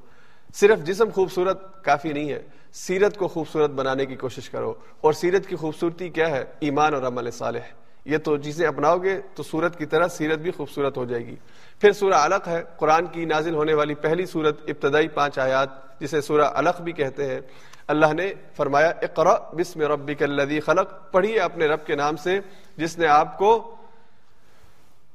صرف 0.54 0.80
جسم 0.80 1.10
خوبصورت 1.16 1.84
کافی 1.84 2.14
نہیں 2.14 2.30
ہے، 2.30 2.42
سیرت 2.74 3.18
کو 3.18 3.28
خوبصورت 3.28 3.70
بنانے 3.70 4.06
کی 4.06 4.16
کوشش 4.16 4.50
کرو۔ 4.50 4.74
اور 5.02 5.14
سیرت 5.14 5.48
کی 5.48 5.56
خوبصورتی 5.56 6.10
کیا 6.10 6.30
ہے؟ 6.30 6.44
ایمان 6.60 6.94
اور 6.94 7.04
عمل 7.04 7.32
صالح۔ 7.32 7.60
یہ 8.06 8.18
تو 8.18 8.38
چیزیں 8.38 8.68
اپناؤ 8.68 8.98
گے 8.98 9.22
تو 9.36 9.44
سورت 9.44 9.78
کی 9.78 9.86
طرح 9.86 10.08
سیرت 10.08 10.40
بھی 10.40 10.52
خوبصورت 10.52 10.98
ہو 10.98 11.06
جائے 11.06 11.26
گی۔ 11.26 11.36
پھر 11.80 11.92
سورہ 11.92 12.14
علق 12.14 12.48
ہے۔ 12.48 12.64
قرآن 12.78 13.06
کی 13.06 13.26
نازل 13.26 13.56
ہونے 13.56 13.74
والی 13.74 13.96
پہلی 13.96 14.26
سورت 14.26 14.58
ابتدائی 14.68 15.08
پانچ 15.08 15.40
آیات، 15.40 16.00
جسے 16.00 16.22
سورہ 16.22 16.42
علق 16.42 16.82
بھی 16.82 16.92
کہتے 16.92 17.26
ہیں۔ 17.26 17.42
اللہ 17.88 18.14
نے 18.14 18.34
فرمایا 18.58 18.90
اقرا 18.90 19.36
بسم 19.52 19.82
ربک 19.82 20.24
الذی 20.24 20.60
خلق۔ 20.60 21.12
پڑھیے 21.12 21.40
اپنے 21.40 21.66
رب 21.66 21.86
کے 21.86 21.96
نام 21.96 22.16
سے، 22.16 22.40
جس 22.78 22.98
نے 22.98 23.08
آپ 23.08 23.38
کو 23.38 23.76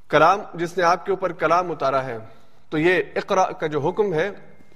کلام، 0.08 0.40
جس 0.54 0.78
نے 0.78 0.84
آپ 0.84 1.06
کے 1.06 1.12
اوپر 1.12 1.32
کلام 1.32 1.70
اتارا 1.70 2.04
ہے، 2.04 2.18
تو 2.70 2.78
یہ 2.78 3.02
اقرا 3.16 3.44
کا 3.44 3.66
جو 3.66 3.80
حکم 3.80 4.14
ہے، 4.14 4.30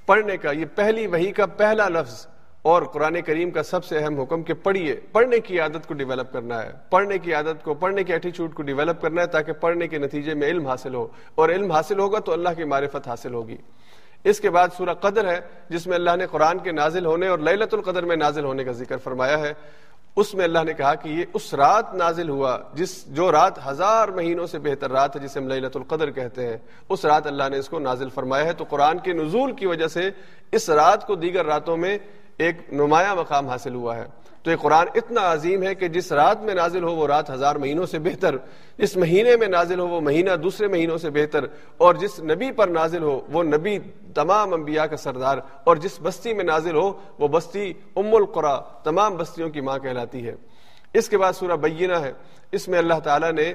پڑھنے 0.07 0.37
کا، 0.37 0.51
یہ 0.51 0.65
پہلی 0.75 1.07
وہی 1.07 1.33
کا 1.33 1.47
پہلا 1.47 1.89
لفظ 1.89 2.27
اور 2.63 2.83
قرآن 2.83 3.21
کریم 3.21 3.51
کا 3.51 3.63
سب 3.63 3.85
سے 3.85 3.99
اہم 3.99 4.21
حکم 4.21 4.43
کہ 4.43 4.55
پڑھیے، 4.55 5.01
پڑھنے 5.13 5.39
کی 5.39 5.61
عادت 5.61 5.89
کو 5.89 5.95
ڈیولپ 5.95 6.33
کرنا 6.33 6.63
ہے۔ 6.63 6.71
پڑھنے 6.91 7.19
کی 7.19 7.35
عادت 7.35 7.65
کو، 7.65 7.75
پڑھنے 7.75 8.05
کی 8.05 8.13
ایٹیچیوڈ 8.13 8.55
کو 8.55 8.63
ڈیولپ 8.63 9.03
کرنا 9.03 9.23
ہے 9.23 9.27
تاکہ 9.27 9.53
پڑھنے 9.53 9.89
کے 9.89 9.99
نتیجے 9.99 10.35
میں 10.35 10.49
علم 10.49 10.67
حاصل 10.67 10.95
ہو۔ 10.95 11.09
اور 11.35 11.49
علم 11.49 11.73
حاصل 11.73 11.99
ہوگا 11.99 12.19
تو 12.19 12.33
اللہ 12.33 12.49
کی 12.57 12.65
معرفت 12.65 13.09
حاصل 13.09 13.35
ہوگی۔ 13.35 13.57
اس 14.25 14.41
کے 14.41 14.51
بعد 14.51 14.69
سورہ 14.77 14.95
قدر 14.95 15.29
ہے، 15.29 15.41
جس 15.69 15.87
میں 15.87 15.97
اللہ 15.97 16.17
نے 16.17 16.27
قرآن 16.27 16.59
کے 16.59 16.73
نازل 16.73 17.07
ہونے 17.07 17.29
اور 17.29 17.39
للت 17.39 17.75
القدر 17.75 18.03
میں 18.03 18.17
نازل 18.17 18.45
ہونے 18.45 18.65
کا 18.65 18.73
ذکر 18.73 18.97
فرمایا 18.97 19.39
ہے۔ 19.39 19.53
اس 20.17 20.35
میں 20.35 20.45
اللہ 20.45 20.59
نے 20.65 20.75
کہا 20.75 20.95
کہ 20.95 21.09
یہ 21.09 21.25
اس 21.35 21.55
رات 21.55 21.95
نازل 21.95 22.29
ہوا، 22.29 22.59
جس 22.75 23.05
جو 23.07 23.33
رات 23.33 23.67
ہزار 23.67 24.09
مہینوں 24.09 24.47
سے 24.47 24.59
بہتر 24.59 24.91
رات 24.91 25.17
ہے 25.17 25.21
جسے 25.21 25.41
ہم 25.41 25.49
للت 25.49 25.77
القدر 25.77 26.11
کہتے 26.11 26.47
ہیں، 26.47 26.57
اس 26.89 27.05
رات 27.05 27.27
اللہ 27.27 27.45
نے 27.51 27.59
اس 27.59 27.69
کو 27.69 27.79
نازل 27.79 28.09
فرمایا 28.09 28.45
ہے۔ 28.45 28.53
تو 28.53 28.65
قرآن 28.65 28.99
کے 28.99 29.13
نزول 29.13 29.53
کی 29.53 29.67
وجہ 29.67 29.87
سے 29.87 30.11
اس 30.53 30.71
رات 30.71 31.07
کو 31.07 31.15
دیگر 31.15 31.47
راتوں 31.47 31.77
میں 31.77 31.99
ایک 32.39 32.73
نمایاں 32.73 33.17
مقام 33.17 33.49
حاصل 33.49 33.75
ہوا 33.75 33.97
ہے۔ 33.97 34.07
تو 34.43 34.51
یہ 34.51 34.57
قرآن 34.57 34.87
اتنا 34.95 35.33
عظیم 35.33 35.63
ہے 35.63 35.75
کہ 35.75 35.89
جس 35.89 36.13
رات 36.13 36.43
میں 36.43 36.55
نازل 36.55 36.85
ہو 36.85 36.95
وہ 36.95 37.07
رات 37.07 37.31
ہزار 37.31 37.57
مہینوں 37.57 37.87
سے 37.87 37.99
بہتر، 37.99 38.37
جس 38.79 38.97
مہینے 38.97 39.37
میں 39.37 39.49
نازل 39.49 39.79
ہو 39.79 39.87
وہ 39.87 40.01
مہینہ 40.01 40.37
دوسرے 40.37 40.69
مہینوں 40.69 40.99
سے 40.99 41.11
بہتر، 41.11 41.45
اور 41.77 41.95
جس 41.95 42.21
نبی 42.21 42.53
پر 42.53 42.69
نازل 42.69 43.03
ہو 43.03 43.21
وہ 43.33 43.43
نبی 43.43 43.79
تمام 44.15 44.55
انبیاء 44.55 44.85
کا 44.85 44.97
سردار، 44.97 45.39
اور 45.65 45.77
جس 45.77 45.99
بستی 46.03 46.35
میں 46.35 46.45
نازل 46.45 46.77
ہو 46.77 46.93
وہ 47.19 47.29
بستی 47.29 47.73
ام 47.97 48.15
القرا، 48.15 48.61
تمام 48.85 49.17
بستیوں 49.17 49.51
کی 49.51 49.61
ماں 49.61 49.79
کہلاتی 49.79 50.27
ہے۔ 50.27 50.35
اس 50.95 51.09
کے 51.09 51.19
بعد 51.19 51.33
سورہ 51.33 51.57
بینہ 51.57 51.97
ہے۔ 51.97 52.13
اس 52.53 52.69
میں 52.69 52.79
اللہ 52.79 53.01
تعالیٰ 53.05 53.33
نے 53.33 53.55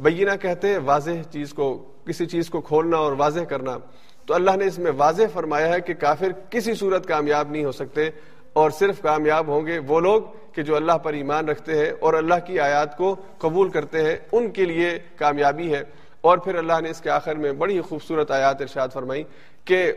بینہ 0.00 0.36
کہتے 0.40 0.68
ہیں، 0.68 0.78
واضح 0.84 1.22
چیز 1.30 1.52
کو، 1.52 1.92
کسی 2.06 2.26
چیز 2.26 2.50
کو 2.50 2.60
کھولنا 2.60 2.96
اور 2.96 3.12
واضح 3.12 3.40
کرنا۔ 3.40 3.78
تو 4.26 4.34
اللہ 4.34 4.56
نے 4.56 4.64
اس 4.64 4.78
میں 4.78 4.92
واضح 4.96 5.22
فرمایا 5.32 5.68
ہے 5.68 5.80
کہ 5.80 5.94
کافر 5.94 6.32
کسی 6.50 6.74
صورت 6.74 7.06
کامیاب 7.06 7.50
نہیں 7.50 7.64
ہو 7.64 7.72
سکتے۔ 7.72 8.10
اور 8.56 8.70
صرف 8.70 9.02
کامیاب 9.02 9.46
ہوں 9.46 9.66
گے 9.66 9.78
وہ 9.78 10.00
لوگ 10.00 10.22
کہ 10.52 10.62
جو 10.62 10.76
اللہ 10.76 10.92
پر 10.92 11.12
ایمان 11.12 11.48
رکھتے 11.48 11.78
ہیں 11.78 11.92
اور 12.00 12.14
اللہ 12.14 12.34
کی 12.46 12.60
آیات 12.60 12.96
کو 12.96 13.16
قبول 13.38 13.68
کرتے 13.68 14.02
ہیں، 14.02 14.16
ان 14.32 14.50
کے 14.50 14.64
لیے 14.64 14.98
کامیابی 15.16 15.74
ہے۔ 15.74 15.82
اور 16.20 16.38
پھر 16.38 16.54
اللہ 16.54 16.72
نے 16.82 16.90
اس 16.90 17.00
کے 17.00 17.10
آخر 17.10 17.34
میں 17.34 17.52
بڑی 17.52 17.80
خوبصورت 17.80 18.30
آیات 18.30 18.60
ارشاد 18.60 18.88
فرمائی 18.92 19.24
کہ 19.64 19.92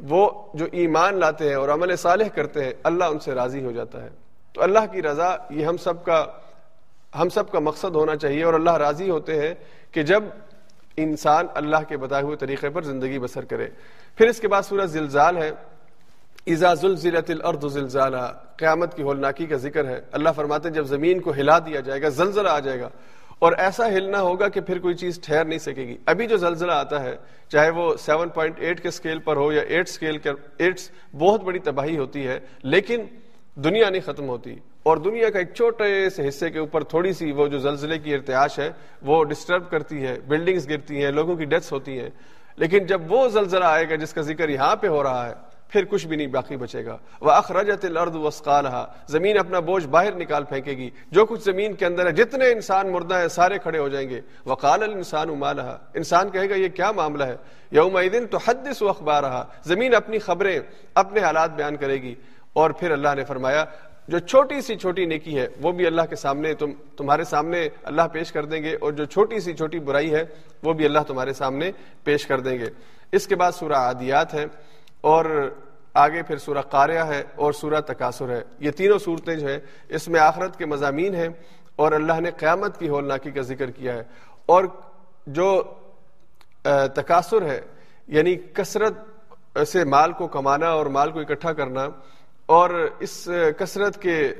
وہ 0.00 0.30
جو 0.54 0.66
ایمان 0.72 1.18
لاتے 1.18 1.48
ہیں 1.48 1.54
اور 1.54 1.68
عمل 1.68 1.96
صالح 1.96 2.28
کرتے 2.34 2.64
ہیں، 2.64 2.72
اللہ 2.82 3.04
ان 3.04 3.18
سے 3.18 3.34
راضی 3.34 3.64
ہو 3.64 3.72
جاتا 3.72 4.02
ہے۔ 4.02 4.08
تو 4.52 4.62
اللہ 4.62 4.78
کی 4.92 5.02
رضا، 5.02 5.36
یہ 5.50 5.66
ہم 5.66 5.76
سب 5.76 6.04
کا، 6.04 6.26
ہم 7.18 7.28
سب 7.28 7.50
کا 7.50 7.58
مقصد 7.58 7.96
ہونا 7.96 8.16
چاہیے 8.16 8.44
اور 8.44 8.54
اللہ 8.54 8.74
راضی 8.74 9.10
ہوتے 9.10 9.48
ہیں 9.48 9.54
کہ 9.92 10.02
جب 10.02 10.24
انسان 10.96 11.46
اللہ 11.54 11.76
کے 11.88 11.96
بتائے 11.96 12.22
ہوئے 12.22 12.36
طریقے 12.36 12.68
پر 12.68 12.82
زندگی 12.82 13.18
بسر 13.18 13.44
کرے۔ 13.44 13.66
پھر 14.16 14.28
اس 14.28 14.40
کے 14.40 14.48
بعد 14.48 14.62
سورج 14.62 14.90
زلزال 14.90 15.36
ہے۔ 15.36 15.50
ایزا 16.44 16.74
زلزلت 16.74 17.30
الارض 17.30 17.72
زلزالہ 17.72 18.32
قیامت 18.56 18.96
کی 18.96 19.02
ہولناکی 19.02 19.46
کا 19.46 19.56
ذکر 19.56 19.88
ہے۔ 19.88 20.00
اللہ 20.12 20.28
فرماتے 20.36 20.68
ہیں، 20.68 20.74
جب 20.74 20.84
زمین 20.84 21.20
کو 21.20 21.32
ہلا 21.32 21.58
دیا 21.58 21.80
جائے 21.80 22.02
گا، 22.02 22.08
زلزلہ 22.08 22.48
آ 22.48 22.58
جائے 22.58 22.80
گا، 22.80 22.88
اور 23.38 23.52
ایسا 23.58 23.88
ہلنا 23.88 24.20
ہوگا 24.20 24.48
کہ 24.48 24.60
پھر 24.60 24.78
کوئی 24.78 24.94
چیز 24.94 25.20
ٹھہر 25.20 25.44
نہیں 25.44 25.58
سکے 25.58 25.86
گی۔ 25.86 25.96
ابھی 26.06 26.26
جو 26.26 26.36
زلزلہ 26.36 26.72
آتا 26.72 27.02
ہے، 27.02 27.16
چاہے 27.48 27.70
وہ 27.70 27.96
سیون 27.96 28.28
پوائنٹ 28.28 28.54
ایٹ 28.58 28.80
کے 28.80 28.88
اسکیل 28.88 29.18
پر 29.18 29.36
ہو 29.36 29.52
یا 29.52 29.62
ایٹ 29.62 29.88
اسکیل 29.88 30.18
ایٹ 30.58 30.80
بہت 31.18 31.42
بڑی 31.42 31.58
تباہی 31.58 31.98
ہوتی 31.98 32.26
ہے، 32.26 32.40
لیکن 32.62 33.04
دنیا 33.54 33.90
نہیں 33.90 34.02
ختم 34.06 34.28
ہوتی۔ 34.28 34.56
اور 34.82 34.96
دنیا 34.96 35.30
کا 35.30 35.38
ایک 35.38 35.54
چھوٹے 35.54 36.10
سے 36.10 36.28
حصے 36.28 36.50
کے 36.50 36.58
اوپر 36.58 36.84
تھوڑی 36.84 37.12
سی 37.12 37.32
وہ 37.32 37.46
جو 37.46 37.58
زلزلے 37.58 37.98
کی 37.98 38.14
ارتعاش 38.14 38.58
ہے، 38.58 38.70
وہ 39.02 39.24
ڈسٹرب 39.24 39.70
کرتی 39.70 40.02
ہے 40.02 40.18
بلڈنگز 40.28 40.68
گرتی 40.68 41.04
ہیں، 41.04 41.10
لوگوں 41.10 41.36
کی 41.36 41.44
ڈیتھس 41.44 41.72
ہوتی 41.72 42.00
ہیں۔ 42.00 42.10
لیکن 42.56 42.86
جب 42.86 43.12
وہ 43.12 43.28
زلزلہ 43.28 43.64
آئے 43.64 43.90
گا، 43.90 43.94
جس 43.94 44.12
کا 44.12 44.20
ذکر 44.20 44.48
یہاں 44.48 44.76
پہ 44.76 44.88
ہو 44.88 45.02
رہا 45.02 45.28
ہے 45.28 45.47
پھر 45.68 45.84
کچھ 45.84 46.06
بھی 46.06 46.16
نہیں 46.16 46.26
باقی 46.26 46.56
بچے 46.56 46.84
گا۔ 46.84 46.96
وہ 47.20 47.30
اخرجت 47.30 47.84
الارض 47.84 48.16
وسقالها 48.16 48.86
زمین 49.08 49.38
اپنا 49.38 49.60
بوجھ 49.60 49.86
باہر 49.86 50.14
نکال 50.14 50.44
پھینکے 50.44 50.70
گی۔ 50.70 50.90
جو 51.10 51.26
کچھ 51.26 51.42
زمین 51.42 51.72
کے 51.72 51.86
اندر 51.86 52.06
ہے، 52.06 52.12
جتنے 52.12 52.50
انسان 52.50 52.92
مردہ 52.92 53.14
ہیں، 53.14 53.28
سارے 53.28 53.58
کھڑے 53.58 53.78
ہو 53.78 53.88
جائیں 53.88 54.08
گے۔ 54.08 54.20
وقال 54.46 54.82
الانسان 54.82 55.28
ما 55.28 55.52
لها۔ 55.52 55.76
انسان 55.94 56.30
کہے 56.30 56.50
گا، 56.50 56.54
یہ 56.54 56.68
کیا 56.68 56.92
معاملہ 56.92 57.24
ہے؟ 57.24 57.36
یوم 57.70 57.98
تحدث 58.30 58.82
اخبارها 58.82 59.42
زمین 59.64 59.94
اپنی 59.94 60.18
خبریں 60.18 60.60
اپنے 60.94 61.20
حالات 61.20 61.50
بیان 61.50 61.76
کرے 61.76 61.94
گی۔ 61.94 62.14
اور 62.52 62.70
پھر 62.70 62.90
اللہ 62.90 63.08
نے 63.16 63.24
فرمایا، 63.24 63.64
جو 64.08 64.18
چھوٹی 64.18 64.60
سی 64.60 64.76
چھوٹی 64.76 65.04
نیکی 65.04 65.38
ہے، 65.38 65.48
وہ 65.62 65.72
بھی 65.72 65.86
اللہ 65.86 66.02
کے 66.10 66.16
سامنے، 66.16 66.54
تم، 66.54 66.70
تمہارے 66.96 67.24
سامنے 67.24 67.68
اللہ 67.82 68.02
پیش 68.12 68.32
کر 68.32 68.44
دیں 68.44 68.62
گے۔ 68.62 68.76
اور 68.80 68.92
جو 68.92 69.04
چھوٹی 69.04 69.40
سی 69.40 69.54
چھوٹی 69.54 69.78
برائی 69.78 70.14
ہے، 70.14 70.24
وہ 70.62 70.72
بھی 70.72 70.84
اللہ 70.84 70.98
تمہارے 71.06 71.32
سامنے 71.32 71.70
پیش 72.04 72.26
کر 72.26 72.40
دیں 72.40 72.58
گے۔ 72.58 72.66
اس 73.12 73.26
کے 73.26 73.36
بعد 73.36 73.52
سورہ 73.52 73.72
عادیات 73.72 74.34
ہے۔ 74.34 74.46
اور 75.08 75.24
آگے 75.94 76.22
پھر 76.22 76.36
سورہ 76.36 76.62
قاریہ 76.70 77.00
ہے 77.00 77.22
اور 77.34 77.52
سورہ 77.52 77.80
تقاصر 77.80 78.28
ہے۔ 78.28 78.42
یہ 78.58 78.70
تینوں 78.70 78.98
صورتیں 78.98 79.34
جو 79.34 79.48
ہے، 79.48 79.58
اس 79.88 80.08
میں 80.08 80.20
آخرت 80.20 80.56
کے 80.58 80.66
مضامین 80.66 81.14
ہیں 81.14 81.28
اور 81.76 81.92
اللہ 81.92 82.20
نے 82.20 82.30
قیامت 82.30 82.78
کی 82.78 82.88
ہولناکی 82.88 83.30
کا 83.30 83.40
ذکر 83.40 83.70
کیا 83.70 83.94
ہے۔ 83.94 84.02
اور 84.46 84.64
جو 85.26 85.48
تقاصر 86.94 87.42
ہے 87.42 87.60
یعنی 88.06 88.36
کثرت 88.54 88.94
سے 89.68 89.84
مال 89.84 90.12
کو 90.12 90.26
کمانا 90.26 90.68
اور 90.70 90.86
مال 90.86 91.10
کو 91.10 91.20
اکٹھا 91.20 91.52
کرنا 91.52 91.86
اور 92.46 92.70
اس 93.00 93.28
کثرت 93.58 94.02
کے 94.02 94.34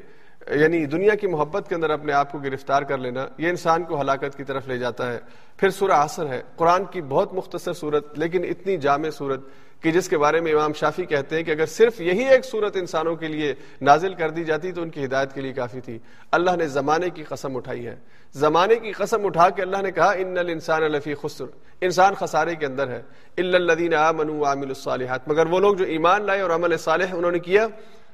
یعنی 0.54 0.86
دنیا 0.86 1.14
کی 1.14 1.26
محبت 1.26 1.68
کے 1.68 1.74
اندر 1.74 1.90
اپنے 1.90 2.12
آپ 2.12 2.32
کو 2.32 2.38
گرفتار 2.38 2.82
کر 2.82 2.98
لینا، 2.98 3.26
یہ 3.38 3.48
انسان 3.48 3.84
کو 3.84 4.00
ہلاکت 4.00 4.36
کی 4.36 4.44
طرف 4.44 4.68
لے 4.68 4.78
جاتا 4.78 5.12
ہے۔ 5.12 5.18
پھر 5.56 5.70
سورہ 5.70 5.92
عصر 5.92 6.26
ہے۔ 6.26 6.42
قرآن 6.56 6.84
کی 6.84 7.02
بہت 7.02 7.34
مختصر 7.34 7.72
صورت، 7.72 8.18
لیکن 8.18 8.44
اتنی 8.44 8.76
جامع 8.76 9.10
صورت 9.10 9.40
کہ 9.82 9.90
جس 9.90 10.08
کے 10.08 10.18
بارے 10.18 10.40
میں 10.40 10.52
امام 10.52 10.72
شافی 10.72 11.04
کہتے 11.04 11.36
ہیں 11.36 11.42
کہ 11.42 11.50
اگر 11.50 11.66
صرف 11.66 12.00
یہی 12.00 12.28
ایک 12.28 12.44
صورت 12.44 12.76
انسانوں 12.76 13.16
کے 13.16 13.28
لیے 13.28 13.54
نازل 13.80 14.14
کر 14.14 14.30
دی 14.30 14.44
جاتی 14.44 14.72
تو 14.72 14.82
ان 14.82 14.90
کی 14.90 15.04
ہدایت 15.04 15.32
کے 15.32 15.40
لیے 15.40 15.52
کافی 15.52 15.80
تھی۔ 15.80 15.98
اللہ 16.32 16.50
نے 16.58 16.66
زمانے 16.66 17.10
کی 17.10 17.22
قسم 17.22 17.56
اٹھائی 17.56 17.86
ہے۔ 17.86 17.96
زمانے 18.32 18.76
کی 18.76 18.92
قسم 18.92 19.26
اٹھا 19.26 19.50
کے 19.50 19.62
اللہ 19.62 19.82
نے 19.82 19.90
کہا، 19.90 20.10
ان 20.10 20.38
الانسان 20.38 20.82
لفی 20.82 21.14
خسر 21.14 21.44
انسان 21.80 22.14
خسارے 22.14 22.54
کے 22.54 22.66
اندر 22.66 22.88
ہے۔ 22.88 23.02
الا 23.38 23.56
الذين 23.56 23.94
امنوا 23.94 24.36
وعملوا 24.36 24.68
الصالحات 24.68 25.28
مگر 25.28 25.46
وہ 25.46 25.60
لوگ 25.60 25.74
جو 25.74 25.84
ایمان 25.84 26.24
لائے 26.24 26.40
اور 26.40 26.50
عمل 26.50 26.76
صالح 26.76 27.06
انہوں 27.12 27.32
نے 27.32 27.38
کیا 27.38 27.66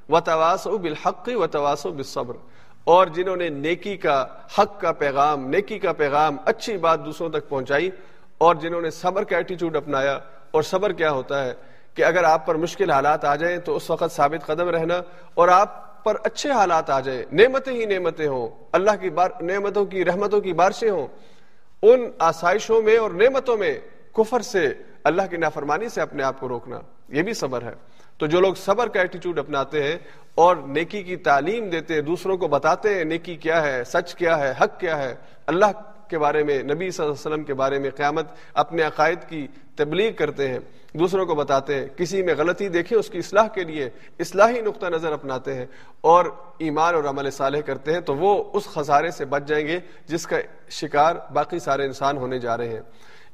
وتواصوا 0.08 0.76
بالحق 0.76 1.28
وتواصوا 1.34 1.92
بالصبر 1.92 2.36
اور 2.84 3.06
جنہوں 3.06 3.36
نے 3.36 3.48
نیکی 3.48 3.96
کا 3.96 4.26
حق 4.58 4.80
کا 4.80 4.92
پیغام، 4.92 5.48
نیکی 5.48 5.78
کا 5.78 5.92
پیغام، 5.92 6.36
اچھی 6.44 6.76
بات 6.76 7.04
دوسروں 7.04 7.30
تک 7.30 7.48
پہنچائی 7.48 7.90
اور 8.38 8.54
جنہوں 8.54 8.80
نے 8.80 8.90
صبر 8.90 9.24
کا 9.24 9.36
ایٹیچیوڈ 9.36 9.76
اپنایا 9.76 10.18
اور 10.50 10.62
صبر 10.62 10.92
کیا 10.92 11.10
ہوتا 11.10 11.44
ہے 11.44 11.54
کہ 11.94 12.04
اگر 12.04 12.24
آپ 12.24 12.46
پر 12.46 12.54
مشکل 12.54 12.90
حالات 12.90 13.24
آ 13.24 13.36
جائیں 13.36 13.58
تو 13.58 13.76
اس 13.76 13.90
وقت 13.90 14.12
ثابت 14.12 14.46
قدم 14.46 14.68
رہنا 14.68 15.00
اور 15.34 15.48
آپ 15.48 16.04
پر 16.04 16.16
اچھے 16.24 16.50
حالات 16.50 16.90
آ 16.90 17.00
جائیں، 17.00 17.24
نعمتیں 17.32 17.72
ہی 17.72 17.86
نعمتیں 17.86 18.26
ہوں، 18.28 18.48
اللہ 18.72 18.90
کی 19.00 19.10
بار، 19.10 19.30
نعمتوں 19.40 19.84
کی، 19.84 20.04
رحمتوں 20.04 20.40
کی 20.40 20.52
بارشیں 20.52 20.90
ہوں۔ 20.90 21.06
ان 21.82 22.10
آسائشوں 22.18 22.82
میں 22.82 22.98
اور 22.98 23.10
نعمتوں 23.10 23.56
میں 23.56 23.78
کفر 24.12 24.40
سے، 24.40 24.74
اللہ 25.04 25.22
کی 25.30 25.36
نافرمانی 25.36 25.88
سے 25.88 26.00
اپنے 26.00 26.22
آپ 26.22 26.40
کو 26.40 26.48
روکنا، 26.48 26.80
یہ 27.08 27.22
بھی 27.22 27.34
صبر 27.34 27.62
ہے۔ 27.62 27.74
تو 28.18 28.26
جو 28.26 28.40
لوگ 28.40 28.54
صبر 28.54 28.88
کا 28.88 29.00
ایٹیچیوڈ 29.00 29.38
اپناتے 29.38 29.82
ہیں 29.82 29.98
اور 30.34 30.56
نیکی 30.56 31.02
کی 31.02 31.16
تعلیم 31.16 31.70
دیتے 31.70 31.94
ہیں، 31.94 32.00
دوسروں 32.00 32.36
کو 32.36 32.48
بتاتے 32.48 32.94
ہیں 32.94 33.04
نیکی 33.04 33.36
کیا 33.36 33.62
ہے، 33.62 33.84
سچ 33.84 34.14
کیا 34.14 34.38
ہے، 34.38 34.52
حق 34.60 34.80
کیا 34.80 34.98
ہے، 34.98 35.14
اللہ 35.46 35.66
کے 36.08 36.18
بارے 36.18 36.42
میں، 36.42 36.62
نبی 36.62 36.90
صلی 36.90 37.06
اللہ 37.06 37.14
علیہ 37.14 37.32
وسلم 37.32 37.44
کے 37.44 37.54
بارے 37.54 37.78
میں 37.78 37.90
قیامت 37.90 38.26
اپنے 38.54 38.82
عقائد 38.82 39.18
کی 39.28 39.46
تبلیغ 39.76 40.12
کرتے 40.12 40.48
ہیں، 40.48 40.58
دوسروں 40.92 41.26
کو 41.26 41.34
بتاتے 41.34 41.74
ہیں 41.74 41.86
کسی 41.86 42.22
میں 42.22 42.34
غلطی 42.38 42.68
دیکھیں، 42.68 42.98
اس 42.98 43.10
کی 43.10 43.18
اصلاح 43.18 43.48
کے 43.48 43.64
لیے 43.64 43.90
اصلاحی 44.18 44.60
نقطہ 44.60 44.86
نظر 44.86 45.12
اپناتے 45.12 45.54
ہیں 45.54 45.66
اور 46.00 46.24
ایمان 46.58 46.94
اور 46.94 47.04
عمل 47.04 47.30
صالح 47.30 47.60
کرتے 47.60 47.92
ہیں، 47.92 48.00
تو 48.00 48.14
وہ 48.14 48.44
اس 48.52 48.64
خسارے 48.64 49.10
سے 49.10 49.24
بچ 49.24 49.42
جائیں 49.46 49.66
گے 49.66 49.78
جس 50.06 50.26
کا 50.26 50.36
شکار 50.70 51.16
باقی 51.32 51.58
سارے 51.58 51.84
انسان 51.84 52.16
ہونے 52.16 52.38
جا 52.38 52.56
رہے 52.56 52.68
ہیں۔ 52.68 52.80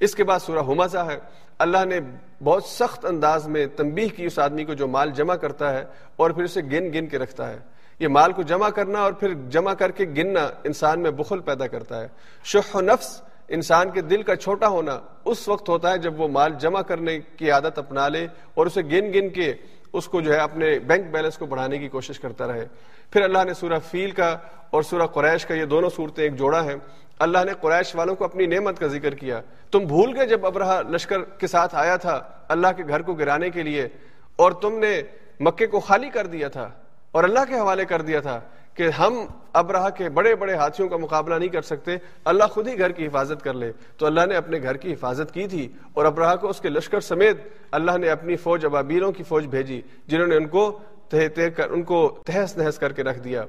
اس 0.01 0.15
کے 0.15 0.25
بعد 0.25 0.39
سورہ 0.39 0.59
حمزہ 0.59 0.99
ہے۔ 0.99 1.19
اللہ 1.61 1.85
نے 1.85 2.01
بہت 2.45 2.65
سخت 2.65 3.05
انداز 3.05 3.49
میں 3.49 3.67
تنبیہ 3.67 4.09
کی 4.17 4.25
اس 4.25 4.39
آدمی 4.39 4.65
کو 4.65 4.75
جو 4.75 4.89
مال 4.89 5.11
جمع 5.11 5.35
کرتا 5.35 5.75
ہے 5.75 5.85
اور 6.17 6.31
پھر 6.31 6.45
اسے 6.45 6.61
گن 6.63 6.93
گن 6.95 7.07
کے 7.07 7.19
رکھتا 7.19 7.51
ہے۔ 7.51 7.59
یہ 7.99 8.09
مال 8.09 8.33
کو 8.33 8.43
جمع 8.43 8.69
کرنا 8.69 8.99
اور 8.99 9.13
پھر 9.13 9.35
جمع 9.35 9.75
کر 9.75 9.91
کے 9.91 10.05
گننا 10.05 10.49
انسان 10.65 11.01
میں 11.01 11.11
بخل 11.11 11.41
پیدا 11.41 11.67
کرتا 11.67 12.01
ہے۔ 12.01 12.09
شح 12.45 12.77
و 12.77 12.81
نفس 12.81 13.23
انسان 13.49 13.91
کے 13.91 14.01
دل 14.01 14.23
کا 14.23 14.37
چھوٹا 14.37 14.69
ہونا 14.69 15.01
اس 15.25 15.49
وقت 15.49 15.69
ہوتا 15.69 15.93
ہے 15.93 15.99
جب 15.99 16.21
وہ 16.21 16.29
مال 16.29 16.53
جمع 16.61 16.83
کرنے 16.83 17.19
کی 17.37 17.51
عادت 17.51 17.79
اپنا 17.79 18.09
لے 18.09 18.27
اور 18.55 18.67
اسے 18.67 18.83
گن 18.83 19.13
گن 19.15 19.29
کے 19.29 19.53
اس 19.93 20.09
کو 20.09 20.21
جو 20.21 20.33
ہے 20.33 20.39
اپنے 20.39 20.79
بینک 20.79 21.11
بیلنس 21.11 21.39
کو 21.39 21.47
بڑھانے 21.47 21.79
کی 21.79 21.89
کوشش 21.89 22.21
کرتا 22.21 22.47
رہے۔ 22.47 22.67
پھر 23.11 23.23
اللہ 23.23 23.45
نے 23.45 23.55
سورہ 23.55 23.79
فیل 23.91 24.11
کا 24.11 24.37
اور 24.71 24.83
سورہ 24.83 25.07
قریش 25.07 25.47
کا 25.47 25.55
یہ 25.55 25.65
دونوں 25.65 25.91
صورتیں 25.97 26.25
ایک 26.25 26.37
جوڑا 26.37 26.65
ہے 26.65 26.75
اللہ 27.21 27.45
نے 27.47 27.53
قریش 27.61 27.95
والوں 27.95 28.15
کو 28.15 28.25
اپنی 28.25 28.47
نعمت 28.47 28.79
کا 28.79 28.87
ذکر 28.89 29.15
کیا۔ 29.15 29.41
تم 29.73 29.85
بھول 29.87 30.17
گئے 30.17 30.27
جب 30.27 30.47
ابراہ 30.47 30.81
لشکر 30.91 31.23
کے 31.39 31.47
ساتھ 31.47 31.75
آیا 31.75 31.97
تھا 31.97 32.21
اللہ 32.49 32.73
کے 32.77 32.83
گھر 32.89 33.03
کو 33.03 33.15
گرانے 33.15 33.51
کے 33.51 33.63
لیے، 33.63 33.89
اور 34.37 34.53
تم 34.63 34.79
نے 34.79 35.01
مکے 35.41 35.67
کو 35.67 35.81
خالی 35.81 36.09
کر 36.11 36.27
دیا 36.27 36.49
تھا، 36.49 36.69
اور 37.13 37.25
اللہ 37.25 37.45
کے 37.49 37.59
حوالے 37.59 37.85
کر 37.85 38.03
دیا 38.03 38.21
تھا 38.21 38.41
کہ 38.75 38.89
ہم 38.99 39.15
ابراہ 39.61 39.89
کے 39.97 40.09
بڑے 40.09 40.35
بڑے 40.35 40.55
ہاتھیوں 40.55 40.89
کا 40.89 40.97
مقابلہ 40.97 41.35
نہیں 41.35 41.49
کر 41.49 41.63
سکتے، 41.63 41.97
اللہ 42.25 42.45
خود 42.53 42.69
ہی 42.69 42.79
گھر 42.79 42.93
کی 42.93 43.07
حفاظت 43.07 43.43
کر 43.45 43.55
لے۔ 43.55 43.71
تو 43.99 44.07
اللہ 44.07 44.27
نے 44.27 44.37
اپنے 44.37 44.63
گھر 44.63 44.77
کی 44.77 44.93
حفاظت 44.93 45.33
کی 45.35 45.47
تھی، 45.49 45.67
اور 45.93 46.05
ابراہ 46.05 46.35
کو 46.37 46.49
اس 46.49 46.61
کے 46.61 46.69
لشکر 46.69 47.01
سمیت 47.03 47.37
اللہ 47.73 47.97
نے 47.99 48.11
اپنی 48.11 48.37
فوج 48.37 48.65
ابابیروں 48.65 49.11
کی 49.13 49.23
فوج 49.29 49.47
بھیجی، 49.47 49.81
جنہوں 50.07 50.27
نے 50.27 50.37
ان 50.37 50.47
کو 50.49 50.71
تہ 51.11 51.29
تہ 51.35 51.49
کر، 51.57 51.71
ان 51.71 51.83
کو 51.83 52.09
تہس 52.27 52.57
نہس 52.57 52.79
کر 52.79 52.93
کے 52.93 53.03
رکھ 53.03 53.21
دیا۔ 53.21 53.45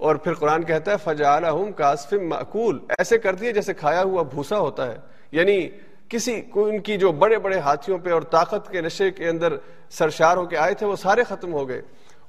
اور 0.00 0.16
پھر 0.16 0.34
قرآن 0.34 0.62
کہتا 0.64 0.92
ہے 0.92 0.96
فجا 1.04 1.38
کاسفم 1.76 2.28
معقول 2.28 2.78
ایسے 2.98 3.18
کر 3.18 3.34
دیے 3.34 3.52
جیسے 3.52 3.74
کھایا 3.74 4.02
ہوا 4.02 4.22
بھوسا 4.22 4.58
ہوتا 4.58 4.86
ہے۔ 4.86 4.96
یعنی 5.32 5.68
کسی 6.08 6.40
کو 6.40 6.66
ان 6.66 6.78
کی 6.78 6.96
جو 6.96 7.12
بڑے 7.12 7.38
بڑے 7.38 7.58
ہاتھیوں 7.58 7.98
پہ 7.98 8.10
اور 8.10 8.22
طاقت 8.22 8.70
کے 8.70 8.80
نشے 8.80 9.10
کے 9.10 9.28
اندر 9.28 9.56
سرشار 9.90 10.36
ہو 10.36 10.46
کے 10.46 10.56
آئے 10.56 10.74
تھے، 10.74 10.86
وہ 10.86 10.96
سارے 10.96 11.24
ختم 11.24 11.52
ہو 11.52 11.68
گئے۔ 11.68 11.82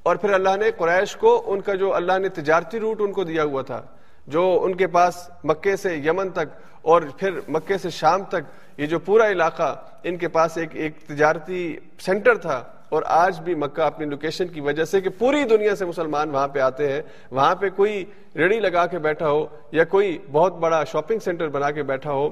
اور 0.03 0.15
پھر 0.15 0.33
اللہ 0.33 0.49
نے 0.59 0.71
قریش 0.71 1.15
کو 1.15 1.43
ان 1.45 1.61
کا 1.61 1.73
جو 1.75 1.95
اللہ 1.95 2.17
نے 2.17 2.29
تجارتی 2.29 2.79
روٹ 2.79 3.01
ان 3.01 3.11
کو 3.11 3.23
دیا 3.23 3.43
ہوا 3.43 3.61
تھا، 3.61 3.81
جو 4.27 4.59
ان 4.63 4.75
کے 4.75 4.87
پاس 4.87 5.29
مکے 5.43 5.75
سے 5.75 5.95
یمن 5.95 6.29
تک 6.29 6.61
اور 6.81 7.01
پھر 7.17 7.39
مکے 7.47 7.77
سے 7.77 7.89
شام 7.89 8.23
تک 8.23 8.41
یہ 8.77 8.85
جو 8.85 8.99
پورا 8.99 9.27
علاقہ 9.27 9.75
ان 10.03 10.17
کے 10.17 10.27
پاس 10.27 10.57
ایک 10.57 10.69
ایک 10.73 10.99
تجارتی 11.07 11.77
سینٹر 11.99 12.35
تھا 12.35 12.63
اور 12.91 13.03
آج 13.07 13.39
بھی 13.41 13.55
مکہ 13.55 13.81
اپنی 13.81 14.05
لوکیشن 14.05 14.47
کی 14.47 14.61
وجہ 14.61 14.83
سے 14.83 15.01
کہ 15.01 15.09
پوری 15.17 15.43
دنیا 15.49 15.75
سے 15.75 15.85
مسلمان 15.85 16.29
وہاں 16.29 16.47
پہ 16.47 16.59
آتے 16.59 16.91
ہیں، 16.91 17.01
وہاں 17.31 17.53
پہ 17.55 17.69
کوئی 17.75 18.03
ریڑی 18.35 18.59
لگا 18.59 18.85
کے 18.85 18.99
بیٹھا 18.99 19.29
ہو 19.29 19.45
یا 19.71 19.83
کوئی 19.83 20.17
بہت 20.31 20.57
بڑا 20.59 20.83
شاپنگ 20.83 21.19
سینٹر 21.19 21.47
بنا 21.49 21.71
کے 21.71 21.83
بیٹھا 21.83 22.11
ہو، 22.11 22.29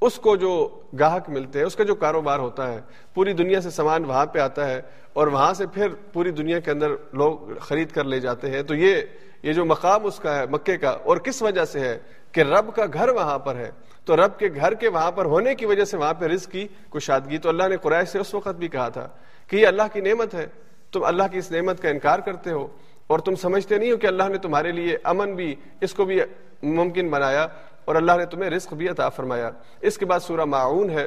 اس 0.00 0.16
کو 0.18 0.34
جو 0.36 0.52
گاہک 1.00 1.28
ملتے 1.30 1.58
ہیں، 1.58 1.66
اس 1.66 1.76
کا 1.76 1.84
جو 1.84 1.94
کاروبار 1.94 2.38
ہوتا 2.38 2.72
ہے، 2.72 2.80
پوری 3.14 3.32
دنیا 3.32 3.60
سے 3.60 3.70
سامان 3.70 4.04
وہاں 4.04 4.26
پہ 4.26 4.38
آتا 4.38 4.68
ہے 4.68 4.80
اور 5.12 5.26
وہاں 5.26 5.52
سے 5.54 5.66
پھر 5.74 5.94
پوری 6.12 6.30
دنیا 6.30 6.58
کے 6.58 6.70
اندر 6.70 6.94
لوگ 7.12 7.52
خرید 7.60 7.90
کر 7.92 8.04
لے 8.04 8.20
جاتے 8.20 8.50
ہیں۔ 8.50 8.62
تو 8.62 8.74
یہ 8.74 9.02
یہ 9.42 9.52
جو 9.52 9.64
مقام 9.64 10.04
اس 10.06 10.18
کا 10.18 10.34
ہے، 10.38 10.46
مکے 10.46 10.76
کا، 10.76 10.90
اور 10.90 11.16
کس 11.16 11.42
وجہ 11.42 11.64
سے 11.64 11.80
ہے 11.80 11.98
کہ 12.32 12.40
رب 12.40 12.74
کا 12.76 12.84
گھر 12.92 13.08
وہاں 13.08 13.38
پر 13.38 13.56
ہے۔ 13.56 13.70
تو 14.04 14.16
رب 14.16 14.38
کے 14.38 14.48
گھر 14.56 14.74
کے 14.74 14.88
وہاں 14.88 15.10
پر 15.12 15.24
ہونے 15.24 15.54
کی 15.54 15.66
وجہ 15.66 15.84
سے 15.84 15.96
وہاں 15.96 16.14
پہ 16.14 16.26
رزق 16.26 16.50
کی 16.50 16.66
کشادگی، 16.90 17.38
تو 17.38 17.48
اللہ 17.48 17.68
نے 17.68 17.76
قرائش 17.76 18.08
سے 18.08 18.18
اس 18.18 18.34
وقت 18.34 18.56
بھی 18.58 18.68
کہا 18.68 18.88
تھا 18.88 19.08
کہ 19.50 19.56
یہ 19.56 19.66
اللہ 19.66 19.82
کی 19.92 20.00
نعمت 20.00 20.34
ہے، 20.34 20.46
تم 20.92 21.04
اللہ 21.04 21.22
کی 21.32 21.38
اس 21.38 21.50
نعمت 21.52 21.82
کا 21.82 21.88
انکار 21.88 22.18
کرتے 22.18 22.50
ہو 22.50 22.66
اور 23.06 23.18
تم 23.18 23.34
سمجھتے 23.34 23.78
نہیں 23.78 23.92
ہو 23.92 23.96
کہ 23.96 24.06
اللہ 24.06 24.22
نے 24.28 24.38
تمہارے 24.38 24.72
لیے 24.72 24.96
امن 25.04 25.34
بھی، 25.34 25.54
اس 25.80 25.94
کو 25.94 26.04
بھی 26.04 26.20
ممکن 26.62 27.08
بنایا 27.08 27.46
اور 27.84 27.96
اللہ 27.96 28.12
نے 28.18 28.26
تمہیں 28.26 28.50
رزق 28.50 28.74
بھی 28.74 28.88
عطا 28.88 29.08
فرمایا۔ 29.08 29.50
اس 29.80 29.98
کے 29.98 30.06
بعد 30.06 30.20
سورہ 30.20 30.44
معاون 30.44 30.90
ہے 30.90 31.06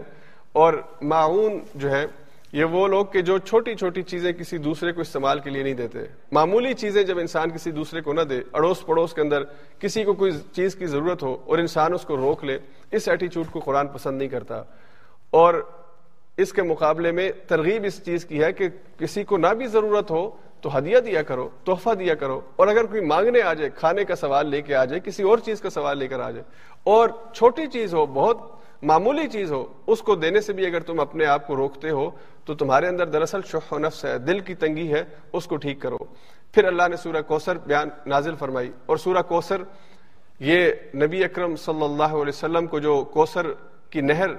اور 0.54 0.74
معاون 1.02 1.60
جو 1.76 1.92
ہے، 1.92 2.06
یہ 2.52 2.64
وہ 2.64 2.88
لوگ 2.88 3.06
کہ 3.06 3.22
جو 3.22 3.38
چھوٹی 3.38 3.76
چھوٹی 3.76 4.02
چیزیں 4.02 4.32
کسی 4.32 4.58
دوسرے 4.58 4.92
کو 4.92 5.02
استعمال 5.02 5.40
کے 5.40 5.50
لیے 5.50 5.64
نہیں 5.64 5.74
دیتے۔ 5.74 6.00
معمولی 6.32 6.74
چیزیں 6.74 7.04
جب 7.04 7.20
انسان 7.20 7.50
کسی 7.50 7.72
دوسرے 7.72 8.02
کو 8.02 8.14
نہ 8.14 8.22
دے، 8.22 8.42
اڑوس 8.54 8.86
پڑوس 8.86 9.14
کے 9.14 9.22
اندر 9.22 9.44
کسی 9.80 10.04
کو 10.04 10.14
کوئی 10.14 10.32
چیز 10.56 10.76
کی 10.76 10.86
ضرورت 10.86 11.24
ہو 11.24 11.38
اور 11.46 11.58
انسان 11.58 11.94
اس 11.94 12.02
کو 12.02 12.18
روک 12.18 12.44
لے، 12.44 12.58
اس 12.92 13.08
ایٹیچیوڈ 13.08 13.48
کو 13.52 13.60
قرآن 13.60 13.88
پسند 13.88 14.18
نہیں 14.18 14.30
کرتا۔ 14.30 14.64
اور 15.32 15.66
اس 16.38 16.54
کے 16.54 16.62
مقابلے 16.64 17.12
میں 17.12 17.30
ترغیب 17.48 17.84
اس 17.86 18.04
چیز 18.06 18.26
کی 18.26 18.44
ہے 18.44 18.52
کہ 18.54 18.68
کسی 18.98 19.24
کو 19.24 19.38
نہ 19.38 19.54
بھی 19.58 19.68
ضرورت 19.68 20.12
ہو 20.12 20.30
تو 20.62 20.78
ہدیہ 20.78 21.00
دیا 21.06 21.22
کرو، 21.22 21.48
تحفہ 21.66 21.94
دیا 22.00 22.14
کرو، 22.16 22.40
اور 22.56 22.68
اگر 22.68 22.86
کوئی 22.86 23.02
مانگنے 23.06 23.42
آ 23.42 23.54
جائے، 23.54 23.70
کھانے 23.76 24.04
کا 24.06 24.16
سوال 24.16 24.48
لے 24.50 24.62
کے 24.62 24.76
آ 24.76 24.84
جائے، 24.86 25.00
کسی 25.06 25.24
اور 25.24 25.38
چیز 25.46 25.62
کا 25.62 25.70
سوال 25.70 25.98
لے 25.98 26.08
کر 26.08 26.20
آ 26.20 26.30
جائے، 26.32 26.44
اور 26.84 27.10
چھوٹی 27.34 27.66
چیز 27.74 27.94
ہو، 27.94 28.06
بہت 28.06 28.38
معمولی 28.84 29.28
چیز 29.32 29.52
ہو، 29.52 29.66
اس 29.88 30.02
کو 30.02 30.16
دینے 30.16 30.42
سے 30.42 30.54
بھی 30.54 30.66
اگر 30.66 30.80
تم 30.82 31.00
اپنے 31.00 31.26
آپ 31.26 31.48
کو 31.48 31.56
روکتے 31.56 31.90
ہو 31.90 32.10
تو 32.46 32.54
تمہارے 32.56 32.88
اندر 32.88 33.10
دراصل 33.10 33.42
شح 33.52 33.74
و 33.74 33.80
نفس 33.80 34.04
ہے، 34.06 34.18
دل 34.20 34.40
کی 34.40 34.56
تنگی 34.56 34.92
ہے، 34.94 35.04
اس 35.34 35.48
کو 35.48 35.56
ٹھیک 35.58 35.82
کرو۔ 35.82 35.98
پھر 36.54 36.66
اللہ 36.66 36.88
نے 36.90 36.98
سورہ 37.04 37.22
کوثر 37.28 37.58
بیان 37.68 37.90
نازل 38.06 38.36
فرمائی، 38.40 38.72
اور 38.86 38.98
سورہ 38.98 39.22
کوثر 39.28 39.62
یہ 40.40 40.72
نبی 40.96 41.24
اکرم 41.24 41.56
صلی 41.56 41.84
اللہ 41.84 42.14
علیہ 42.22 42.36
وسلم 42.38 42.68
کو 42.68 42.80
جو 42.80 43.04
کوثر 43.14 43.52
کی 43.90 44.02
نہر 44.02 44.30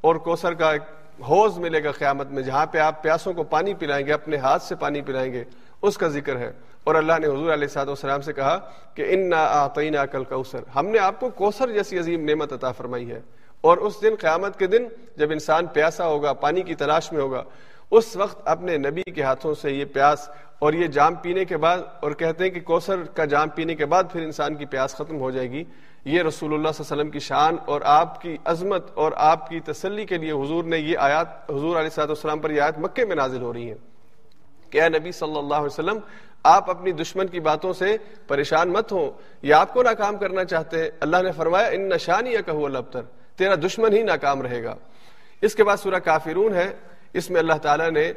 اور 0.00 0.16
کوثر 0.24 0.54
کا 0.54 0.70
ایک 0.72 0.82
حوض 1.28 1.58
ملے 1.58 1.84
گا 1.84 1.90
قیامت 1.90 2.30
میں 2.30 2.42
جہاں 2.42 2.66
پہ 2.66 2.78
آپ 2.78 3.02
پیاسوں 3.02 3.32
کو 3.32 3.42
پانی 3.42 3.74
پلائیں 3.74 4.06
گے، 4.06 4.12
اپنے 4.12 4.36
ہاتھ 4.36 4.62
سے 4.62 4.74
پانی 4.74 5.00
پلائیں 5.00 5.32
گے، 5.32 5.44
اس 5.82 5.98
کا 5.98 6.08
ذکر 6.08 6.36
ہے۔ 6.36 6.52
اور 6.84 6.94
اللہ 6.94 7.12
نے 7.18 7.26
حضور 7.26 7.52
علیہ 7.52 7.68
صاحب 7.68 7.88
والسلام 7.88 8.20
سے 8.20 8.32
کہا 8.32 8.58
کہ 8.94 9.06
ان 9.08 9.30
نا 9.30 9.44
آتعین 9.44 9.94
کل 10.12 10.24
کوثر 10.24 10.60
ہم 10.76 10.86
نے 10.86 10.98
آپ 10.98 11.20
کو 11.20 11.28
کوثر 11.28 11.70
جیسی 11.70 11.98
عظیم 11.98 12.24
نعمت 12.24 12.52
عطا 12.52 12.72
فرمائی 12.72 13.10
ہے۔ 13.10 13.20
اور 13.60 13.78
اس 13.78 14.02
دن 14.02 14.14
قیامت 14.20 14.58
کے 14.58 14.66
دن 14.66 14.86
جب 15.16 15.30
انسان 15.30 15.66
پیاسا 15.66 16.06
ہوگا، 16.06 16.32
پانی 16.32 16.62
کی 16.62 16.74
تلاش 16.74 17.12
میں 17.12 17.20
ہوگا، 17.20 17.44
اس 17.90 18.16
وقت 18.16 18.48
اپنے 18.48 18.76
نبی 18.76 19.02
کے 19.02 19.22
ہاتھوں 19.22 19.54
سے 19.54 19.70
یہ 19.70 19.84
پیاس 19.84 20.28
اور 20.58 20.72
یہ 20.72 20.86
جام 20.86 21.14
پینے 21.14 21.44
کے 21.44 21.56
بعد 21.56 21.78
اور 22.00 22.12
کہتے 22.12 22.44
ہیں 22.44 22.50
کہ 22.50 22.60
کوثر 22.60 23.02
کا 23.14 23.24
جام 23.24 23.48
پینے 23.48 23.74
کے 23.74 23.86
بعد 23.86 24.04
پھر 24.12 24.22
انسان 24.22 24.54
کی 24.54 24.64
پیاس 24.64 24.94
ختم 24.94 25.20
ہو 25.20 25.30
جائے 25.30 25.50
گی۔ 25.50 25.64
یہ 26.04 26.22
رسول 26.22 26.54
اللہ 26.54 26.68
صلی 26.68 26.84
اللہ 26.84 26.94
علیہ 26.94 27.02
وسلم 27.02 27.10
کی 27.10 27.18
شان 27.18 27.56
اور 27.64 27.80
آپ 27.84 28.20
کی 28.20 28.36
عظمت 28.44 28.90
اور 28.94 29.12
آپ 29.16 29.48
کی 29.48 29.60
تسلی 29.60 30.04
کے 30.04 30.18
لیے 30.18 30.32
حضور 30.32 30.64
نے 30.64 30.78
یہ 30.78 30.98
آیات 30.98 31.50
حضور 31.50 31.76
علیہ 31.76 31.88
صاحب 31.88 32.08
السلام 32.08 32.38
پر 32.38 32.50
یہ 32.50 32.60
آیات 32.60 32.78
مکے 32.78 33.04
میں 33.04 33.16
نازل 33.16 33.42
ہو 33.42 33.52
رہی 33.52 33.68
ہیں۔ 33.68 33.78
کہ 34.70 34.82
اے 34.82 34.88
نبی 34.88 35.12
صلی 35.12 35.38
اللہ 35.38 35.54
علیہ 35.54 35.66
وسلم، 35.66 35.98
آپ 36.42 36.70
اپنی 36.70 36.92
دشمن 36.92 37.26
کی 37.26 37.40
باتوں 37.40 37.72
سے 37.72 37.96
پریشان 38.28 38.68
مت 38.68 38.92
ہوں 38.92 39.10
یا 39.42 39.58
آپ 39.58 39.74
کو 39.74 39.82
ناکام 39.82 40.16
کرنا 40.16 40.44
چاہتے 40.44 40.82
ہیں۔ 40.82 40.90
اللہ 41.00 41.16
نے 41.22 41.32
فرمایا، 41.32 41.66
ان 41.66 41.88
نشانی 41.88 42.30
یا 42.30 42.40
کہ 42.40 42.52
لبتر 42.52 43.02
تیرا 43.36 43.54
دشمن 43.54 43.96
ہی 43.96 44.02
ناکام 44.02 44.42
رہے 44.42 44.64
گا۔ 44.64 44.74
اس 45.40 45.54
کے 45.54 45.64
بعد 45.64 45.76
سورہ 45.76 45.98
کافرون 45.98 46.54
ہے۔ 46.54 46.72
اس 47.12 47.30
میں 47.30 47.40
اللہ 47.40 47.54
تعالیٰ 47.62 47.90
نے 47.90 48.12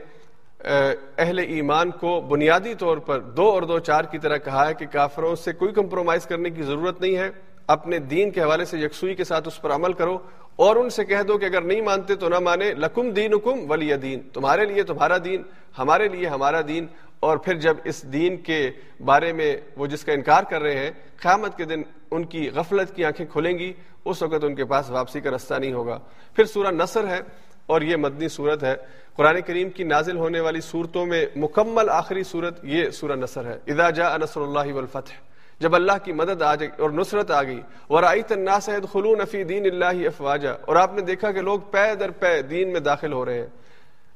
اہل 1.17 1.39
ایمان 1.39 1.91
کو 1.91 2.21
بنیادی 2.21 2.75
طور 2.75 2.97
پر 2.97 3.19
دو 3.19 3.49
اور 3.49 3.61
دو 3.61 3.79
چار 3.79 4.03
کی 4.03 4.17
طرح 4.17 4.37
کہا 4.37 4.67
ہے 4.67 4.73
کہ 4.73 4.85
کافروں 4.85 5.35
سے 5.35 5.53
کوئی 5.53 5.73
کمپرومائز 5.73 6.25
کرنے 6.25 6.49
کی 6.49 6.63
ضرورت 6.63 7.01
نہیں 7.01 7.17
ہے۔ 7.17 7.29
اپنے 7.67 7.99
دین 7.99 8.31
کے 8.31 8.41
حوالے 8.41 8.65
سے 8.65 8.77
یکسوئی 8.77 9.15
کے 9.15 9.23
ساتھ 9.23 9.47
اس 9.47 9.61
پر 9.61 9.71
عمل 9.71 9.93
کرو 9.93 10.17
اور 10.55 10.75
ان 10.75 10.89
سے 10.89 11.05
کہہ 11.05 11.21
دو 11.27 11.37
کہ 11.37 11.45
اگر 11.45 11.61
نہیں 11.61 11.81
مانتے 11.81 12.15
تو 12.15 12.29
نہ 12.29 12.39
مانے، 12.39 12.73
لکم 12.73 13.09
دین 13.09 13.33
حکم 13.33 13.71
ولی 13.71 13.95
دین۔ 13.95 14.19
تمہارے 14.33 14.65
لیے 14.65 14.83
تمہارا 14.83 15.17
دین، 15.23 15.41
ہمارے 15.79 16.07
لیے 16.07 16.27
ہمارا 16.27 16.61
دین۔ 16.67 16.87
اور 17.19 17.37
پھر 17.37 17.53
جب 17.53 17.77
اس 17.83 18.13
دین 18.13 18.37
کے 18.37 18.71
بارے 19.05 19.33
میں 19.33 19.57
وہ 19.75 19.87
جس 19.87 20.03
کا 20.03 20.13
انکار 20.13 20.43
کر 20.43 20.61
رہے 20.61 20.77
ہیں، 20.77 20.91
قیامت 21.21 21.57
کے 21.57 21.65
دن 21.65 21.81
ان 22.11 22.25
کی 22.25 22.49
غفلت 22.49 22.95
کی 22.95 23.05
آنکھیں 23.05 23.25
کھلیں 23.25 23.59
گی، 23.59 23.73
اس 24.05 24.23
وقت 24.23 24.43
ان 24.43 24.55
کے 24.55 24.65
پاس 24.65 24.89
واپسی 24.89 25.21
کا 25.21 25.29
رستہ 25.29 25.53
نہیں 25.53 25.73
ہوگا۔ 25.73 25.99
پھر 26.35 26.45
سورہ 26.45 26.67
نصر 26.67 27.07
ہے 27.07 27.19
اور 27.65 27.81
یہ 27.81 27.95
مدنی 27.95 28.27
صورت 28.27 28.63
ہے۔ 28.63 28.75
قرآن 29.15 29.41
کریم 29.41 29.69
کی 29.69 29.83
نازل 29.83 30.17
ہونے 30.17 30.39
والی 30.39 30.61
صورتوں 30.61 31.05
میں 31.05 31.25
مکمل 31.35 31.89
آخری 31.89 32.23
صورت 32.23 32.59
یہ 32.63 32.89
سورہ 32.89 33.11
نصر 33.11 33.45
ہے۔ 33.45 33.57
ادا 33.67 33.89
جا 33.89 34.17
نصر 34.17 34.41
اللہ 34.41 34.73
والفتح۔ 34.73 35.32
جب 35.63 35.75
اللہ 35.75 35.91
کی 36.03 36.13
مدد 36.13 36.41
آ 36.41 36.55
جائے 36.55 36.81
اور 36.81 36.89
نصرت 36.89 37.31
آ 37.31 37.43
گئی۔ 37.43 37.61
اور 37.87 38.03
آئی 38.03 38.21
الناس 38.29 38.69
خلون 38.91 39.25
فی 39.25 39.43
دین 39.43 39.65
اللہ 39.65 40.07
افواجا 40.07 40.51
اور 40.51 40.75
آپ 40.75 40.93
نے 40.93 41.01
دیکھا 41.01 41.31
کہ 41.31 41.41
لوگ 41.41 41.59
پے 41.59 41.95
در 41.95 42.11
پے 42.11 42.41
دین 42.41 42.71
میں 42.71 42.79
داخل 42.79 43.13
ہو 43.13 43.25
رہے 43.25 43.39
ہیں۔ 43.39 43.47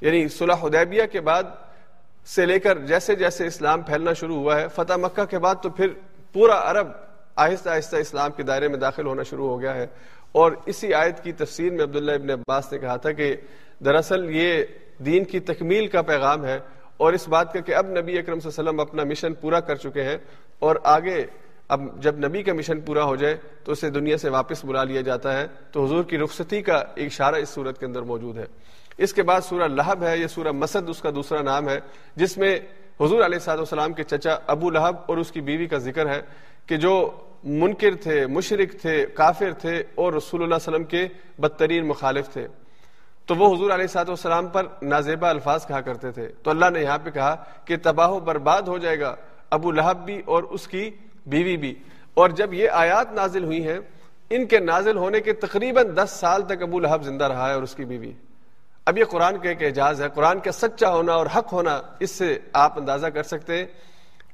یعنی 0.01 0.27
صلح 0.27 0.53
حدیبیہ 0.53 1.03
کے 1.11 1.21
بعد 1.21 1.43
سے 2.25 2.45
لے 2.45 2.59
کر 2.59 2.77
جیسے 2.77 3.15
جیسے 3.15 3.47
اسلام 3.47 3.81
پھیلنا 3.81 4.13
شروع 4.13 4.35
ہوا 4.35 4.61
ہے، 4.61 4.67
فتح 4.75 4.93
مکہ 4.93 5.25
کے 5.25 5.39
بعد 5.39 5.55
تو 5.61 5.69
پھر 5.69 5.87
پورا 6.33 6.71
عرب 6.71 6.87
آہستہ 7.35 7.69
آہستہ 7.69 7.95
اسلام 7.95 8.31
کے 8.31 8.43
دائرے 8.43 8.67
میں 8.67 8.77
داخل 8.77 9.05
ہونا 9.05 9.23
شروع 9.23 9.47
ہو 9.47 9.61
گیا 9.61 9.75
ہے۔ 9.75 9.87
اور 10.31 10.51
اسی 10.65 10.93
آیت 10.93 11.23
کی 11.23 11.31
تفسیر 11.31 11.73
میں 11.73 11.83
عبداللہ 11.83 12.11
ابن 12.11 12.29
عباس 12.29 12.73
نے 12.73 12.79
کہا 12.79 12.95
تھا 12.95 13.11
کہ 13.11 13.35
دراصل 13.85 14.35
یہ 14.35 14.63
دین 14.97 15.23
کی 15.23 15.39
تکمیل 15.39 15.87
کا 15.87 16.01
پیغام 16.01 16.45
ہے۔ 16.45 16.59
اور 16.97 17.13
اس 17.13 17.27
بات 17.27 17.53
کا 17.53 17.59
کہ 17.59 17.75
اب 17.75 17.87
نبی 17.87 18.19
اکرم 18.19 18.39
صلی 18.39 18.51
اللہ 18.57 18.69
علیہ 18.69 18.69
وسلم 18.69 18.79
اپنا 18.79 19.03
مشن 19.03 19.33
پورا 19.33 19.59
کر 19.59 19.75
چکے 19.75 20.03
ہیں۔ 20.03 20.17
اور 20.59 20.75
آگے 20.83 21.25
اب 21.67 21.81
جب 22.01 22.17
نبی 22.17 22.43
کا 22.43 22.53
مشن 22.53 22.81
پورا 22.81 23.03
ہو 23.03 23.15
جائے 23.15 23.37
تو 23.63 23.71
اسے 23.71 23.89
دنیا 23.89 24.17
سے 24.17 24.29
واپس 24.29 24.65
بلا 24.65 24.83
لیا 24.83 25.01
جاتا 25.01 25.37
ہے، 25.37 25.47
تو 25.71 25.85
حضور 25.85 26.03
کی 26.03 26.17
رخصتی 26.17 26.61
کا 26.61 26.83
ایک 26.95 27.05
اشارہ 27.05 27.35
اس 27.35 27.49
صورت 27.49 27.79
کے 27.79 27.85
اندر 27.85 28.01
موجود 28.01 28.37
ہے۔ 28.37 28.45
اس 28.97 29.13
کے 29.13 29.23
بعد 29.23 29.41
سورہ 29.41 29.67
لہب 29.67 30.03
ہے، 30.03 30.17
یہ 30.17 30.27
سورہ 30.27 30.51
مسد، 30.51 30.89
اس 30.89 31.01
کا 31.01 31.09
دوسرا 31.15 31.41
نام 31.41 31.69
ہے، 31.69 31.79
جس 32.15 32.37
میں 32.37 32.59
حضور 33.01 33.25
علیہ 33.25 33.39
صاحب 33.39 33.59
السلام 33.59 33.93
کے 33.93 34.03
چچا 34.03 34.37
ابو 34.47 34.69
لہب 34.69 34.95
اور 35.05 35.17
اس 35.17 35.31
کی 35.31 35.41
بیوی 35.41 35.65
کا 35.65 35.77
ذکر 35.77 36.09
ہے 36.09 36.21
کہ 36.65 36.77
جو 36.77 37.11
منکر 37.43 37.95
تھے 37.95 38.27
مشرق 38.27 38.81
تھے، 38.81 39.05
کافر 39.05 39.51
تھے 39.51 39.83
اور 39.95 40.13
رسول 40.13 40.43
اللہ 40.43 40.55
علیہ 40.55 40.69
وسلم 40.69 40.83
کے 40.83 41.07
بدترین 41.39 41.87
مخالف 41.87 42.29
تھے۔ 42.29 42.47
تو 43.25 43.35
وہ 43.35 43.55
حضور 43.55 43.71
علیہ 43.71 43.87
صاحب 43.87 44.09
السلام 44.09 44.47
پر 44.47 44.65
نازیبا 44.81 45.29
الفاظ 45.29 45.67
کہا 45.67 45.81
کرتے 45.81 46.11
تھے۔ 46.11 46.27
تو 46.43 46.49
اللہ 46.49 46.69
نے 46.69 46.81
یہاں 46.81 46.97
پہ 47.03 47.09
کہا 47.09 47.35
کہ 47.65 47.75
تباہ 47.83 48.09
و 48.09 48.19
برباد 48.19 48.61
ہو 48.61 48.77
جائے 48.77 48.99
گا 48.99 49.15
ابو 49.49 49.71
لہب 49.71 50.05
بھی 50.05 50.21
اور 50.25 50.43
اس 50.43 50.67
کی 50.67 50.91
بیوی 51.25 51.57
بھی۔ 51.57 51.75
اور 52.13 52.29
جب 52.29 52.53
یہ 52.53 52.69
آیات 52.69 53.13
نازل 53.13 53.43
ہوئی 53.43 53.67
ہیں، 53.67 53.79
ان 54.29 54.45
کے 54.45 54.59
نازل 54.59 54.97
ہونے 54.97 55.21
کے 55.21 55.33
تقریباً 55.33 55.95
دس 55.95 56.11
سال 56.11 56.41
تک 56.41 56.61
ابو 56.61 56.79
لہب 56.79 57.03
زندہ 57.03 57.25
رہا 57.25 57.49
ہے 57.49 57.53
اور 57.53 57.63
اس 57.63 57.75
کی 57.75 57.85
بیوی۔ 57.85 58.11
اب 58.85 58.97
یہ 58.97 59.03
قرآن 59.03 59.37
کا 59.37 59.49
ایک 59.49 59.63
اعجاز 59.63 60.01
ہے۔ 60.01 60.09
قرآن 60.09 60.39
کا 60.39 60.51
سچا 60.51 60.89
ہونا 60.89 61.13
اور 61.13 61.25
حق 61.35 61.53
ہونا، 61.53 61.81
اس 61.99 62.11
سے 62.11 62.39
آپ 62.53 62.79
اندازہ 62.79 63.07
کر 63.07 63.23
سکتے 63.23 63.65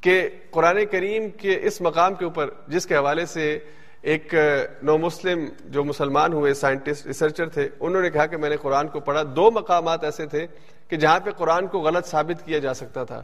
کہ 0.02 0.30
قرآن 0.52 0.86
کریم 0.92 1.30
کے 1.30 1.60
اس 1.62 1.82
مقام 1.82 2.14
کے 2.14 2.26
اوپر، 2.26 2.50
جس 2.68 2.86
کے 2.86 2.96
حوالے 2.96 3.26
سے 3.26 3.60
ایک 4.02 4.34
نو 4.82 4.98
مسلم 4.98 5.46
جو 5.66 5.84
مسلمان 5.84 6.34
ہوئے، 6.34 6.54
سائنٹسٹ، 6.54 7.08
ریسرچر 7.08 7.50
تھے، 7.50 7.70
انہوں 7.80 8.02
نے 8.02 8.10
کہا 8.10 8.26
کہ 8.26 8.38
میں 8.38 8.50
نے 8.50 8.58
قرآن 8.58 8.88
کو 8.88 9.00
پڑھا۔ 9.00 9.24
دو 9.36 9.52
مقامات 9.52 10.04
ایسے 10.04 10.26
تھے 10.26 10.48
کہ 10.88 10.98
جہاں 10.98 11.20
پہ 11.20 11.32
قرآن 11.32 11.68
کو 11.68 11.80
غلط 11.80 12.06
ثابت 12.06 12.46
کیا 12.46 12.60
جا 12.60 12.74
سکتا 12.74 13.04
تھا۔ 13.04 13.22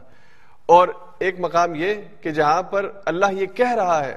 اور 0.70 0.88
ایک 1.18 1.40
مقام 1.40 1.74
یہ 1.74 1.94
کہ 2.20 2.30
جہاں 2.30 2.62
پر 2.62 2.90
اللہ 3.04 3.32
یہ 3.32 3.46
کہہ 3.46 3.74
رہا 3.74 4.04
ہے 4.04 4.16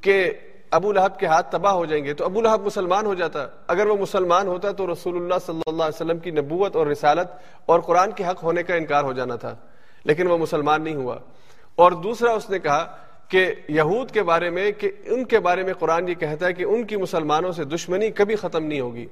کہ 0.00 0.30
ابو 0.70 0.92
لہب 0.92 1.18
کے 1.18 1.26
ہاتھ 1.26 1.50
تباہ 1.50 1.72
ہو 1.72 1.84
جائیں 1.84 2.04
گے 2.04 2.14
تو 2.14 2.24
ابو 2.24 2.40
لہب 2.40 2.66
مسلمان 2.66 3.06
ہو 3.06 3.14
جاتا۔ 3.14 3.46
اگر 3.68 3.86
وہ 3.86 3.96
مسلمان 3.96 4.46
ہوتا 4.46 4.70
تو 4.70 4.92
رسول 4.92 5.16
اللہ 5.16 5.34
صلی 5.46 5.60
اللہ 5.66 5.82
علیہ 5.82 6.02
وسلم 6.02 6.18
کی 6.18 6.30
نبوت 6.30 6.76
اور 6.76 6.86
رسالت 6.86 7.28
اور 7.66 7.80
قرآن 7.80 8.10
کے 8.10 8.24
حق 8.24 8.42
ہونے 8.42 8.62
کا 8.62 8.74
انکار 8.74 9.04
ہو 9.04 9.12
جانا 9.12 9.36
تھا، 9.36 9.54
لیکن 10.04 10.26
وہ 10.26 10.38
مسلمان 10.38 10.82
نہیں 10.82 10.94
ہوا۔ 10.94 11.18
اور 11.74 11.92
دوسرا 11.92 12.32
اس 12.32 12.50
نے 12.50 12.58
کہا 12.58 12.96
کہ 13.28 13.54
یہود 13.68 14.10
کے 14.10 14.22
بارے 14.22 14.50
میں، 14.50 14.72
کہ 14.72 14.90
ان 15.04 15.24
کے 15.24 15.38
بارے 15.38 15.62
میں 15.62 15.74
قرآن 15.74 16.08
یہ 16.08 16.14
کہتا 16.14 16.46
ہے 16.46 16.52
کہ 16.52 16.64
ان 16.64 16.84
کی 16.84 16.96
مسلمانوں 16.96 17.52
سے 17.52 17.64
دشمنی 17.64 18.10
کبھی 18.10 18.36
ختم 18.36 18.64
نہیں 18.64 18.80
ہوگی۔ 18.80 19.06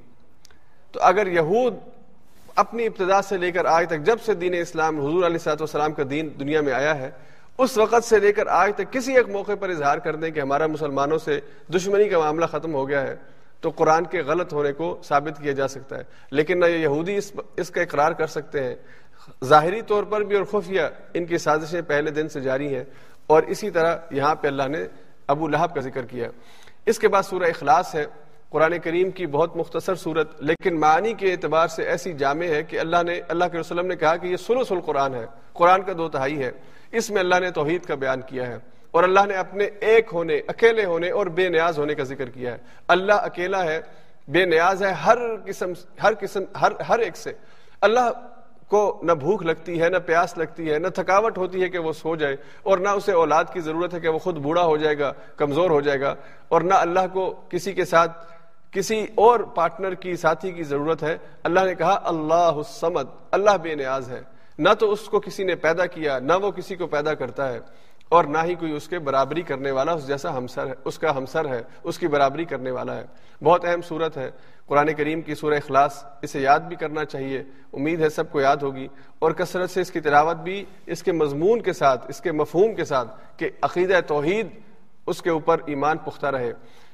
تو 0.91 0.99
اگر 1.01 1.27
یہود 1.27 1.73
اپنی 2.55 2.85
ابتدا 2.85 3.21
سے 3.21 3.37
لے 3.37 3.51
کر 3.51 3.65
آج 3.65 3.87
تک 3.87 3.99
جب 3.99 4.17
سے 4.25 4.33
دین 4.33 4.53
اسلام 4.53 4.99
حضور 4.99 5.23
علیہ 5.23 5.37
صاحب 5.37 5.57
والسلام 5.59 5.93
کا 5.93 6.03
دین 6.09 6.29
دنیا 6.39 6.61
میں 6.61 6.73
آیا 6.73 6.97
ہے، 6.97 7.11
اس 7.57 7.77
وقت 7.77 8.03
سے 8.03 8.19
لے 8.19 8.33
کر 8.33 8.47
آج 8.47 8.71
تک 8.75 8.93
کسی 8.93 9.15
ایک 9.15 9.29
موقع 9.29 9.51
پر 9.59 9.69
اظہار 9.69 9.97
کر 9.97 10.15
دیں 10.15 10.31
کہ 10.31 10.39
ہمارا 10.39 10.67
مسلمانوں 10.67 11.17
سے 11.17 11.39
دشمنی 11.75 12.09
کا 12.09 12.19
معاملہ 12.19 12.45
ختم 12.45 12.73
ہو 12.73 12.89
گیا 12.89 13.01
ہے، 13.01 13.15
تو 13.61 13.69
قرآن 13.69 14.03
کے 14.03 14.21
غلط 14.21 14.53
ہونے 14.53 14.71
کو 14.71 14.99
ثابت 15.03 15.41
کیا 15.41 15.51
جا 15.51 15.67
سکتا 15.67 15.97
ہے۔ 15.97 16.03
لیکن 16.31 16.59
نہ 16.59 16.65
یہ 16.65 16.77
یہودی 16.77 17.15
اس 17.15 17.31
اس 17.57 17.69
کا 17.69 17.81
اقرار 17.81 18.11
کر 18.11 18.27
سکتے 18.27 18.63
ہیں۔ 18.63 18.75
ظاہری 19.45 19.81
طور 19.81 20.03
پر 20.03 20.21
بھی 20.21 20.37
اور 20.37 20.43
خفیہ 20.43 20.81
ان 21.13 21.25
کی 21.25 21.37
سازشیں 21.37 21.81
پہلے 21.81 22.11
دن 22.11 22.29
سے 22.29 22.39
جاری 22.39 22.75
ہیں۔ 22.75 22.83
اور 23.27 23.43
اسی 23.43 23.69
طرح 23.69 23.97
یہاں 24.11 24.35
پہ 24.35 24.47
اللہ 24.47 24.67
نے 24.67 24.85
ابو 25.27 25.47
لہب 25.47 25.75
کا 25.75 25.81
ذکر 25.81 26.05
کیا۔ 26.05 26.27
اس 26.85 26.99
کے 26.99 27.07
بعد 27.07 27.23
سورہ 27.23 27.43
اخلاص 27.43 27.95
ہے۔ 27.95 28.05
قرآن 28.53 28.73
کریم 28.79 29.11
کی 29.11 29.25
بہت 29.27 29.55
مختصر 29.57 29.95
صورت، 29.95 30.41
لیکن 30.43 30.79
معنی 30.79 31.13
کے 31.13 31.31
اعتبار 31.31 31.67
سے 31.67 31.83
ایسی 31.83 32.13
جامع 32.13 32.45
ہے 32.45 32.61
کہ 32.63 32.79
اللہ 32.79 33.03
نے، 33.05 33.19
اللہ 33.27 33.45
کے 33.51 33.59
وسلم 33.59 33.87
نے 33.87 33.95
کہا 33.95 34.15
کہ 34.15 34.27
یہ 34.27 34.37
سلو 34.37 34.63
سل 34.63 34.81
قرآن 34.85 35.13
ہے، 35.13 35.25
قرآن 35.53 35.81
کا 35.81 35.93
دو 35.97 36.09
تہائی 36.09 36.37
ہے۔ 36.43 36.51
اس 36.91 37.09
میں 37.11 37.19
اللہ 37.19 37.39
نے 37.39 37.49
توحید 37.51 37.85
کا 37.85 37.95
بیان 37.95 38.21
کیا 38.21 38.47
ہے 38.47 38.57
اور 38.91 39.03
اللہ 39.03 39.25
نے 39.27 39.35
اپنے 39.35 39.65
ایک 39.81 40.09
ہونے، 40.13 40.37
اکیلے 40.47 40.85
ہونے 40.85 41.09
اور 41.09 41.25
بے 41.37 41.47
نیاز 41.49 41.79
ہونے 41.79 41.95
کا 41.95 42.03
ذکر 42.03 42.29
کیا 42.29 42.51
ہے۔ 42.51 42.57
اللہ 42.87 43.25
اکیلا 43.29 43.63
ہے، 43.63 43.79
بے 44.27 44.45
نیاز 44.45 44.83
ہے 44.83 44.91
ہر 45.05 45.17
قسم 45.45 45.71
ہر 46.03 46.13
قسم، 46.19 46.43
ہر 46.61 46.71
ہر 46.89 46.99
ایک 46.99 47.17
سے۔ 47.17 47.31
اللہ 47.81 48.09
کو 48.67 48.83
نہ 49.03 49.11
بھوک 49.11 49.43
لگتی 49.45 49.81
ہے، 49.81 49.89
نہ 49.89 49.97
پیاس 50.05 50.37
لگتی 50.37 50.71
ہے، 50.71 50.77
نہ 50.79 50.87
تھکاوٹ 50.87 51.37
ہوتی 51.37 51.61
ہے 51.63 51.69
کہ 51.69 51.79
وہ 51.79 51.91
سو 51.93 52.15
جائے 52.15 52.35
اور 52.63 52.77
نہ 52.77 52.89
اسے 52.89 53.11
اولاد 53.13 53.51
کی 53.53 53.59
ضرورت 53.59 53.93
ہے 53.93 53.99
کہ 53.99 54.09
وہ 54.09 54.19
خود 54.19 54.37
بوڑھا 54.37 54.63
ہو 54.63 54.77
جائے 54.77 54.97
گا، 54.99 55.11
کمزور 55.37 55.69
ہو 55.69 55.81
جائے 55.81 55.99
گا 56.01 56.13
اور 56.47 56.61
نہ 56.61 56.73
اللہ 56.73 57.07
کو 57.13 57.29
کسی 57.49 57.73
کے 57.73 57.85
ساتھ 57.85 58.11
کسی 58.73 59.05
اور 59.15 59.39
پارٹنر 59.39 59.93
کی 59.93 60.15
ساتھی 60.15 60.51
کی 60.51 60.63
ضرورت 60.63 61.03
ہے۔ 61.03 61.17
اللہ 61.43 61.59
نے 61.59 61.75
کہا، 61.75 61.99
اللہ 62.03 62.33
السمد 62.33 63.09
اللہ 63.31 63.57
بے 63.61 63.75
نیاز 63.75 64.09
ہے۔ 64.09 64.21
نہ 64.57 64.69
تو 64.79 64.91
اس 64.91 64.99
کو 64.99 65.19
کسی 65.19 65.43
نے 65.43 65.55
پیدا 65.55 65.85
کیا، 65.85 66.19
نہ 66.19 66.33
وہ 66.41 66.51
کسی 66.51 66.75
کو 66.75 66.87
پیدا 66.87 67.13
کرتا 67.13 67.53
ہے۔ 67.53 67.59
اور 68.09 68.23
نہ 68.23 68.37
ہی 68.43 68.55
کوئی 68.55 68.71
اس 68.71 68.87
کے 68.87 68.99
برابری 68.99 69.41
کرنے 69.41 69.71
والا، 69.71 69.91
اس 69.91 70.07
جیسا 70.07 70.37
ہمسر 70.37 70.67
ہے، 70.67 70.73
اس 70.85 70.99
کا 70.99 71.17
ہمسر 71.17 71.45
ہے، 71.45 71.63
اس 71.83 71.99
کی 71.99 72.07
برابری 72.07 72.45
کرنے 72.45 72.71
والا 72.71 72.95
ہے۔ 72.95 73.05
بہت 73.43 73.65
اہم 73.65 73.81
صورت 73.81 74.17
ہے۔ 74.17 74.31
قرآن 74.65 74.93
کریم 74.93 75.21
کی 75.21 75.35
سورہ 75.35 75.53
اخلاص، 75.53 76.05
اسے 76.21 76.39
یاد 76.39 76.59
بھی 76.59 76.75
کرنا 76.75 77.05
چاہیے۔ 77.05 77.43
امید 77.73 78.01
ہے 78.01 78.09
سب 78.09 78.31
کو 78.31 78.41
یاد 78.41 78.57
ہوگی۔ 78.57 78.87
اور 79.19 79.31
کثرت 79.31 79.69
سے 79.69 79.81
اس 79.81 79.91
کی 79.91 79.99
تلاوت 79.99 80.35
بھی 80.35 80.65
اس 80.85 81.03
کے 81.03 81.11
مضمون 81.11 81.61
کے 81.61 81.73
ساتھ، 81.73 82.05
اس 82.09 82.21
کے 82.21 82.31
مفہوم 82.31 82.75
کے 82.75 82.85
ساتھ 82.85 83.15
کہ 83.37 83.49
عقیدہ 83.61 83.99
توحید 84.07 84.47
اس 85.07 85.21
کے 85.21 85.29
اوپر 85.29 85.57
ایمان 85.65 85.97
پختہ 85.97 86.25
رہے۔ 86.25 86.53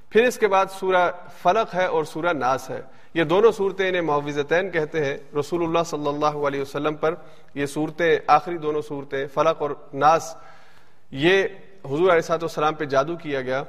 پھر 0.10 0.24
اس 0.24 0.38
کے 0.38 0.48
بعد 0.48 0.66
سورہ 0.80 1.12
فلق 1.42 1.76
ہے 1.76 1.86
اور 1.86 2.04
سورہ 2.04 2.34
ناس 2.34 2.70
ہے۔ 2.70 2.82
یہ 3.14 3.24
دونوں 3.24 3.52
صورتیں 3.52 3.88
انہیں 3.88 4.02
معوضتین 4.02 4.72
کہتے 4.72 5.06
ہیں۔ 5.06 5.18
رسول 5.40 5.64
اللہ 5.64 5.80
صلی 5.86 6.08
اللہ 6.08 6.26
علیہ 6.26 6.62
وسلم 6.62 6.96
پر 6.96 7.16
یہ 7.56 7.66
صورتیں، 7.66 8.20
آخری 8.28 8.58
دونوں 8.58 8.82
صورتیں، 8.82 9.28
فلق 9.34 9.62
اور 9.62 9.70
ناس، 9.94 10.36
یہ 11.12 11.44
حضور 11.86 12.10
علیہ 12.12 12.32
السلام 12.32 12.74
پہ 12.74 12.86
جادو 12.86 13.16
کیا 13.16 13.42
گیا۔ 13.42 13.64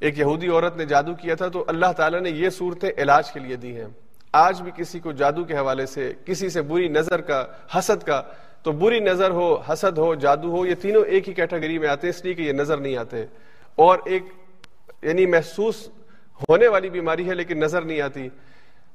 ایک 0.00 0.18
یہودی 0.18 0.48
عورت 0.48 0.76
نے 0.76 0.84
جادو 0.84 1.14
کیا 1.14 1.34
تھا 1.34 1.48
تو 1.48 1.64
اللہ 1.68 1.92
تعالیٰ 1.96 2.20
نے 2.20 2.30
یہ 2.30 2.50
صورتیں 2.50 2.90
علاج 2.98 3.32
کے 3.32 3.40
لیے 3.40 3.56
دی 3.56 3.76
ہیں۔ 3.76 3.86
آج 4.32 4.62
بھی 4.62 4.70
کسی 4.76 5.00
کو 5.00 5.12
جادو 5.12 5.44
کے 5.44 5.56
حوالے 5.56 5.86
سے، 5.86 6.12
کسی 6.24 6.48
سے 6.48 6.62
بری 6.62 6.88
نظر 6.88 7.20
کا، 7.20 7.44
حسد 7.78 8.02
کا، 8.02 8.22
تو 8.62 8.72
بری 8.72 9.00
نظر 9.00 9.30
ہو، 9.30 9.54
حسد 9.54 9.98
ہو، 9.98 10.14
جادو 10.14 10.56
ہو، 10.56 10.66
یہ 10.66 10.74
تینوں 10.74 11.04
ایک 11.04 11.28
ہی 11.28 11.34
کیٹیگری 11.34 11.78
میں 11.78 11.88
آتے 11.88 12.06
ہیں، 12.06 12.14
اس 12.18 12.24
لیے 12.24 12.34
کہ 12.34 12.42
یہ 12.42 12.52
نظر 12.52 12.76
نہیں 12.76 12.96
آتے۔ 12.96 13.24
اور 13.74 13.98
ایک 14.04 14.22
یعنی 15.04 15.26
محسوس 15.26 15.88
ہونے 16.48 16.68
والی 16.68 16.90
بیماری 16.90 17.28
ہے 17.28 17.34
لیکن 17.34 17.58
نظر 17.58 17.82
نہیں 17.82 18.00
آتی، 18.00 18.28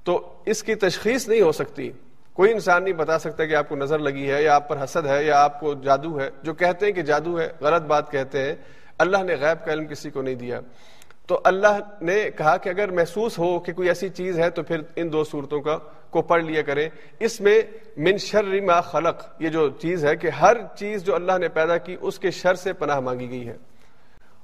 تو 0.04 0.34
اس 0.46 0.64
کی 0.64 0.76
تشخیص 0.76 1.28
نہیں 1.28 1.42
ہو 1.42 1.52
سکتی۔ 1.52 1.92
کوئی 2.34 2.52
انسان 2.52 2.84
نہیں 2.84 2.94
بتا 2.94 3.20
سکتا 3.20 3.46
کہ 3.46 3.56
آپ 3.56 3.70
کو 3.70 3.76
نظر 3.76 4.00
لگی 4.00 4.32
ہے 4.32 4.44
یا 4.44 4.56
آپ 4.56 4.70
پر 4.70 4.84
حسد 4.84 5.08
ہے 5.08 5.26
یا 5.26 5.44
آپ 5.44 5.60
کو 5.60 5.74
جادو 5.74 6.20
ہے، 6.20 6.30
جو 6.44 6.54
کہتے 6.54 6.86
ہیں 6.86 6.94
کہ 6.94 7.02
جادو 7.02 7.40
ہے، 7.40 7.50
غلط 7.62 7.82
بات 7.82 8.12
کہتے 8.12 8.44
ہیں۔ 8.44 8.56
اللہ 8.98 9.18
نے 9.18 9.36
غیب 9.36 9.66
کا 9.66 9.74
علم 9.74 9.88
کسی 9.88 10.10
کو 10.10 10.22
نہیں 10.22 10.36
دیا۔ 10.36 10.60
تو 11.28 11.40
اللہ 11.44 11.80
نے 12.02 12.30
کہا 12.38 12.58
کہ 12.58 12.70
اگر 12.70 12.92
محسوس 12.92 13.40
ہو 13.40 13.60
کہ 13.60 13.74
کوئی 13.74 13.88
ایسی 13.88 14.10
چیز 14.10 14.40
ہے 14.40 14.50
تو 14.50 14.64
پھر 14.64 14.82
ان 14.96 15.14
دو 15.14 15.24
صورتوں 15.24 15.62
کا 15.62 15.78
کو 16.10 16.22
پڑھ 16.22 16.44
لیا 16.44 16.62
کریں۔ 16.62 16.90
اس 17.20 17.42
میں 17.42 17.62
من 17.98 18.18
شر 18.18 18.62
ما 18.62 18.82
خلق، 18.82 19.24
یہ 19.40 19.50
جو 19.50 19.70
چیز 19.70 20.06
ہے 20.06 20.16
کہ 20.16 20.28
ہر 20.28 20.58
چیز 20.78 21.04
جو 21.04 21.16
اللہ 21.16 21.38
نے 21.40 21.48
پیدا 21.48 21.78
کی، 21.78 21.98
اس 22.02 22.20
کے 22.20 22.32
شر 22.32 22.54
سے 22.54 22.74
پناہ 22.74 23.00
مانگی 23.00 23.30
گئی 23.30 23.48
ہے۔ 23.48 23.58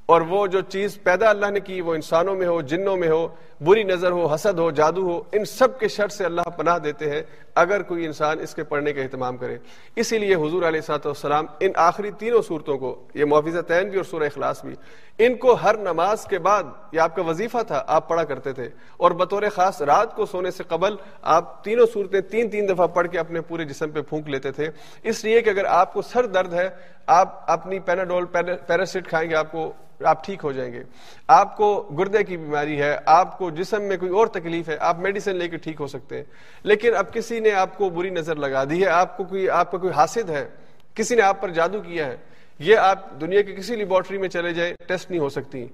اور 0.06 0.22
وہ 0.22 0.48
جو 0.48 0.62
چیز 0.62 1.00
پیدا 1.04 1.30
اللہ 1.30 1.46
نے 1.46 1.60
کی 1.60 1.82
وہ 1.82 1.96
انسانوں 1.96 2.36
میں 2.36 2.48
ہو، 2.48 2.62
جنوں 2.62 2.98
میں 2.98 3.10
ہو، 3.10 3.28
بری 3.62 3.84
نظر 3.84 4.12
ہو، 4.12 4.34
حسد 4.34 4.60
ہو، 4.60 4.72
جادو 4.72 5.02
ہو، 5.02 5.22
ان 5.32 5.46
سب 5.46 5.80
کے 5.80 5.88
شر 5.88 6.08
سے 6.08 6.26
اللہ 6.26 6.42
پناہ 6.42 6.78
دیتے 6.78 7.10
ہیں۔ 7.10 7.22
اگر 7.56 7.82
کوئی 7.82 8.06
انسان 8.06 8.40
اس 8.40 8.56
کے 8.56 8.64
پڑھنے 8.64 8.94
کا 8.94 9.02
اہتمام 9.02 9.38
کرے، 9.38 9.58
اسی 9.96 10.18
لیے 10.18 10.36
حضور 10.36 10.64
علیہ 10.64 10.82
سات 10.82 11.06
والسلام 11.06 11.46
ان 11.60 11.72
آخری 11.76 12.12
تینوں 12.12 12.42
صورتوں 12.42 12.78
کو، 12.78 13.08
یہ 13.14 13.26
معاوضہ 13.26 13.62
تعین 13.62 13.90
بھی 13.90 13.98
اور 13.98 14.06
سورہ 14.06 14.24
اخلاص 14.24 14.66
بھی، 14.66 14.76
ان 15.18 15.36
کو 15.36 15.54
ہر 15.54 15.78
نماز 15.78 16.26
کے 16.26 16.40
بعد، 16.40 16.64
یہ 16.92 17.00
آپ 17.00 17.16
کا 17.16 17.22
وظیفہ 17.22 17.58
تھا، 17.68 17.84
آپ 17.88 18.10
پڑھا 18.10 18.24
کرتے 18.24 18.54
تھے۔ 18.54 18.70
اور 18.98 19.12
بطور 19.12 19.44
خاص 19.52 19.82
رات 19.82 20.16
کو 20.16 20.26
سونے 20.26 20.52
سے 20.52 20.64
قبل 20.68 20.96
آپ 21.22 21.64
تینوں 21.64 21.86
صورتیں 21.94 22.22
تین 22.22 22.50
تین 22.50 22.70
دفعہ 22.70 22.88
پڑھ 22.88 23.08
کے 23.08 23.20
اپنے 23.20 23.42
پورے 23.42 23.66
جسم 23.66 23.90
پہ 23.90 24.02
پھونک 24.02 24.30
لیتے 24.30 24.52
تھے۔ 24.52 24.70
اس 25.04 25.24
لیے 25.24 25.42
کہ 25.42 25.50
اگر 25.50 25.66
آپ 25.66 25.94
کو 25.94 26.02
سر 26.02 26.26
درد 26.26 26.54
ہے، 26.54 26.70
آپ 27.08 27.52
اپنی 27.52 27.80
پیناڈول 27.80 28.26
پیراسٹ 28.68 29.08
کھائیں 29.08 29.30
گے، 29.30 29.36
آپ 29.36 29.52
کو، 29.52 29.72
آپ 30.06 30.26
ٹھیک 30.26 30.40
ہو 30.44 30.52
جائیں 30.52 30.74
گے۔ 30.74 30.84
آپ 31.28 31.58
کو 31.58 31.82
گردے 31.82 32.24
کی 32.24 32.38
بیماری 32.38 32.82
ہے، 32.82 32.98
آپ 33.06 33.38
کو 33.38 33.50
جسم 33.50 33.82
میں 33.82 33.98
کوئی 33.98 34.12
اور 34.12 34.28
تکلیف 34.28 34.70
ہے، 34.70 34.78
آپ 34.80 35.00
میڈیسن 35.00 35.36
لے 35.36 35.48
کے 35.48 35.58
ٹھیک 35.58 35.82
ہو 35.82 35.88
سکتے 35.88 36.18
ہیں۔ 36.18 36.24
لیکن 36.64 36.96
اب 36.96 37.14
کسی 37.14 37.40
نے 37.46 37.54
آپ 37.54 37.78
کو 37.78 37.90
بری 37.90 38.10
نظر 38.10 38.36
لگا 38.38 38.64
دی 38.70 38.82
ہے، 38.82 38.88
آپ 38.90 39.18
کو 39.18 39.24
کوئی 39.24 39.50
آپ 39.52 39.72
کا 39.72 39.78
کوئی 39.78 39.94
حاصل 39.94 40.30
ہے، 40.30 40.46
کسی 40.96 41.16
نے 41.16 41.22
آپ 41.22 41.42
پر 41.42 41.50
جادو 41.52 41.82
کیا 41.82 42.08
ہے، 42.08 42.16
یہ 42.60 42.78
آپ 42.78 43.10
دنیا 43.22 43.42
کی 43.42 43.56
کسی 43.56 43.76
لیبورٹری 43.76 44.18
میں 44.18 44.30
چلے 44.30 44.54
جائیں، 44.54 44.74
ٹیسٹ 44.88 45.10
نہیں 45.10 45.20
ہو 45.20 45.30
سکتی۔ 45.30 45.66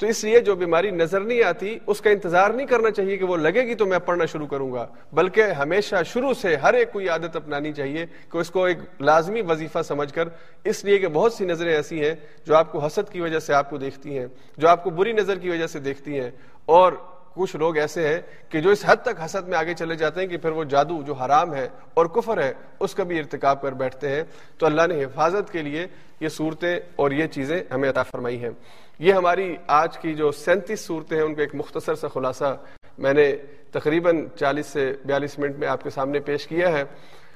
تو 0.00 0.06
اس 0.08 0.22
لیے 0.24 0.38
جو 0.40 0.54
بیماری 0.56 0.90
نظر 0.90 1.20
نہیں 1.20 1.42
آتی، 1.44 1.78
اس 1.86 2.00
کا 2.00 2.10
انتظار 2.10 2.50
نہیں 2.50 2.66
کرنا 2.66 2.90
چاہیے 2.90 3.16
کہ 3.16 3.24
وہ 3.24 3.36
لگے 3.36 3.62
گی 3.66 3.74
تو 3.74 3.86
میں 3.86 3.98
پڑھنا 3.98 4.26
شروع 4.26 4.46
کروں 4.46 4.72
گا، 4.72 4.86
بلکہ 5.12 5.52
ہمیشہ 5.58 6.02
شروع 6.12 6.32
سے 6.34 6.54
ہر 6.56 6.74
ایک 6.74 6.92
کوئی 6.92 7.08
عادت 7.08 7.36
اپنانی 7.36 7.72
چاہیے 7.72 8.06
کہ 8.32 8.38
اس 8.38 8.50
کو 8.50 8.64
ایک 8.64 8.78
لازمی 9.00 9.40
وظیفہ 9.48 9.82
سمجھ 9.82 10.12
کر، 10.14 10.28
اس 10.64 10.84
لیے 10.84 10.98
کہ 10.98 11.08
بہت 11.08 11.32
سی 11.32 11.44
نظریں 11.44 11.72
ایسی 11.74 12.04
ہیں 12.04 12.14
جو 12.46 12.56
آپ 12.56 12.72
کو 12.72 12.84
حسد 12.86 13.12
کی 13.12 13.20
وجہ 13.20 13.38
سے 13.38 13.54
آپ 13.54 13.70
کو 13.70 13.78
دیکھتی 13.78 14.18
ہیں، 14.18 14.26
جو 14.58 14.68
آپ 14.68 14.84
کو 14.84 14.90
بری 14.90 15.12
نظر 15.12 15.38
کی 15.38 15.50
وجہ 15.50 15.66
سے 15.66 15.78
دیکھتی 15.80 16.20
ہیں، 16.20 16.30
اور 16.66 16.92
کچھ 17.34 17.56
لوگ 17.56 17.76
ایسے 17.76 18.08
ہیں 18.08 18.20
کہ 18.48 18.60
جو 18.60 18.70
اس 18.70 18.84
حد 18.86 18.96
تک 18.96 19.20
حسد 19.24 19.48
میں 19.48 19.58
آگے 19.58 19.74
چلے 19.74 19.94
جاتے 19.94 20.20
ہیں 20.20 20.26
کہ 20.26 20.36
پھر 20.36 20.50
وہ 20.50 20.64
جادو 20.64 21.02
جو 21.02 21.12
حرام 21.12 21.54
ہے 21.54 21.68
اور 21.94 22.06
کفر 22.06 22.42
ہے، 22.42 22.52
اس 22.80 22.94
کا 22.94 23.02
بھی 23.02 23.18
ارتکاب 23.18 23.62
کر 23.62 23.72
بیٹھتے 23.72 24.08
ہیں۔ 24.08 24.22
تو 24.58 24.66
اللہ 24.66 24.82
نے 24.86 25.04
حفاظت 25.04 25.52
کے 25.52 25.62
لیے 25.62 25.86
یہ 26.20 26.28
صورتیں 26.28 26.80
اور 26.96 27.10
یہ 27.10 27.26
چیزیں 27.26 27.62
ہمیں 27.70 27.90
عطا 27.90 28.02
فرمائی 28.02 28.42
ہیں۔ 28.42 28.50
یہ 28.98 29.12
ہماری 29.12 29.56
آج 29.66 29.98
کی 29.98 30.14
جو 30.14 30.32
سینتیس 30.32 30.80
صورتیں 30.80 31.16
ہیں، 31.16 31.24
ان 31.24 31.34
کا 31.34 31.42
ایک 31.42 31.54
مختصر 31.54 31.94
سا 31.94 32.08
خلاصہ 32.08 32.56
میں 32.98 33.12
نے 33.12 33.36
تقریباً 33.70 34.26
چالیس 34.36 34.66
سے 34.66 34.92
بیالیس 35.04 35.38
منٹ 35.38 35.58
میں 35.58 35.68
آپ 35.68 35.82
کے 35.82 35.90
سامنے 35.90 36.20
پیش 36.20 36.46
کیا 36.46 36.68
ہے۔ 36.72 36.84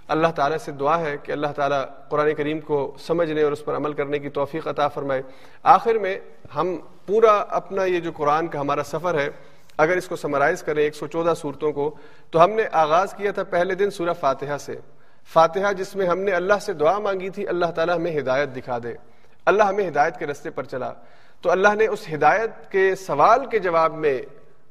اللہ 0.09 0.29
تعالیٰ 0.29 0.59
سے 0.59 0.73
دعا 0.73 1.01
ہے 1.01 1.17
کہ 1.23 1.33
اللہ 1.33 1.47
تعالیٰ 1.47 1.85
قرآن 2.09 2.35
کریم 2.35 2.61
کو 2.61 2.97
سمجھنے 2.99 3.43
اور 3.43 3.53
اس 3.53 3.65
پر 3.65 3.77
عمل 3.77 3.93
کرنے 3.93 4.19
کی 4.19 4.29
توفیق 4.29 4.69
عطا 4.69 4.89
فرمائے۔ 4.89 5.23
آخر 5.63 5.95
میں 5.95 6.19
ہم 6.57 6.77
پورا 7.07 7.33
اپنا 7.33 7.85
یہ 7.85 8.01
جو 8.01 8.11
قرآن 8.13 8.47
کا 8.47 8.61
ہمارا 8.61 8.83
سفر 8.83 9.19
ہے 9.19 9.29
اگر 9.77 9.97
اس 9.97 10.09
کو 10.09 10.17
سمرائز 10.17 10.63
کریں 10.63 10.83
ایک 10.83 10.95
سو 10.95 11.07
چودہ 11.07 11.35
صورتوں 11.37 11.73
کو، 11.73 11.95
تو 12.31 12.45
ہم 12.45 12.51
نے 12.51 12.63
آغاز 12.73 13.15
کیا 13.15 13.31
تھا 13.33 13.45
پہلے 13.45 13.75
دن 13.75 13.91
سورہ 13.91 14.13
فاتحہ 14.13 14.57
سے۔ 14.57 14.77
فاتحہ 15.33 15.73
جس 15.73 15.97
میں 15.97 16.07
ہم 16.07 16.19
نے 16.19 16.33
اللہ 16.33 16.55
سے 16.61 16.73
دعا 16.73 16.99
مانگی 16.99 17.31
تھی، 17.31 17.49
اللہ 17.49 17.67
تعالیٰ 17.67 17.97
ہمیں 17.97 18.19
ہدایت 18.19 18.57
دکھا 18.57 18.79
دے۔ 18.83 18.95
اللہ 19.47 19.63
ہمیں 19.63 19.89
ہدایت 19.89 20.19
کے 20.19 20.27
رستے 20.27 20.51
پر 20.51 20.65
چلا۔ 20.65 20.93
تو 21.43 21.51
اللہ 21.51 21.75
نے 21.75 21.87
اس 21.87 22.07
ہدایت 22.15 22.71
کے 22.71 22.95
سوال 22.95 23.47
کے 23.47 23.59
جواب 23.59 23.95
میں 23.95 24.23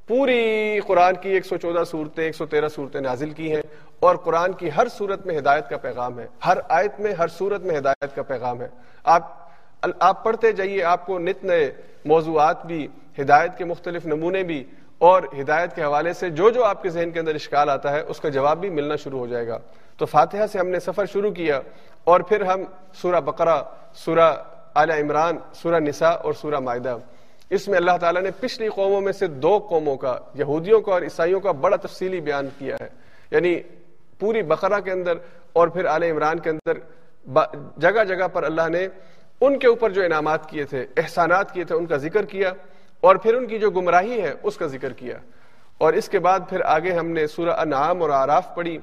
پوری 0.08 0.80
قرآن 0.88 1.16
کی 1.16 1.30
ایک 1.30 1.46
سو 1.46 1.58
چودہ 1.58 1.84
صورتیں، 1.84 2.24
ایک 2.24 2.36
سو 2.36 2.46
تیرہ 2.46 2.68
صورتیں 2.68 3.02
نازل 3.02 3.30
کی 3.30 3.56
ہیں۔ 3.56 3.62
اور 4.00 4.16
قرآن 4.16 4.54
کی 4.54 4.70
ہر 4.78 4.88
صورت 4.88 5.26
میں 5.26 5.38
ہدایت 5.38 5.70
کا 5.70 5.78
پیغام 5.78 6.20
ہے۔ 6.20 6.28
ہر 6.46 6.58
آیت 6.70 7.00
میں، 7.00 7.14
ہر 7.14 7.28
صورت 7.28 7.62
میں 7.62 7.78
ہدایت 7.78 8.16
کا 8.16 8.24
پیغام 8.24 8.62
ہے۔ 8.62 8.68
آپ 9.04 9.46
آپ 10.00 10.24
پڑھتے 10.24 10.52
جائیے، 10.52 10.84
آپ 10.84 11.06
کو 11.06 11.20
نت 11.20 11.44
نئے 11.44 11.72
موضوعات 12.06 12.66
بھی، 12.66 12.88
ہدایت 13.20 13.58
کے 13.58 13.66
مختلف 13.66 14.06
نمونے 14.06 14.44
بھی 14.44 14.64
اور 14.98 15.24
ہدایت 15.40 15.76
کے 15.76 15.84
حوالے 15.84 16.14
سے 16.14 16.30
جو 16.30 16.50
جو 16.50 16.64
آپ 16.64 16.84
کے 16.84 16.90
ذہن 16.90 17.12
کے 17.12 17.20
اندر 17.20 17.36
اشکال 17.36 17.70
آتا 17.70 17.92
ہے، 17.92 18.00
اس 18.00 18.20
کا 18.20 18.30
جواب 18.30 18.58
بھی 18.58 18.70
ملنا 18.70 18.96
شروع 18.96 19.20
ہو 19.20 19.28
جائے 19.28 19.48
گا۔ 19.48 19.58
تو 19.98 20.06
فاتحہ 20.06 20.48
سے 20.52 20.60
ہم 20.60 20.68
نے 20.68 20.80
سفر 20.80 21.06
شروع 21.06 21.32
کیا 21.32 21.60
اور 22.04 22.20
پھر 22.20 22.42
ہم 22.42 22.64
سورہ 22.94 23.20
بقرہ، 23.20 23.64
سورہ 23.96 24.34
اعلی 24.76 25.02
عمران، 25.02 25.38
سورہ 25.54 25.80
نساء 25.80 26.16
اور 26.16 26.34
سورہ 26.34 26.60
معدہ 26.60 26.98
اس 27.50 27.68
میں 27.68 27.78
اللہ 27.78 27.98
تعالیٰ 28.02 28.22
نے 28.22 28.30
پچھلی 28.40 28.70
قوموں 28.70 29.02
میں 29.02 29.12
سے 29.12 29.28
دو 29.28 29.60
قوموں 29.70 29.98
کا، 29.98 30.18
یہودیوں 30.34 30.82
کا 30.82 30.92
اور 30.92 31.02
عیسائیوں 31.02 31.40
کا 31.40 31.52
بڑا 31.52 31.78
تفصیلی 31.78 32.22
بیان 32.22 32.48
کیا 32.58 32.76
ہے۔ 32.82 32.90
یعنی 33.32 33.60
پوری 34.20 34.42
بقرہ 34.42 34.80
کے 34.80 34.92
اندر 34.92 35.14
اور 35.54 35.68
پھر 35.68 35.86
آل 35.86 36.04
عمران 36.04 36.40
کے 36.40 36.50
اندر 36.50 36.74
جگہ 37.78 38.04
جگہ 38.04 38.28
پر 38.28 38.44
اللہ 38.44 38.70
نے 38.70 38.88
ان 39.42 39.60
کے 39.60 39.68
اوپر 39.68 39.90
جو 39.90 40.04
انعامات 40.04 40.50
کیے 40.50 40.64
تھے، 40.64 40.86
احسانات 40.98 41.54
کیے 41.54 41.64
تھے، 41.64 41.76
ان 41.76 41.86
کا 41.86 41.98
ذکر 41.98 42.26
کیا۔ 42.26 42.54
اور 43.06 43.16
پھر 43.16 43.34
ان 43.34 43.48
کی 43.48 43.60
جو 43.60 43.70
گمراہی 43.70 44.22
ہے، 44.22 44.34
اس 44.44 44.58
کا 44.58 44.66
ذکر 44.66 44.94
کیا۔ 44.94 45.18
اور 45.78 45.94
اس 45.94 46.10
کے 46.10 46.20
بعد 46.20 46.40
پھر 46.50 46.62
آگے 46.66 46.92
ہم 46.92 47.08
نے 47.08 47.28
سورہ 47.28 47.50
انعام 47.50 48.02
اور 48.02 48.10
آراف 48.10 48.56
پڑھی، 48.56 48.78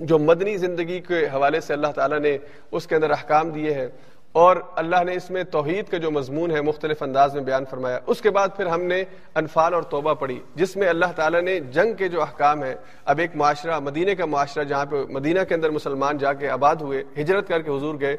جو 0.00 0.18
مدنی 0.18 0.56
زندگی 0.56 1.00
کے 1.00 1.26
حوالے 1.26 1.60
سے 1.60 1.72
اللہ 1.72 1.86
تعالیٰ 1.86 2.20
نے 2.20 2.38
اس 2.70 2.86
کے 2.86 2.94
اندر 2.94 3.10
احکام 3.10 3.50
دیے 3.50 3.74
ہیں۔ 3.74 3.88
اور 4.32 4.56
اللہ 4.76 5.04
نے 5.04 5.14
اس 5.14 5.30
میں 5.30 5.44
توحید 5.44 5.88
کا 5.88 5.98
جو 5.98 6.10
مضمون 6.10 6.50
ہے، 6.50 6.60
مختلف 6.60 7.02
انداز 7.02 7.34
میں 7.34 7.42
بیان 7.42 7.64
فرمایا۔ 7.70 7.98
اس 8.06 8.20
کے 8.20 8.30
بعد 8.30 8.48
پھر 8.56 8.66
ہم 8.66 8.82
نے 8.82 9.04
انفال 9.34 9.74
اور 9.74 9.82
توبہ 9.82 10.14
پڑھی، 10.14 10.40
جس 10.54 10.76
میں 10.76 10.88
اللہ 10.88 11.12
تعالیٰ 11.16 11.42
نے 11.42 11.60
جنگ 11.60 11.94
کے 11.94 12.08
جو 12.08 12.22
احکام 12.22 12.64
ہے 12.64 12.74
اب 13.04 13.18
ایک 13.18 13.36
معاشرہ، 13.36 13.78
مدینہ 13.78 14.10
کا 14.18 14.26
معاشرہ 14.26 14.64
جہاں 14.64 14.86
پہ، 14.86 14.96
مدینہ 15.08 15.40
کے 15.48 15.54
اندر 15.54 15.70
مسلمان 15.70 16.18
جا 16.18 16.32
کے 16.32 16.48
آباد 16.48 16.76
ہوئے، 16.76 17.04
ہجرت 17.18 17.48
کر 17.48 17.62
کے 17.62 17.70
حضور 17.70 17.94
گئے۔ 18.00 18.16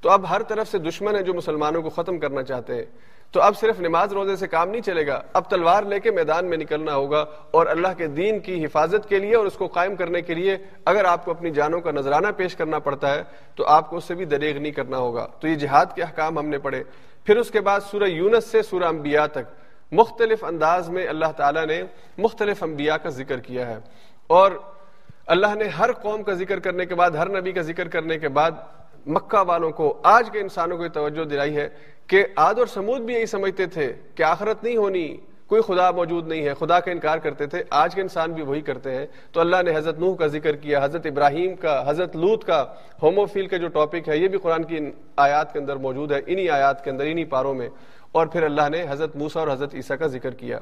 تو 0.00 0.10
اب 0.10 0.30
ہر 0.30 0.42
طرف 0.42 0.68
سے 0.68 0.78
دشمن 0.78 1.16
ہے 1.16 1.22
جو 1.22 1.34
مسلمانوں 1.34 1.82
کو 1.82 1.90
ختم 1.90 2.18
کرنا 2.18 2.42
چاہتے 2.42 2.74
ہیں۔ 2.74 2.84
تو 3.32 3.42
اب 3.42 3.56
صرف 3.56 3.80
نماز 3.80 4.12
روزے 4.12 4.36
سے 4.36 4.46
کام 4.46 4.68
نہیں 4.68 4.80
چلے 4.80 5.06
گا۔ 5.06 5.22
اب 5.32 5.50
تلوار 5.50 5.82
لے 5.82 6.00
کے 6.00 6.10
میدان 6.10 6.46
میں 6.46 6.56
نکلنا 6.56 6.94
ہوگا 6.94 7.24
اور 7.50 7.66
اللہ 7.66 7.88
کے 7.98 8.06
دین 8.06 8.38
کی 8.38 8.64
حفاظت 8.64 9.08
کے 9.08 9.18
لیے 9.18 9.36
اور 9.36 9.46
اس 9.46 9.54
کو 9.54 9.66
قائم 9.66 9.96
کرنے 9.96 10.22
کے 10.22 10.34
لیے 10.34 10.56
اگر 10.84 11.04
آپ 11.04 11.24
کو 11.24 11.30
اپنی 11.30 11.50
جانوں 11.50 11.80
کا 11.80 11.90
نذرانہ 11.90 12.26
پیش 12.36 12.56
کرنا 12.56 12.78
پڑتا 12.78 13.14
ہے 13.14 13.22
تو 13.54 13.66
آپ 13.66 13.90
کو 13.90 13.96
اس 13.96 14.04
سے 14.04 14.14
بھی 14.14 14.24
دریغ 14.24 14.58
نہیں 14.58 14.72
کرنا 14.72 14.98
ہوگا۔ 14.98 15.26
تو 15.40 15.48
یہ 15.48 15.54
جہاد 15.54 15.86
کے 15.94 16.02
احکام 16.02 16.38
ہم 16.38 16.46
نے 16.46 16.58
پڑھے۔ 16.58 16.84
پھر 17.24 17.36
اس 17.36 17.50
کے 17.50 17.60
بعد 17.60 17.80
سورہ 17.90 18.04
یونس 18.04 18.44
سے 18.44 18.62
سورہ 18.62 18.84
انبیاء 18.84 19.26
تک۔ 19.26 19.66
مختلف 19.92 20.44
انداز 20.44 20.88
میں 20.88 21.08
اللہ 21.08 21.32
تعالیٰ 21.36 21.66
نے 21.66 21.82
مختلف 22.18 22.62
انبیاء 22.62 22.96
کا 22.96 23.08
ذکر 23.08 23.38
کیا 23.38 23.66
ہے۔ 23.66 23.76
اور 24.26 24.52
اللہ 25.26 25.54
نے 25.54 25.64
ہر 25.64 25.92
قوم 25.92 26.22
کا 26.22 26.32
ذکر 26.32 26.58
کرنے 26.58 26.86
کے 26.86 26.94
بعد، 26.94 27.10
ہر 27.10 27.40
نبی 27.40 27.52
کا 27.52 27.60
ذکر 27.60 27.88
کرنے 27.88 28.18
کے 28.18 28.28
بعد 28.28 28.50
مکہ 29.06 29.42
والوں 29.46 29.70
کو 29.70 30.00
آج 30.02 30.30
کے 30.30 30.40
انسانوں 30.40 30.78
کو 30.78 30.88
توجہ 30.88 31.24
دلائی 31.24 31.56
ہے 31.56 31.68
کہ 32.06 32.26
آد 32.36 32.54
اور 32.54 32.66
سمود 32.66 33.00
بھی 33.00 33.14
یہی 33.14 33.26
سمجھتے 33.26 33.66
تھے 33.66 33.92
کہ 34.14 34.22
آخرت 34.22 34.64
نہیں 34.64 34.76
ہونی، 34.76 35.16
کوئی 35.46 35.62
خدا 35.62 35.90
موجود 35.90 36.28
نہیں 36.28 36.44
ہے، 36.44 36.54
خدا 36.54 36.80
کا 36.80 36.90
انکار 36.90 37.18
کرتے 37.18 37.46
تھے، 37.46 37.62
آج 37.70 37.94
کے 37.94 38.00
انسان 38.00 38.32
بھی 38.32 38.42
وہی 38.42 38.60
کرتے 38.60 38.94
ہیں۔ 38.94 39.06
تو 39.32 39.40
اللہ 39.40 39.56
نے 39.64 39.76
حضرت 39.76 39.98
نوح 39.98 40.16
کا 40.16 40.26
ذکر 40.26 40.56
کیا، 40.56 40.84
حضرت 40.84 41.06
ابراہیم 41.06 41.56
کا، 41.56 41.90
حضرت 41.90 42.16
لوت 42.16 42.44
کا، 42.44 42.64
ہوموفیل 43.02 43.46
کا 43.46 43.56
جو 43.56 43.68
ٹاپک 43.68 44.08
ہے، 44.08 44.16
یہ 44.16 44.28
بھی 44.28 44.38
قرآن 44.38 44.64
کی 44.64 44.78
آیات 45.16 45.52
کے 45.52 45.58
اندر 45.58 45.76
موجود 45.76 46.12
ہے، 46.12 46.20
انہی 46.26 46.50
آیات 46.50 46.84
کے 46.84 46.90
اندر، 46.90 47.04
انہی 47.06 47.24
پاروں 47.24 47.54
میں۔ 47.54 47.68
اور 48.12 48.26
پھر 48.26 48.42
اللہ 48.42 48.68
نے 48.68 48.84
حضرت 48.88 49.16
موسا 49.16 49.40
اور 49.40 49.48
حضرت 49.48 49.74
عیسیٰ 49.74 49.98
کا 49.98 50.06
ذکر 50.06 50.30
کیا۔ 50.30 50.58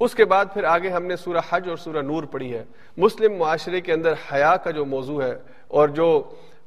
اس 0.00 0.14
کے 0.14 0.24
بعد 0.24 0.44
پھر 0.54 0.64
آگے 0.64 0.88
ہم 0.88 1.06
نے 1.06 1.16
سورہ 1.16 1.36
حج 1.50 1.68
اور 1.68 1.76
سورہ 1.76 2.02
نور 2.02 2.22
پڑھی 2.22 2.54
ہے۔ 2.54 2.64
مسلم 2.96 3.34
معاشرے 3.34 3.80
کے 3.80 3.92
اندر 3.92 4.12
حیا 4.32 4.56
کا 4.56 4.70
جو 4.70 4.84
موضوع 4.84 5.22
ہے 5.22 5.34
اور 5.68 5.88
جو 5.88 6.22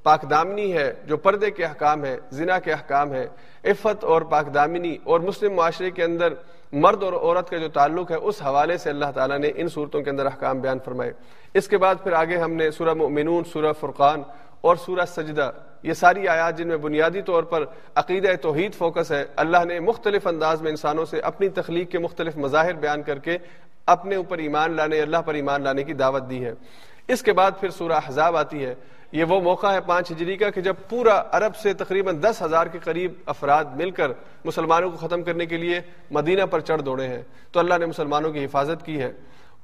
پاک 0.06 0.30
دامنی 0.30 0.74
ہے، 0.74 0.92
جو 1.06 1.18
پردے 1.18 1.52
کے 1.52 1.66
احکام 1.66 2.06
ہے 2.06 2.18
زنا 2.30 2.60
کے 2.60 2.72
احکام 2.72 3.14
ہے 3.14 3.28
عفت 3.64 4.04
اور 4.04 4.22
پاک 4.22 4.54
دامنی 4.54 4.98
اور 5.04 5.20
مسلم 5.20 5.54
معاشرے 5.54 5.92
کے 5.92 6.04
اندر 6.04 6.34
مرد 6.74 7.04
اور 7.04 7.14
عورت 7.14 7.50
کا 7.50 7.58
جو 7.58 7.70
تعلق 7.70 8.12
ہے، 8.12 8.16
اس 8.16 8.42
حوالے 8.42 8.78
سے 8.78 8.90
اللہ 8.90 9.12
تعالیٰ 9.16 9.38
نے 9.38 9.50
ان 9.56 9.68
صورتوں 9.68 10.02
کے 10.02 10.10
اندر 10.10 10.26
احکام 10.26 10.60
بیان 10.60 10.80
فرمائے۔ 10.86 11.12
اس 11.54 11.68
کے 11.68 11.78
بعد 11.78 11.96
پھر 12.04 12.14
آگے 12.14 12.38
ہم 12.38 12.54
نے 12.54 12.72
سورہ 12.72 12.94
مؤمنون، 12.94 13.44
سورہ 13.44 13.74
فرقان 13.74 14.22
اور 14.62 14.76
سورہ 14.76 15.06
سجدہ، 15.08 15.52
یہ 15.84 15.94
ساری 15.94 16.28
آیات 16.28 16.58
جن 16.58 16.68
میں 16.68 16.78
بنیادی 16.78 17.22
طور 17.22 17.44
پر 17.44 17.64
عقیدہ 17.96 18.28
توحید 18.42 18.74
فوکس 18.74 19.12
ہے، 19.12 19.26
اللہ 19.36 19.66
نے 19.66 19.80
مختلف 19.80 20.28
انداز 20.28 20.62
میں 20.62 20.70
انسانوں 20.70 21.06
سے 21.06 21.20
اپنی 21.20 21.50
تخلیق 21.50 21.92
کے 21.92 22.00
مختلف 22.00 22.38
مظاہر 22.38 22.74
بیان 22.74 23.04
کر 23.04 23.20
کے 23.20 23.38
اپنے 23.86 24.16
اوپر 24.16 24.38
ایمان 24.38 24.76
لانے، 24.76 25.02
اللہ 25.02 25.22
پر 25.26 25.34
ایمان 25.34 25.64
لانے 25.64 25.84
کی 25.84 25.94
دعوت 25.94 26.30
دی 26.30 26.46
ہے۔ 26.46 26.54
اس 27.08 27.22
کے 27.22 27.34
بعد 27.34 27.52
پھر 27.60 27.70
سورہ 27.70 28.00
حزاب 28.08 28.38
آتی 28.38 28.66
ہے۔ 28.66 28.76
یہ 29.12 29.24
وہ 29.24 29.42
موقع 29.42 29.68
ہے 29.68 29.82
پانچ 29.82 30.12
ہجری 30.12 30.38
کا 30.38 30.50
کہ 30.50 30.62
جب 30.62 30.76
پورا 30.90 31.24
عرب 31.32 31.56
سے 31.56 31.74
تقریباً 31.74 32.22
دس 32.22 32.42
ہزار 32.42 32.68
کے 32.68 32.80
قریب 32.80 33.14
افراد 33.26 33.66
مل 33.76 33.92
کر 33.92 34.12
مسلمانوں 34.46 34.92
کو 34.92 35.08
ختم 35.08 35.24
کرنے 35.24 35.46
کے 35.46 35.58
لیے 35.58 35.80
مدینہ 36.12 36.46
پر 36.46 36.60
چڑھ 36.60 36.82
دوڑے 36.82 37.08
ہیں، 37.08 37.22
تو 37.52 37.60
اللہ 37.60 37.74
نے 37.80 37.86
مسلمانوں 37.86 38.34
کی 38.34 38.46
حفاظت 38.46 38.86
کی 38.86 39.02
ہے۔ 39.02 39.12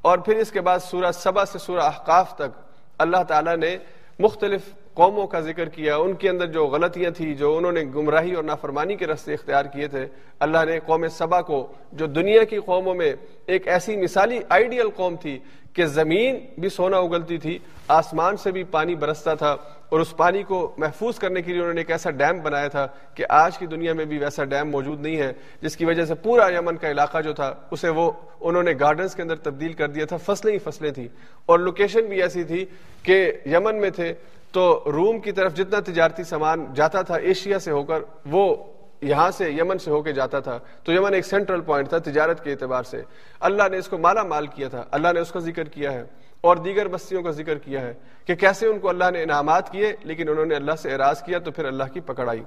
اور 0.01 0.17
پھر 0.17 0.35
اس 0.35 0.51
کے 0.51 0.61
بعد 0.61 0.79
سورہ 0.79 1.11
سبا 1.11 1.45
سے 1.45 1.59
سورہ 1.59 1.79
احقاف 1.79 2.35
تک 2.35 2.59
اللہ 2.97 3.23
تعالیٰ 3.27 3.57
نے 3.57 3.77
مختلف 4.19 4.61
قوموں 4.93 5.27
کا 5.27 5.39
ذکر 5.39 5.69
کیا۔ 5.69 5.95
ان 5.95 6.13
کے 6.13 6.29
اندر 6.29 6.45
جو 6.45 6.65
غلطیاں 6.67 7.11
تھیں، 7.11 7.33
جو 7.33 7.57
انہوں 7.57 7.71
نے 7.71 7.81
گمراہی 7.81 8.33
اور 8.33 8.43
نافرمانی 8.43 8.95
کے 8.95 9.07
رستے 9.07 9.33
اختیار 9.33 9.65
کیے 9.65 9.87
تھے، 9.87 10.07
اللہ 10.39 10.65
نے 10.65 10.79
قوم 10.85 11.07
سبا 11.07 11.41
کو، 11.41 11.67
جو 11.91 12.05
دنیا 12.05 12.43
کی 12.43 12.59
قوموں 12.59 12.95
میں 12.95 13.13
ایک 13.45 13.67
ایسی 13.67 13.97
مثالی 13.97 14.39
آئیڈیل 14.49 14.89
قوم 14.89 15.15
تھی 15.15 15.39
کہ 15.73 15.85
زمین 15.85 16.39
بھی 16.57 16.69
سونا 16.69 16.97
اگلتی 16.97 17.37
تھی، 17.37 17.57
آسمان 17.87 18.37
سے 18.37 18.51
بھی 18.51 18.63
پانی 18.63 18.95
برستا 18.95 19.33
تھا 19.33 19.55
اور 19.89 19.99
اس 19.99 20.15
پانی 20.17 20.43
کو 20.43 20.71
محفوظ 20.77 21.19
کرنے 21.19 21.41
کے 21.41 21.51
لیے 21.51 21.61
انہوں 21.61 21.73
نے 21.73 21.81
ایک 21.81 21.91
ایسا 21.91 22.09
ڈیم 22.09 22.39
بنایا 22.43 22.67
تھا 22.67 22.87
کہ 23.15 23.25
آج 23.29 23.57
کی 23.57 23.65
دنیا 23.65 23.93
میں 23.93 24.05
بھی 24.05 24.17
ویسا 24.17 24.43
ڈیم 24.43 24.69
موجود 24.69 25.01
نہیں 25.01 25.17
ہے، 25.17 25.33
جس 25.61 25.77
کی 25.77 25.85
وجہ 25.85 26.05
سے 26.05 26.15
پورا 26.15 26.47
یمن 26.49 26.77
کا 26.77 26.91
علاقہ 26.91 27.21
جو 27.21 27.33
تھا، 27.33 27.53
اسے 27.71 27.89
وہ 27.89 28.11
انہوں 28.39 28.63
نے 28.63 28.73
گارڈنز 28.79 29.15
کے 29.15 29.21
اندر 29.21 29.35
تبدیل 29.35 29.73
کر 29.73 29.87
دیا 29.87 30.05
تھا، 30.05 30.17
فصلیں 30.17 30.53
ہی 30.53 30.59
فصلیں 30.59 30.91
تھیں۔ 30.91 31.07
اور 31.45 31.59
لوکیشن 31.59 32.05
بھی 32.05 32.21
ایسی 32.21 32.43
تھی 32.43 32.65
کہ 33.03 33.31
یمن 33.45 33.81
میں 33.81 33.89
تھے 33.89 34.13
تو 34.51 34.83
روم 34.85 35.19
کی 35.19 35.31
طرف 35.31 35.55
جتنا 35.55 35.79
تجارتی 35.79 36.23
سامان 36.23 36.65
جاتا 36.75 37.01
تھا 37.01 37.15
ایشیا 37.15 37.59
سے 37.59 37.71
ہو 37.71 37.83
کر 37.83 37.99
وہ 38.25 38.55
یہاں 39.01 39.31
سے 39.31 39.51
یمن 39.51 39.77
سے 39.77 39.91
ہو 39.91 40.01
کے 40.01 40.11
جاتا 40.11 40.39
تھا، 40.39 40.59
تو 40.83 40.91
یمن 40.91 41.13
ایک 41.13 41.25
سینٹرل 41.25 41.61
پوائنٹ 41.61 41.89
تھا 41.89 41.97
تجارت 41.97 42.43
کے 42.43 42.51
اعتبار 42.51 42.83
سے۔ 42.83 43.01
اللہ 43.39 43.63
نے 43.71 43.77
اس 43.77 43.87
کو 43.87 43.97
مالا 43.97 44.23
مال 44.23 44.47
کیا 44.47 44.67
تھا، 44.67 44.83
اللہ 44.91 45.07
نے 45.13 45.19
اس 45.19 45.31
کا 45.31 45.39
ذکر 45.39 45.63
کیا 45.63 45.93
ہے۔ 45.93 46.03
اور 46.41 46.57
دیگر 46.57 46.87
بستیوں 46.87 47.23
کا 47.23 47.31
ذکر 47.31 47.57
کیا 47.57 47.81
ہے 47.81 47.93
کہ 48.25 48.35
کیسے 48.35 48.67
ان 48.67 48.79
کو 48.79 48.89
اللہ 48.89 49.11
نے 49.13 49.23
انعامات 49.23 49.71
کیے، 49.71 49.93
لیکن 50.01 50.29
انہوں 50.29 50.45
نے 50.45 50.55
اللہ 50.55 50.71
سے 50.81 50.91
اعراض 50.91 51.21
کیا 51.21 51.39
تو 51.39 51.51
پھر 51.51 51.65
اللہ 51.65 51.83
کی 51.93 51.99
پکڑ 51.99 52.29
آئی۔ 52.29 52.43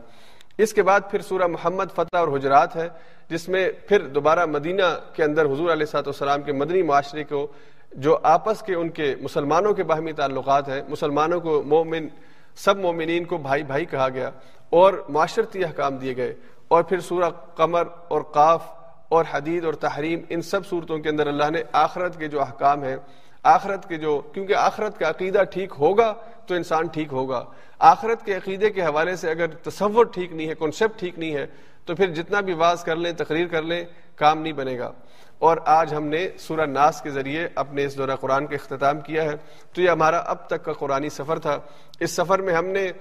اس 0.59 0.73
کے 0.73 0.83
بعد 0.83 1.01
پھر 1.11 1.21
سورہ 1.21 1.47
محمد 1.47 1.85
فتح 1.95 2.17
اور 2.17 2.29
حجرات 2.29 2.77
ہے، 2.77 2.89
جس 3.29 3.49
میں 3.49 3.71
پھر 3.89 3.99
دوبارہ 3.99 4.47
مدینہ 4.47 4.83
کے 5.13 5.25
اندر 5.25 5.45
حضور 5.45 5.73
علیہ 5.73 5.87
سات 5.87 6.07
والسلام 6.07 6.43
کے 6.43 6.53
مدنی 6.53 6.83
معاشرے 6.83 7.25
کو، 7.25 7.47
جو 7.93 8.19
آپس 8.23 8.63
کے 8.63 8.75
ان 8.75 8.89
کے 8.89 9.15
مسلمانوں 9.21 9.75
کے 9.75 9.83
باہمی 9.83 10.13
تعلقات 10.13 10.69
ہیں، 10.69 10.83
مسلمانوں 10.89 11.41
کو 11.41 11.63
مومن 11.63 12.09
سب 12.57 12.77
مومنین 12.77 13.25
کو 13.25 13.37
بھائی 13.37 13.63
بھائی 13.63 13.85
کہا 13.85 14.09
گیا 14.09 14.31
اور 14.71 14.93
معاشرتی 15.09 15.65
احکام 15.65 15.97
دیے 15.97 16.17
گئے 16.17 16.35
اور 16.69 16.83
پھر 16.83 17.01
سورہ 17.01 17.31
قمر 17.31 17.87
اور 18.09 18.21
قاف 18.21 18.63
اور 19.09 19.25
حدید 19.31 19.65
اور 19.65 19.75
تحریم 19.75 20.21
ان 20.29 20.43
سب 20.43 20.67
صورتوں 20.67 20.99
کے 20.99 21.09
اندر 21.09 21.27
اللہ 21.27 21.51
نے 21.51 21.63
آخرت 21.73 22.19
کے 22.19 22.29
جو 22.29 22.41
احکام 22.41 22.83
ہیں، 22.85 22.97
آخرت 23.43 23.89
کے 23.89 23.97
جو، 23.97 24.21
کیونکہ 24.21 24.55
آخرت 24.55 24.99
کا 24.99 25.11
عقیدہ 25.11 25.43
ٹھیک 25.45 25.73
ہوگا 25.79 26.15
تو 26.47 26.55
انسان 26.55 26.87
ٹھیک 26.87 27.13
ہوگا۔ 27.13 27.45
آخرت 27.79 28.25
کے 28.25 28.37
عقیدے 28.37 28.71
کے 28.71 28.83
حوالے 28.83 29.17
سے 29.17 29.31
اگر 29.31 29.47
تصور 29.47 30.05
ٹھیک 30.05 30.33
نہیں 30.33 30.49
ہے 30.49 30.55
کنسپٹ 30.55 30.99
ٹھیک 30.99 31.19
نہیں 31.19 31.35
ہے، 31.35 31.47
تو 31.85 31.95
پھر 31.95 32.15
جتنا 32.15 32.41
بھی 32.41 32.53
واز 32.53 32.85
کر 32.85 32.97
لیں، 32.97 33.13
تقریر 33.13 33.47
کر 33.47 33.63
لیں، 33.63 33.85
کام 34.17 34.43
نہیں 34.43 34.53
بنے 34.53 34.79
گا۔ 34.79 34.93
اور 35.39 35.57
آج 35.65 35.95
ہم 35.95 36.05
نے 36.07 36.29
سورہ 36.39 36.67
ناس 36.67 37.01
کے 37.01 37.11
ذریعے 37.11 37.49
اپنے 37.55 37.85
اس 37.85 37.99
دورہ 37.99 38.17
قرآن 38.21 38.47
کا 38.47 38.55
اختتام 38.55 39.01
کیا 39.01 39.25
ہے۔ 39.25 39.35
تو 39.73 39.83
یہ 39.83 39.91
ہمارا 39.91 40.19
اب 40.19 40.47
تک 40.47 40.65
کا 40.65 40.73
قرآنی 40.73 41.09
سفر 41.09 41.39
تھا۔ 41.39 41.59
اس 42.01 42.11
سفر 42.11 42.39
میں 42.39 42.55
ہم 42.55 42.67
نے 42.67 42.93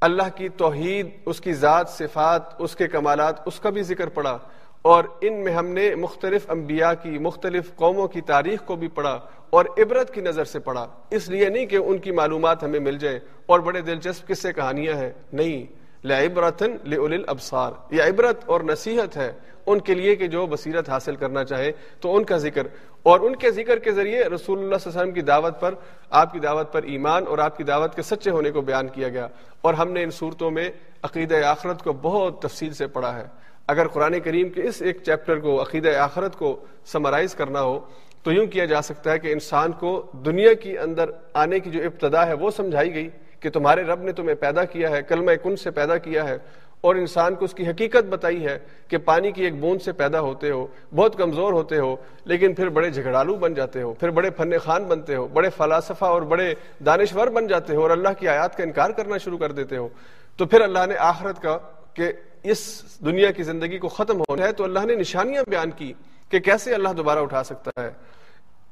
اللہ 0.00 0.36
کی 0.36 0.48
توحید، 0.48 1.08
اس 1.26 1.40
کی 1.40 1.52
ذات، 1.52 1.88
صفات، 1.88 2.42
اس 2.58 2.76
کے 2.76 2.88
کمالات، 2.88 3.34
اس 3.44 3.60
کا 3.60 3.70
بھی 3.70 3.82
ذکر 3.82 4.08
پڑا 4.08 4.38
اور 4.82 5.04
ان 5.20 5.44
میں 5.44 5.52
ہم 5.52 5.66
نے 5.66 5.94
مختلف 5.94 6.50
انبیاء 6.50 6.92
کی، 7.02 7.18
مختلف 7.18 7.76
قوموں 7.76 8.08
کی 8.08 8.20
تاریخ 8.20 8.64
کو 8.64 8.76
بھی 8.76 8.88
پڑھا 8.88 9.20
اور 9.50 9.64
عبرت 9.78 10.14
کی 10.14 10.20
نظر 10.20 10.44
سے 10.44 10.58
پڑھا۔ 10.58 10.86
اس 11.10 11.28
لیے 11.28 11.48
نہیں 11.48 11.66
کہ 11.66 11.76
ان 11.76 11.98
کی 11.98 12.10
معلومات 12.10 12.64
ہمیں 12.64 12.80
مل 12.80 12.98
جائیں 12.98 13.18
اور 13.46 13.60
بڑے 13.60 13.80
دلچسپ 13.80 14.28
کس 14.28 14.42
سے 14.42 14.52
کہانیاں 14.52 14.94
ہیں۔ 14.94 15.10
نہیں۔ 15.32 15.79
لعبرتن 16.04 16.76
لأولی 16.84 17.16
الابصار 17.16 17.72
یہ 17.90 18.02
عبرت 18.02 18.36
اور 18.46 18.60
نصیحت 18.60 19.16
ہے 19.16 19.32
ان 19.66 19.80
کے 19.80 19.94
لیے 19.94 20.16
کہ 20.16 20.26
جو 20.26 20.46
بصیرت 20.46 20.88
حاصل 20.88 21.16
کرنا 21.16 21.44
چاہے 21.44 21.72
تو 22.00 22.16
ان 22.16 22.24
کا 22.24 22.36
ذکر۔ 22.36 22.66
اور 23.02 23.20
ان 23.20 23.36
کے 23.36 23.50
ذکر 23.50 23.78
کے 23.78 23.92
ذریعے 23.92 24.24
رسول 24.24 24.58
اللہ 24.58 24.76
صلی 24.76 24.90
اللہ 24.90 25.00
علیہ 25.00 25.00
وسلم 25.00 25.12
کی 25.12 25.20
دعوت 25.20 25.60
پر، 25.60 25.74
آپ 26.10 26.32
کی 26.32 26.38
دعوت 26.38 26.72
پر 26.72 26.82
ایمان 26.82 27.24
اور 27.26 27.38
آپ 27.38 27.56
کی 27.56 27.64
دعوت 27.64 27.94
کے 27.94 28.02
سچے 28.02 28.30
ہونے 28.30 28.50
کو 28.50 28.60
بیان 28.60 28.88
کیا 28.88 29.08
گیا۔ 29.08 29.28
اور 29.60 29.74
ہم 29.74 29.90
نے 29.90 30.02
ان 30.02 30.10
صورتوں 30.10 30.50
میں 30.50 30.70
عقیدہ 31.02 31.36
آخرت 31.36 31.82
کو 31.82 31.92
بہت 31.92 32.42
تفصیل 32.42 32.72
سے 32.72 32.86
پڑھا 32.86 33.16
ہے۔ 33.16 33.26
اگر 33.66 33.88
قرآن 33.88 34.20
کریم 34.20 34.48
کے 34.48 34.62
اس 34.62 34.82
ایک 34.82 34.98
چیپٹر 35.02 35.38
کو، 35.38 35.62
عقیدہ 35.62 35.88
آخرت 35.88 36.36
کو 36.36 36.60
سمرائز 36.86 37.34
کرنا 37.34 37.62
ہو، 37.62 37.80
تو 38.22 38.32
یوں 38.32 38.46
کیا 38.46 38.64
جا 38.64 38.82
سکتا 38.82 39.12
ہے 39.12 39.18
کہ 39.18 39.32
انسان 39.32 39.72
کو 39.72 40.06
دنیا 40.12 40.52
کی 40.52 40.78
اندر 40.78 41.10
آنے 41.34 41.60
کی 41.60 41.70
جو 41.70 41.82
ابتدا 41.82 42.26
ہے 42.26 42.32
وہ 42.32 42.50
سمجھائی 42.50 42.94
گئی۔ 42.94 43.08
کہ 43.40 43.50
تمہارے 43.50 43.82
رب 43.82 44.02
نے 44.02 44.12
تمہیں 44.12 44.34
پیدا 44.34 44.64
کیا 44.64 44.90
ہے، 44.90 45.02
کلمہ 45.02 45.32
کن 45.42 45.56
سے 45.56 45.70
پیدا 45.70 45.96
کیا 45.96 46.28
ہے؟ 46.28 46.38
اور 46.80 46.94
انسان 46.94 47.34
کو 47.34 47.44
اس 47.44 47.54
کی 47.54 47.66
حقیقت 47.66 48.04
بتائی 48.08 48.46
ہے 48.46 48.58
کہ 48.88 48.98
پانی 48.98 49.32
کی 49.32 49.44
ایک 49.44 49.60
بوند 49.60 49.82
سے 49.82 49.92
پیدا 49.92 50.20
ہوتے 50.20 50.50
ہو، 50.50 50.66
بہت 50.94 51.16
کمزور 51.16 51.52
ہوتے 51.52 51.78
ہو، 51.78 51.96
لیکن 52.24 52.54
پھر 52.54 52.68
بڑے 52.68 52.90
جھگڑالو 52.90 53.34
بن 53.34 53.54
جاتے 53.54 53.82
ہو، 53.82 53.92
پھر 53.92 54.10
بڑے 54.10 54.30
فن 54.36 54.58
خان 54.58 54.84
بنتے 54.84 55.14
ہو، 55.14 55.28
بڑے 55.28 55.50
فلاسفہ 55.50 56.04
اور 56.04 56.22
بڑے 56.22 56.54
دانشور 56.86 57.26
بن 57.26 57.46
جاتے 57.46 57.76
ہو 57.76 57.82
اور 57.82 57.90
اللہ 57.90 58.08
کی 58.18 58.28
آیات 58.28 58.56
کا 58.56 58.62
انکار 58.62 58.90
کرنا 58.90 59.18
شروع 59.18 59.38
کر 59.38 59.52
دیتے 59.52 59.76
ہو۔ 59.76 59.88
تو 60.36 60.46
پھر 60.46 60.60
اللہ 60.60 60.86
نے 60.88 60.94
آخرت 60.96 61.42
کا 61.42 61.58
کہ 61.94 62.12
اس 62.42 62.82
دنیا 63.04 63.30
کی 63.30 63.42
زندگی 63.42 63.78
کو 63.78 63.88
ختم 63.88 64.20
ہونا 64.20 64.46
ہے 64.46 64.52
تو 64.52 64.64
اللہ 64.64 64.80
نے 64.86 64.94
نشانیاں 64.94 65.42
بیان 65.48 65.70
کی 65.70 65.92
کہ 66.28 66.38
کیسے 66.38 66.74
اللہ 66.74 66.88
دوبارہ 66.88 67.18
اٹھا 67.18 67.42
سکتا 67.42 67.82
ہے۔ 67.82 67.90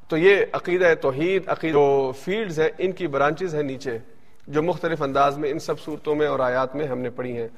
تو 0.09 0.17
یہ 0.17 0.37
عقیدہ 0.53 0.95
توحید 1.01 1.49
عقید 1.49 1.73
جو 1.73 2.13
فیلڈز 2.25 2.61
ہیں، 2.61 2.69
ان 2.79 2.93
کی 2.93 3.07
برانچز 3.07 3.55
ہیں 3.55 3.63
نیچے۔ 3.63 3.99
جو 4.49 4.63
مختلف 4.63 5.03
انداز 5.03 5.39
میں 5.39 5.51
ان 5.51 5.59
سب 5.59 5.81
صورتوں 5.81 6.15
میں 6.15 6.27
اور 6.27 6.41
آیات 6.41 6.77
میں 6.77 6.87
ہم 6.87 6.99
نے 6.99 7.11
پڑھی 7.11 7.37
ہیں۔ 7.37 7.49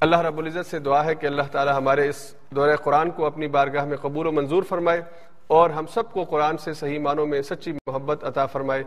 اللہ 0.00 0.20
رب 0.20 0.38
العزت 0.38 0.70
سے 0.70 0.78
دعا 0.78 1.04
ہے 1.04 1.14
کہ 1.14 1.26
اللہ 1.26 1.42
تعالی 1.52 1.70
ہمارے 1.70 2.08
اس 2.08 2.34
دور 2.50 2.76
قرآن 2.76 3.10
کو 3.10 3.26
اپنی 3.26 3.46
بارگاہ 3.46 3.84
میں 3.84 3.96
قبول 3.96 4.26
و 4.26 4.32
منظور 4.32 4.62
فرمائے 4.62 5.00
اور 5.46 5.70
ہم 5.70 5.86
سب 5.86 6.12
کو 6.12 6.24
قرآن 6.24 6.56
سے 6.56 6.72
صحیح 6.72 6.98
معنوں 6.98 7.26
میں 7.26 7.42
سچی 7.42 7.72
محبت 7.72 8.24
عطا 8.24 8.46
فرمائے۔ 8.46 8.82